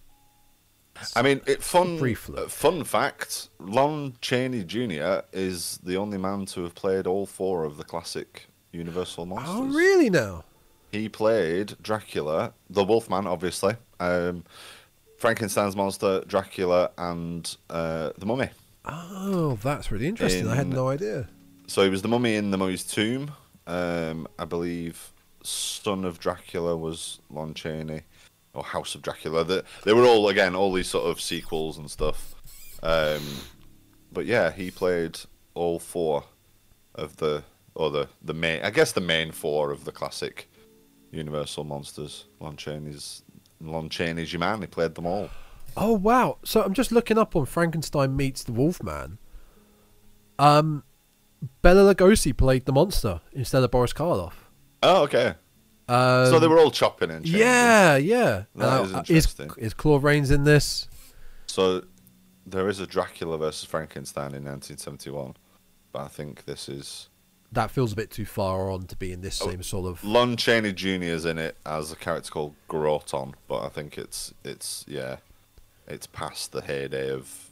[1.16, 2.46] I mean, it, fun brief look.
[2.46, 5.20] uh, fun fact: Lon Chaney Jr.
[5.32, 9.54] is the only man to have played all four of the classic Universal monsters.
[9.54, 10.10] oh, really?
[10.10, 10.44] Now,
[10.92, 14.44] He played Dracula, the Wolfman, obviously, um,
[15.16, 18.50] Frankenstein's monster, Dracula, and uh, the Mummy.
[18.84, 20.48] oh, that's really interesting.
[20.48, 21.28] I had no idea.
[21.66, 23.30] So he was the Mummy in the Mummy's tomb.
[23.66, 25.12] Um, I believe
[25.42, 28.02] Son of Dracula was Lon Chaney,
[28.54, 29.44] or House of Dracula.
[29.44, 32.34] They, they were all again all these sort of sequels and stuff.
[32.82, 33.22] Um,
[34.12, 35.18] but yeah, he played
[35.54, 36.24] all four
[36.94, 37.42] of the
[37.74, 38.62] or the the main.
[38.62, 40.48] I guess the main four of the classic
[41.12, 42.26] Universal monsters.
[42.38, 43.22] Lon Chaney's
[43.60, 44.60] Lon Chaney's your man.
[44.60, 45.30] He played them all.
[45.76, 46.38] Oh wow!
[46.44, 49.18] So I'm just looking up on Frankenstein meets the Wolfman.
[50.38, 50.84] Um,
[51.62, 54.32] Bela Lugosi played the monster instead of Boris Karloff.
[54.82, 55.34] Oh, okay.
[55.88, 57.40] Um, so they were all chopping and changing.
[57.40, 58.44] Yeah, yeah.
[58.54, 59.50] That is is interesting.
[59.58, 60.88] is Claude Rains in this?
[61.46, 61.84] So
[62.46, 65.34] there is a Dracula versus Frankenstein in 1971,
[65.92, 67.08] but I think this is
[67.52, 70.04] That feels a bit too far on to be in this Oh, same sort of.
[70.04, 71.02] Lon Chaney Jr.
[71.02, 75.16] is in it as a character called Groton, but I think it's it's yeah,
[75.88, 77.50] it's past the heyday of,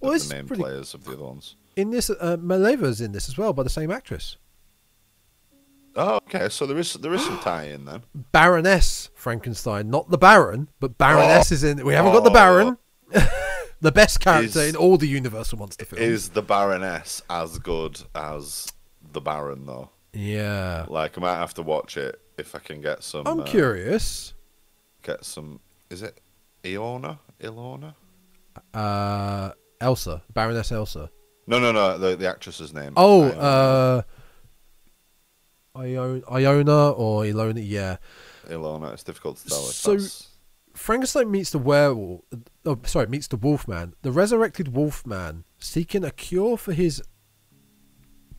[0.00, 1.54] Well, of the main pretty- players of the other ones.
[1.76, 4.38] In this, uh, Maleva's in this as well by the same actress.
[5.96, 6.48] Oh, okay.
[6.50, 8.02] So there is there is some tie-in then.
[8.32, 11.84] Baroness Frankenstein, not the Baron, but Baroness is in.
[11.84, 12.34] We haven't got the Oh.
[12.34, 12.78] Baron.
[13.80, 16.02] the best character Is- in all the Universal monster films.
[16.04, 18.66] Is the Baroness as good as
[19.12, 19.90] the Baron though?
[20.12, 20.86] yeah.
[20.88, 23.26] Like I might have to watch it if I can get some.
[23.26, 24.34] I'm uh, curious.
[25.02, 25.60] Get some.
[25.90, 26.18] Is it
[26.64, 27.18] Iona?
[27.40, 27.94] Ilona?
[28.74, 31.10] Uh, Elsa, Baroness Elsa.
[31.46, 31.96] No, no, no.
[31.98, 32.92] The the actress's name.
[32.96, 34.02] Oh, uh,
[35.76, 37.62] Iona, Iona or Ilona?
[37.64, 37.96] Yeah.
[38.48, 38.92] Ilona.
[38.92, 39.58] It's difficult to tell.
[39.58, 40.28] So- that's...
[40.74, 42.20] Frankenstein meets the werewolf.
[42.66, 43.94] Oh, sorry, meets the Wolfman.
[44.02, 47.02] The resurrected Wolfman seeking a cure for his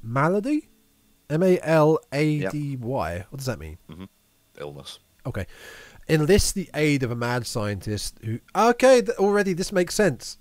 [0.04, 0.70] malady.
[1.30, 3.26] M A L A D Y.
[3.30, 3.78] What does that mean?
[4.60, 5.00] illness.
[5.26, 5.46] Okay.
[6.08, 8.40] Enlists the aid of a mad scientist who.
[8.56, 10.38] Okay, th- already this makes sense.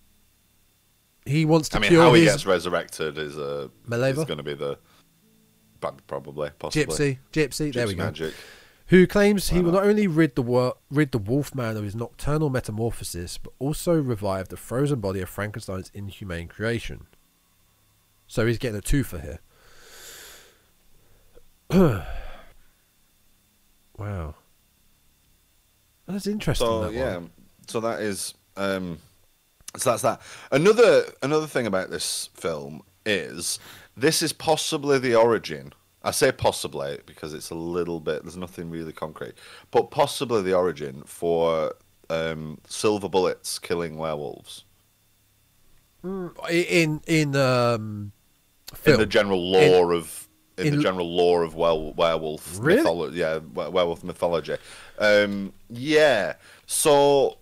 [1.25, 4.19] He wants to I mean, cure how he gets resurrected is uh, Maleva?
[4.19, 4.79] is going to be the,
[5.81, 7.19] probably possibly gypsy.
[7.33, 7.73] Gypsy.
[7.73, 8.05] there Gypsy we go.
[8.05, 8.35] magic.
[8.89, 9.83] who claims he will not?
[9.83, 14.49] not only rid the wor- rid the Wolfman of his nocturnal metamorphosis, but also revive
[14.49, 17.07] the frozen body of Frankenstein's inhumane creation.
[18.27, 19.41] So he's getting a twofer here.
[23.99, 24.35] wow,
[26.07, 26.67] that's interesting.
[26.67, 27.31] So that yeah, one.
[27.67, 28.99] so that is um,
[29.77, 30.21] so that's that.
[30.51, 33.59] Another another thing about this film is
[33.97, 35.73] this is possibly the origin.
[36.03, 38.23] I say possibly because it's a little bit.
[38.23, 39.35] There's nothing really concrete,
[39.71, 41.75] but possibly the origin for
[42.09, 44.65] um, silver bullets killing werewolves
[46.05, 48.13] in in um,
[48.85, 50.29] in the general lore of
[50.59, 52.79] in, in- the general lore of wel- werewolf Really?
[52.79, 53.19] mythology.
[53.19, 54.57] Yeah, werewolf mythology.
[54.99, 56.35] Um, yeah.
[56.67, 57.39] So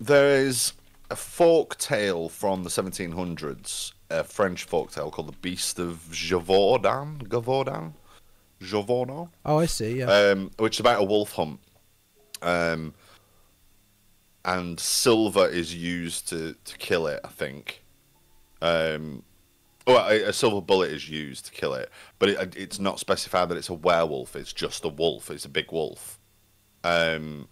[0.00, 0.72] there is
[1.10, 7.26] a folk tale from the 1700s, a French folk tale called the Beast of Gévaudan.
[7.28, 7.92] Gévaudan,
[8.60, 9.98] Gévaudan oh, I see.
[9.98, 10.06] Yeah.
[10.06, 11.60] um, which is about a wolf hunt.
[12.42, 12.94] Um,
[14.44, 17.82] and silver is used to, to kill it, I think.
[18.62, 19.22] Um,
[19.86, 23.48] well, a, a silver bullet is used to kill it, but it, it's not specified
[23.48, 24.36] that it's a werewolf.
[24.36, 25.30] It's just a wolf.
[25.30, 26.18] It's a big wolf.
[26.84, 27.48] Um,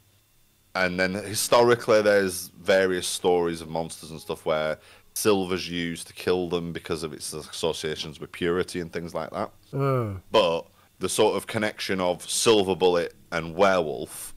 [0.74, 4.78] and then historically, there's various stories of monsters and stuff where
[5.18, 9.50] silver's used to kill them because of its associations with purity and things like that.
[9.72, 10.66] Uh, But
[11.00, 14.34] the sort of connection of silver bullet and werewolf,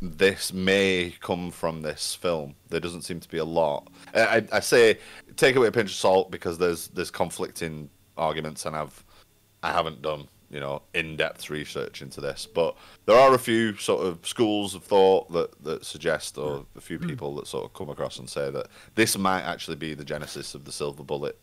[0.00, 2.54] this may come from this film.
[2.68, 3.88] There doesn't seem to be a lot.
[4.14, 4.98] I, I, I say
[5.36, 9.02] take away a pinch of salt because there's there's conflicting arguments, and I've
[9.62, 12.76] I haven't done you know in-depth research into this, but
[13.06, 16.98] there are a few sort of schools of thought that that suggest, or a few
[16.98, 20.54] people that sort of come across and say that this might actually be the genesis
[20.54, 21.38] of the silver bullet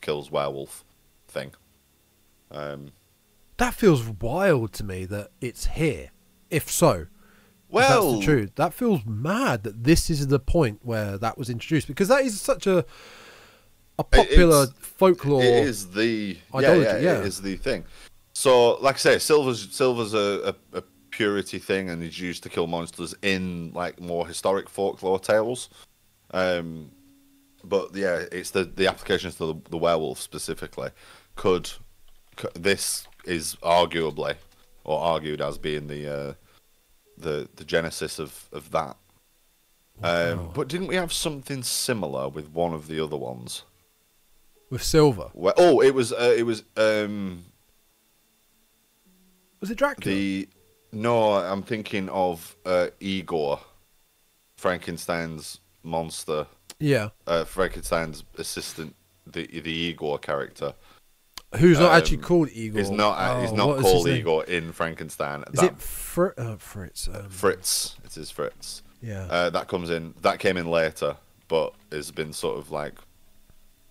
[0.00, 0.84] kills werewolf
[1.28, 1.52] thing.
[2.50, 2.92] Um,
[3.56, 6.10] that feels wild to me that it's here.
[6.50, 7.08] If so, if
[7.68, 8.54] well, that's the truth.
[8.56, 12.40] That feels mad that this is the point where that was introduced because that is
[12.40, 12.84] such a
[13.98, 15.42] a popular folklore.
[15.42, 17.18] It is the yeah, yeah, yeah.
[17.20, 17.84] It is the thing.
[18.40, 22.48] So, like I say, silver's silver's a, a, a purity thing, and is used to
[22.48, 25.68] kill monsters in like more historic folklore tales.
[26.30, 26.90] Um,
[27.62, 30.88] but yeah, it's the the applications to the, the werewolf specifically.
[31.36, 31.70] Could,
[32.36, 34.36] could this is arguably
[34.84, 36.34] or argued as being the uh,
[37.18, 38.96] the the genesis of of that.
[40.02, 43.64] Um, but didn't we have something similar with one of the other ones?
[44.70, 45.30] with silver.
[45.34, 47.44] Well, oh, it was uh, it was um
[49.60, 50.14] Was it Dracula?
[50.14, 50.48] the
[50.92, 53.60] no, I'm thinking of uh, Igor,
[54.56, 56.46] Frankenstein's monster,
[56.78, 58.94] yeah, uh, Frankenstein's assistant,
[59.26, 60.74] the the Igor character.
[61.56, 62.80] who's not actually um, called Igor.
[62.80, 64.08] Is not uh, he's Oh, not called?
[64.08, 65.44] Igor in Frankenstein.
[65.52, 67.08] Is that it Fr- uh, Fritz?
[67.08, 67.96] Um, Fritz?
[68.04, 68.82] It is Fritz.
[69.02, 69.24] Yeah.
[69.30, 70.14] Uh, that comes in.
[70.22, 71.16] That came in later,
[71.48, 72.94] but has been sort of like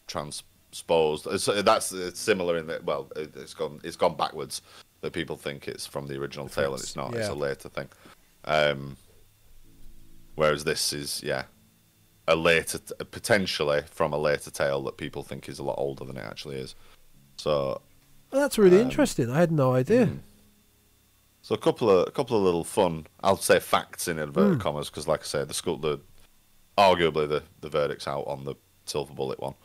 [0.07, 1.27] transposed.
[1.27, 2.83] It's, that's it's similar in that.
[2.83, 3.79] Well, it's gone.
[3.83, 4.61] It's gone backwards.
[5.01, 7.13] That people think it's from the original tale, and it's not.
[7.15, 7.87] It's a later thing.
[8.45, 8.97] Um,
[10.35, 11.43] whereas this is, yeah,
[12.27, 16.03] a later, t- potentially from a later tale that people think is a lot older
[16.05, 16.75] than it actually is.
[17.37, 17.81] So
[18.31, 19.29] Well, that's really um, interesting.
[19.31, 20.07] I had no idea.
[20.07, 20.19] Mm.
[21.41, 24.61] So a couple of a couple of little fun, I'll say facts in inverted Mm.
[24.61, 25.99] commas, because like I say, the school, the
[26.77, 28.55] arguably the the verdict's out on the
[28.85, 29.55] silver bullet one.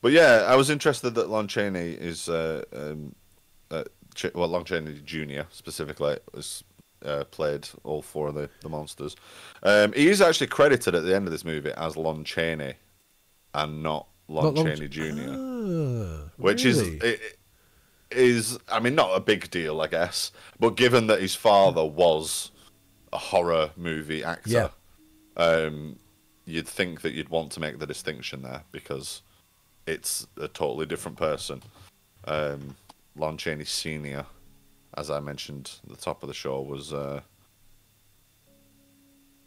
[0.00, 3.14] But yeah, I was interested that Lon Chaney is, uh, um,
[4.34, 5.42] well, Lon Chaney Jr.
[5.50, 6.64] specifically was
[7.04, 9.16] uh, played all four of the the monsters.
[9.62, 12.74] Um, he is actually credited at the end of this movie as Lon Chaney,
[13.54, 16.96] and not Lon Not Chaney Jr Ah, which really?
[16.98, 17.34] is i-
[18.10, 22.50] is I mean not a big deal, I guess, but given that his father was
[23.12, 24.68] a horror movie actor, Yeah.
[25.36, 25.98] um,
[26.44, 29.22] you'd think that you'd want to make the distinction there because
[29.86, 31.62] it's a totally different person.
[32.24, 32.76] Um,
[33.16, 34.26] Lon Chaney Senior,
[34.96, 37.20] as I mentioned at the top of the show, was uh,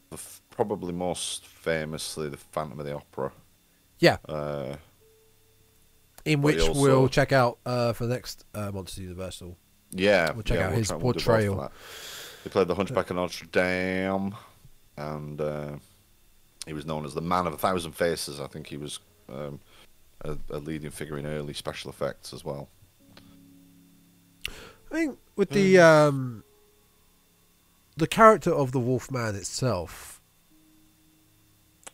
[0.10, 3.32] the f- probably most famously the Phantom of the Opera.
[4.00, 4.18] yeah.
[4.28, 4.76] Uh,
[6.26, 9.58] In which also- we'll check out uh, for the next uh, Monsters Universal.
[9.92, 11.56] Yeah, We'll check yeah, out his try- do both for portrayal.
[11.58, 11.72] that.
[12.44, 14.36] He played the Hunchback of Notre Dame,
[14.98, 15.72] and uh,
[16.68, 18.40] he was known as the Man of a Thousand Faces.
[18.40, 19.60] I think he was um,
[20.22, 22.68] a, a leading figure in early special effects as well.
[24.96, 26.46] I think with the um,
[27.98, 30.22] the character of the Wolfman itself,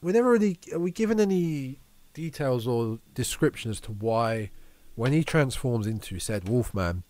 [0.03, 1.79] we never really are we given any
[2.13, 4.51] details or description as to why,
[4.93, 7.01] when he transforms into said Wolfman,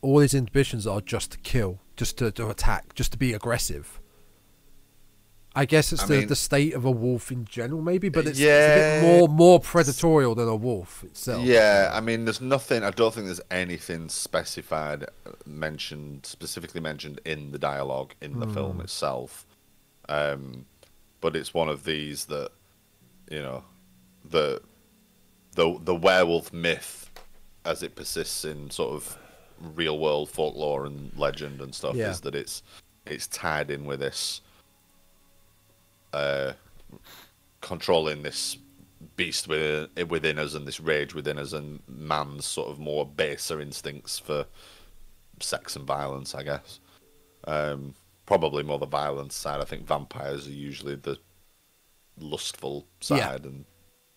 [0.00, 3.98] all his inhibitions are just to kill, just to, to attack, just to be aggressive.
[5.58, 8.26] I guess it's I the, mean- the state of a wolf in general, maybe, but
[8.26, 8.50] it's, Yeah.
[8.66, 11.44] it's a bit more more predatorial than a wolf itself.
[11.44, 12.84] Yeah, I mean, there's nothing.
[12.84, 15.06] I don't think there's anything specified,
[15.46, 19.46] mentioned specifically mentioned in the dialogue in the film itself.
[20.08, 20.66] Um,
[21.20, 22.50] but it's one of these that,
[23.30, 23.64] you know,
[24.28, 24.60] the
[25.54, 27.10] the the werewolf myth,
[27.64, 29.16] as it persists in sort of
[29.74, 32.10] real world folklore and legend and stuff, Yeah.
[32.10, 32.62] is that it's
[33.06, 34.42] it's tied in with this.
[36.16, 36.52] Uh,
[37.60, 38.56] controlling this
[39.16, 43.60] beast within, within us and this rage within us and man's sort of more baser
[43.60, 44.46] instincts for
[45.40, 46.80] sex and violence, I guess.
[47.46, 47.94] Um,
[48.24, 49.60] probably more the violence side.
[49.60, 51.18] I think vampires are usually the
[52.18, 53.16] lustful Yeah.
[53.18, 53.64] side and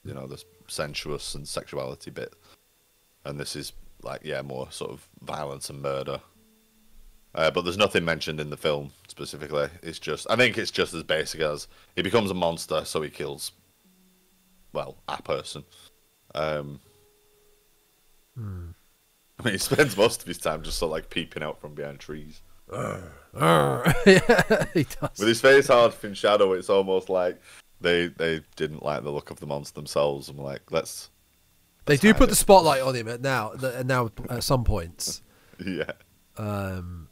[0.06, 2.34] you know the sensuous and sexuality bit.
[3.26, 3.74] And this is
[4.04, 6.22] like yeah, more sort of violence and murder.
[7.36, 9.68] Uh, but there's nothing mentioned in the film specifically.
[9.84, 13.10] It's just I think it's just as basic as he becomes a monster, so he
[13.10, 13.52] kills
[14.74, 15.64] well, a person.
[16.36, 16.80] Um,
[18.38, 21.74] I mean, he spends most of his time just sort of like peeping out from
[21.74, 22.42] behind trees.
[22.72, 23.04] yeah,
[24.74, 25.18] he does.
[25.18, 27.42] With his face hard in shadow, it's almost like
[27.82, 31.10] they they didn't like the look of the monster themselves, and were like, let's
[31.86, 32.30] They do put it.
[32.30, 33.54] the spotlight on him at now.
[33.54, 35.22] At now at some points.
[35.66, 35.92] yeah.
[36.38, 37.09] Um,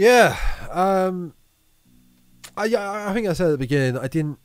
[0.00, 0.36] yeah.
[0.70, 1.34] Um,
[2.56, 4.38] I yeah, I think I said at the beginning I didn't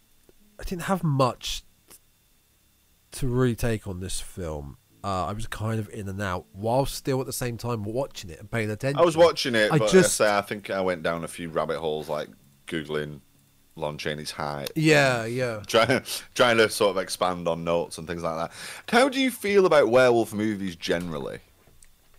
[0.59, 1.63] I didn't have much
[3.13, 4.77] to really take on this film.
[5.03, 8.29] Uh, I was kind of in and out while still at the same time watching
[8.29, 8.99] it and paying attention.
[8.99, 11.27] I was watching it, I but just- I say I think I went down a
[11.27, 12.27] few rabbit holes, like
[12.67, 13.21] googling
[13.75, 14.71] Lon Chaney's height.
[14.75, 15.61] Yeah, yeah.
[15.67, 16.01] trying
[16.35, 18.51] trying to sort of expand on notes and things like that.
[18.89, 21.39] How do you feel about werewolf movies generally?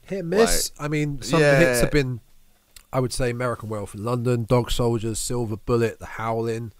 [0.03, 0.71] Hit and miss.
[0.79, 2.21] I mean, some of the hits have been,
[2.97, 6.73] I would say, American Werewolf in London, Dog Soldiers, Silver Bullet, The Howling.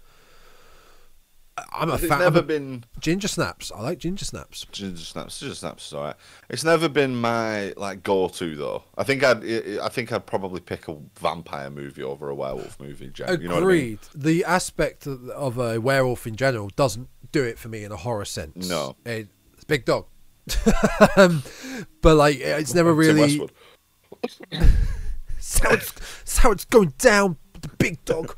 [1.71, 2.17] I'm a It's fan.
[2.17, 3.71] never a- been Ginger Snaps.
[3.71, 4.65] I like Ginger Snaps.
[4.71, 5.39] Ginger Snaps.
[5.39, 6.15] Ginger Snaps is alright.
[6.49, 8.83] It's never been my like go-to though.
[8.97, 12.79] I think I'd I I think I'd probably pick a vampire movie over a werewolf
[12.79, 13.09] movie.
[13.09, 13.29] Jen.
[13.29, 13.43] Agreed.
[13.43, 13.99] You know what I mean?
[14.15, 17.97] The aspect of, of a werewolf in general doesn't do it for me in a
[17.97, 18.67] horror sense.
[18.67, 18.95] No.
[19.05, 20.05] It's big dog.
[21.15, 21.43] um,
[22.01, 23.39] but like, it's never really.
[25.47, 27.37] That's how it's, that's how it's going down.
[27.61, 28.35] The big dog.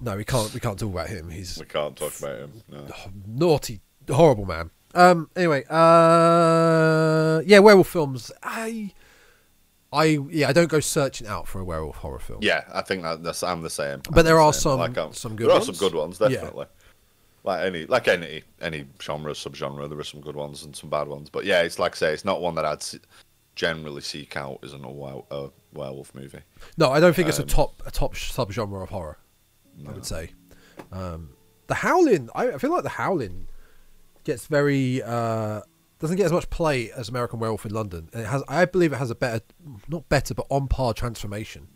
[0.00, 0.52] No, we can't.
[0.54, 1.30] We can't talk about him.
[1.30, 2.62] He's We can't talk about him.
[2.68, 2.86] No.
[3.26, 4.70] naughty, horrible man.
[4.94, 5.28] Um.
[5.36, 5.64] Anyway.
[5.68, 7.40] Uh.
[7.46, 7.58] Yeah.
[7.60, 8.30] Werewolf films.
[8.42, 8.92] I.
[9.92, 10.48] I yeah.
[10.48, 12.38] I don't go searching out for a werewolf horror film.
[12.42, 14.00] Yeah, I think that, that's I'm the same.
[14.08, 14.60] But I'm there the are same.
[14.94, 15.66] some- um, some good ones.
[15.66, 16.28] There are some good ones, Yeah.
[16.28, 16.66] definitely.
[17.42, 21.08] Like any like any any genre subgenre, there are some good ones and some bad
[21.08, 21.30] ones.
[21.30, 22.84] But yeah, it's like I say, it's not one that I'd
[23.56, 26.40] generally seek out as an, a, were- a werewolf movie.
[26.76, 29.18] No, I don't think it's a Um, top a top subgenre of horror.
[29.86, 30.30] I would say.
[30.92, 31.30] Um,
[31.68, 32.28] the Howling.
[32.34, 33.48] I, I feel like the Howling
[34.24, 35.60] gets very uh,
[35.98, 38.08] doesn't get as much play as American Werewolf in London.
[38.12, 38.42] And it has.
[38.48, 39.42] I believe it has a better,
[39.88, 41.68] not better, but on par transformation.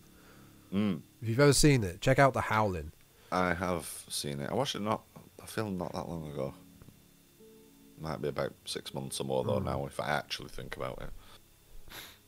[0.73, 1.03] Mm.
[1.23, 2.93] If you've ever seen it, check out the Howling.
[3.33, 4.51] I have seen it.
[4.51, 5.03] I watched it not
[5.43, 6.53] a film not that long ago.
[8.01, 9.65] Might be about six months or more though Hmm.
[9.67, 11.11] now, if I actually think about it.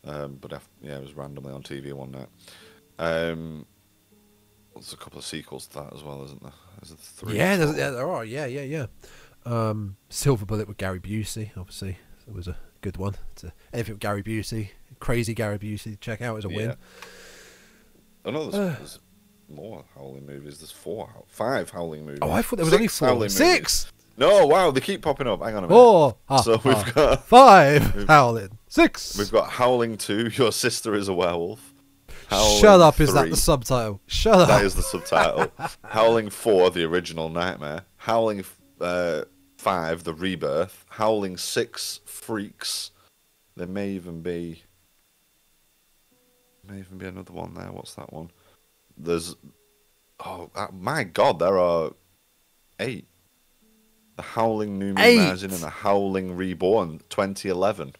[0.06, 2.28] Um, but I, yeah, it was randomly on TV one night.
[2.98, 3.66] Um,
[4.74, 6.52] there's a couple of sequels to that as well, isn't there?
[6.80, 7.36] There's a three.
[7.36, 8.24] yeah, there's, yeah, there are.
[8.24, 8.86] Yeah, yeah, yeah.
[9.44, 13.14] Um, Silver Bullet with Gary Busey, obviously, it was a good one.
[13.32, 14.70] It's a, anything with Gary Busey,
[15.00, 16.70] crazy Gary Busey, check out is a win.
[16.70, 16.74] Yeah.
[18.24, 18.98] Oh no, there's, there's
[19.48, 20.58] more Howling movies.
[20.58, 22.18] There's four, five Howling movies.
[22.22, 23.08] Oh, I thought there was only Six four.
[23.08, 23.92] Howling movies.
[24.18, 25.42] No, wow, they keep popping up.
[25.42, 25.74] Hang on a minute.
[25.74, 29.18] four, ah, So we've ah, got five, Howling, six.
[29.18, 30.30] we've got Howling Two.
[30.34, 31.74] Your sister is a werewolf.
[32.28, 33.00] Howling Shut up!
[33.00, 34.00] Is that the subtitle?
[34.06, 34.48] Shut up!
[34.48, 35.52] That is the subtitle.
[35.84, 37.82] Howling Four, the original Nightmare.
[37.96, 38.44] Howling
[38.80, 39.22] uh,
[39.58, 40.84] Five, the Rebirth.
[40.88, 42.90] Howling Six, Freaks.
[43.54, 44.62] There may even be.
[46.66, 47.70] May even be another one there.
[47.70, 48.30] What's that one?
[48.96, 49.36] There's.
[50.24, 51.38] Oh uh, my God!
[51.38, 51.92] There are
[52.80, 53.06] eight.
[54.16, 55.42] The Howling New Moon Eight?
[55.42, 57.94] And the Howling Reborn, 2011.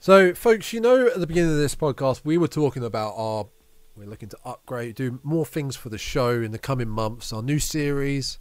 [0.00, 3.46] So, folks, you know, at the beginning of this podcast, we were talking about our.
[3.94, 7.42] We're looking to upgrade, do more things for the show in the coming months, our
[7.42, 8.38] new series.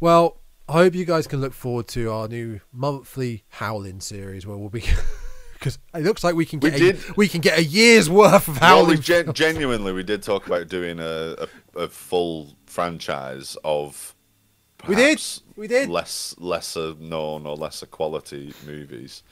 [0.00, 4.56] Well, I hope you guys can look forward to our new monthly Howling series, where
[4.56, 4.84] we'll be.
[5.54, 8.46] Because it looks like we can We get a, we can get a year's worth
[8.46, 9.00] of Well, we Howling.
[9.00, 11.34] gen- genuinely, we did talk about doing a,
[11.74, 14.14] a, a full franchise of.
[14.88, 15.22] We did.
[15.56, 15.88] We did.
[15.88, 19.22] Less, lesser known or lesser quality movies.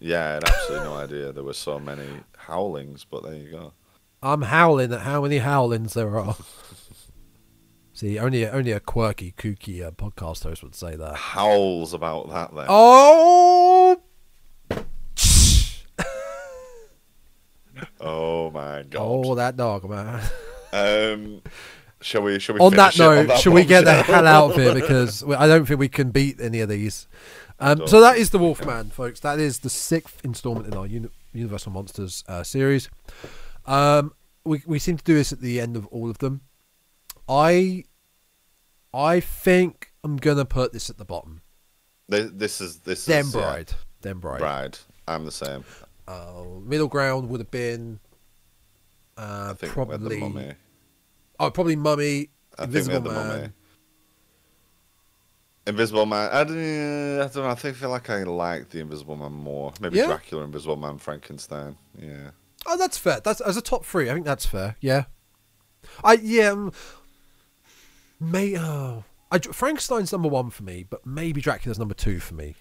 [0.00, 2.06] Yeah, I had absolutely no idea there were so many
[2.36, 3.72] howlings, but there you go.
[4.22, 6.36] I'm howling at how many howlings there are.
[7.92, 11.16] See, only a, only a quirky, kooky uh, podcast host would say that.
[11.16, 12.66] Howls about that then.
[12.68, 14.00] Oh,
[18.00, 19.00] Oh my god.
[19.00, 20.20] oh, that dog, man.
[20.72, 21.42] Um,
[22.00, 22.38] shall we?
[22.38, 22.60] Shall we?
[22.60, 25.66] on that note, on should we get the hell out of here because I don't
[25.66, 27.06] think we can beat any of these.
[27.58, 29.20] Um, so that is the Wolfman, folks.
[29.20, 32.88] That is the sixth installment in our Uni- Universal Monsters uh, series.
[33.66, 34.14] Um,
[34.44, 36.40] we we seem to do this at the end of all of them.
[37.28, 37.84] I
[38.94, 41.42] I think I'm gonna put this at the bottom.
[42.08, 43.72] This, this is this Dem is yeah, Bride.
[44.00, 44.38] Dem Bride.
[44.38, 44.78] Bride.
[45.06, 45.64] I'm the same.
[46.08, 48.00] Uh, middle ground would have been
[49.16, 50.54] uh, I think we're the probably.
[51.40, 53.28] Oh probably Mummy, I think Invisible the Man.
[53.28, 53.48] mummy.
[55.66, 56.30] Invisible Man.
[56.32, 57.48] I don't, I don't know.
[57.48, 59.72] I think feel like I like the Invisible Man more.
[59.80, 60.06] Maybe Yeah?
[60.06, 61.76] Dracula, Invisible Man, Frankenstein.
[61.98, 62.30] Yeah.
[62.66, 63.20] Oh, that's fair.
[63.20, 64.10] That's as a top three.
[64.10, 64.76] I think that's fair.
[64.80, 65.04] Yeah.
[66.04, 66.50] I yeah.
[66.50, 66.72] Um,
[68.20, 72.54] may oh, I, Frankenstein's number one for me, but maybe Dracula's number two for me.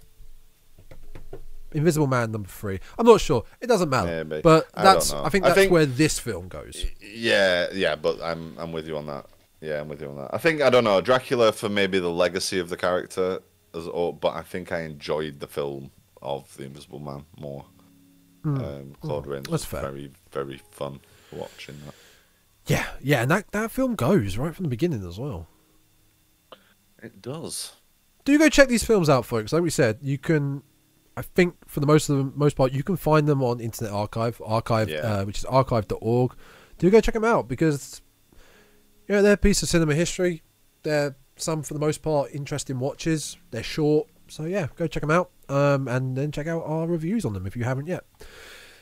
[1.72, 2.80] Invisible Man number three.
[2.98, 3.44] I'm not sure.
[3.62, 4.24] It doesn't matter.
[4.26, 4.42] Maybe.
[4.42, 5.24] But that's know.
[5.24, 6.86] I, think I that's think- where this film goes.
[7.02, 9.26] Yeah, yeah, but I'm I'm with you on that.
[9.62, 10.30] Yeah, I'm with you on that.
[10.34, 13.40] I think I don't know Dracula for maybe the legacy of the character,
[13.76, 15.92] as or, but I think I enjoyed the film
[16.22, 17.66] of the Invisible Man more.
[18.46, 19.52] Um, Claude Rains Hmm.
[19.52, 19.82] that's was fair.
[19.82, 21.02] very very fun
[21.32, 21.94] watching that.
[22.68, 25.48] Yeah, yeah, and that, that film goes right from the beginning as well.
[27.02, 27.74] It does.
[28.26, 29.52] Do go check these films out, folks.
[29.54, 30.64] Like we said, you can.
[31.20, 33.92] I think for the most of the most part, you can find them on Internet
[33.92, 35.00] Archive, archive, Yeah.
[35.00, 36.32] uh, which is archive.org.
[36.78, 38.02] Do go check them out because,
[39.08, 40.44] you know, they're a piece of cinema history.
[40.84, 43.36] They're some, for the most part, interesting watches.
[43.52, 47.26] They're short, so yeah, go check them out, um, and then check out our reviews
[47.26, 48.06] on them if you haven't yet.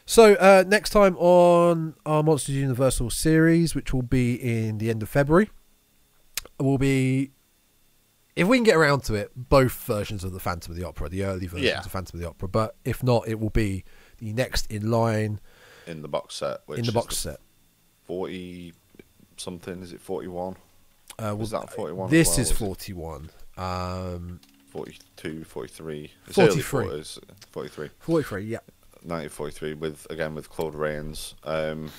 [0.06, 5.02] So uh, next time on our Monsters Universal series, which will be in the end
[5.02, 5.50] of February,
[6.60, 7.32] will be
[8.38, 11.10] if we can get around to it, both versions of the Phantom of the Opera,
[11.10, 11.80] the early versions Yeah.
[11.80, 12.48] of Phantom of the Opera.
[12.48, 13.84] But if not, it will be
[14.20, 15.40] the next in line
[15.86, 17.40] In the box set, which in the is box set.
[18.06, 18.74] forty
[19.38, 19.82] something.
[19.82, 20.56] Is it forty one?
[21.20, 23.30] Uh, Was well, that 41 This well, is forty one.
[23.58, 24.40] Um,
[24.72, 26.12] 42, 43.
[26.28, 26.86] It's 43.
[26.86, 27.20] 40s,
[27.50, 27.90] 43.
[28.00, 28.58] 43, yeah.
[29.02, 31.34] 1943 with again with Claude Rains.
[31.44, 31.90] Um,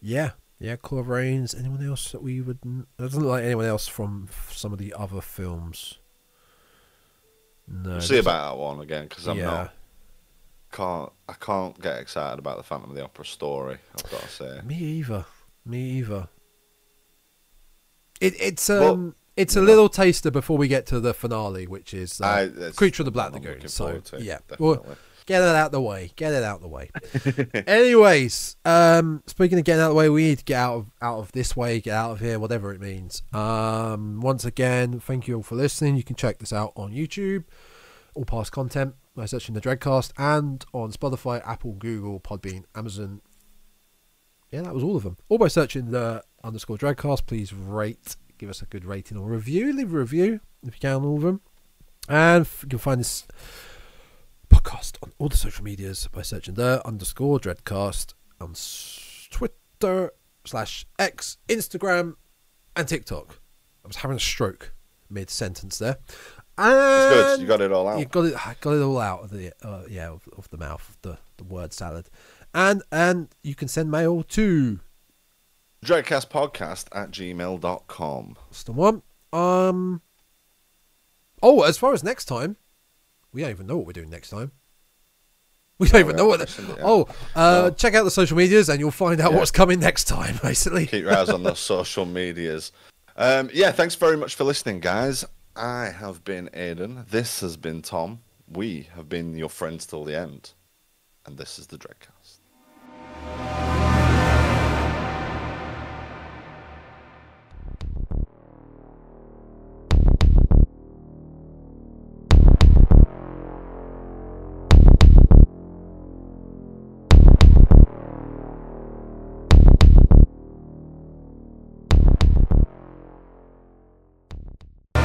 [0.00, 1.54] Yeah, yeah, Claude Rains.
[1.54, 2.58] Anyone else that we would.
[2.64, 5.98] It doesn't look like anyone else from some of the other films.
[7.66, 7.90] No.
[7.90, 9.44] we'll see about that one again because I'm yeah.
[9.44, 9.74] not
[10.72, 13.78] can't I can't get excited about the Phantom of the Opera story.
[13.96, 14.60] I've got to say.
[14.64, 15.24] Me either.
[15.64, 16.28] Me either.
[18.20, 21.94] It, it's Well, um, it's a little taster before we get to the finale, which
[21.94, 23.68] is uh, I- Creature of the Black Lagoon.
[23.68, 24.66] So yeah, definitely.
[24.66, 24.96] well,
[25.28, 26.10] get it out the way.
[26.16, 26.90] Get it out the way.
[27.66, 30.90] Anyways, um, speaking of getting out of the way, we need to get out of
[31.02, 33.22] out of this way, get out of here, whatever it means.
[33.32, 35.96] Um, once again, thank you all for listening.
[35.96, 37.44] You can check this out on YouTube,
[38.14, 43.20] all past content by searching the Dreadcast, and on Spotify, Apple, Google, Podbean, Amazon.
[44.50, 45.18] Yeah, that was all of them.
[45.28, 47.26] All by searching the underscore Dreadcast.
[47.26, 49.74] Please rate, give us a good rating or review.
[49.74, 51.42] Leave a review if you can on all of them.
[52.08, 53.26] And you can find this
[54.48, 58.54] podcast on all the social medias by searching the underscore dreadcast on
[59.30, 60.12] Twitter
[60.44, 62.14] slash X, Instagram,
[62.76, 63.40] and TikTok.
[63.84, 64.74] I was having a stroke
[65.10, 65.98] mid sentence there.
[66.56, 67.40] And It's good.
[67.40, 67.98] You got it all out.
[68.00, 68.46] You got it.
[68.46, 71.18] I got it all out of the uh, yeah of, of the mouth, of the
[71.36, 72.10] the word salad,
[72.52, 74.80] and and you can send mail to
[75.84, 78.36] Dreadcastpodcast at gmail.com.
[78.50, 79.02] That's the one.
[79.32, 80.02] Um.
[81.40, 82.56] Oh, as far as next time,
[83.32, 84.52] we don't even know what we're doing next time.
[85.78, 86.40] We don't No, even know what.
[86.40, 86.78] it yet.
[86.82, 87.06] Oh,
[87.36, 89.38] uh, check out the social medias and you'll find out Yeah.
[89.38, 90.36] what's coming next time.
[90.42, 92.72] Basically, Keep your eyes on those social medias.
[93.16, 95.24] Um, yeah, thanks very much for listening, guys.
[95.54, 97.04] I have been Aidan.
[97.10, 98.20] This has been Tom.
[98.48, 100.52] We have been your friends till the end.
[101.26, 103.77] And this is the Dreadcast.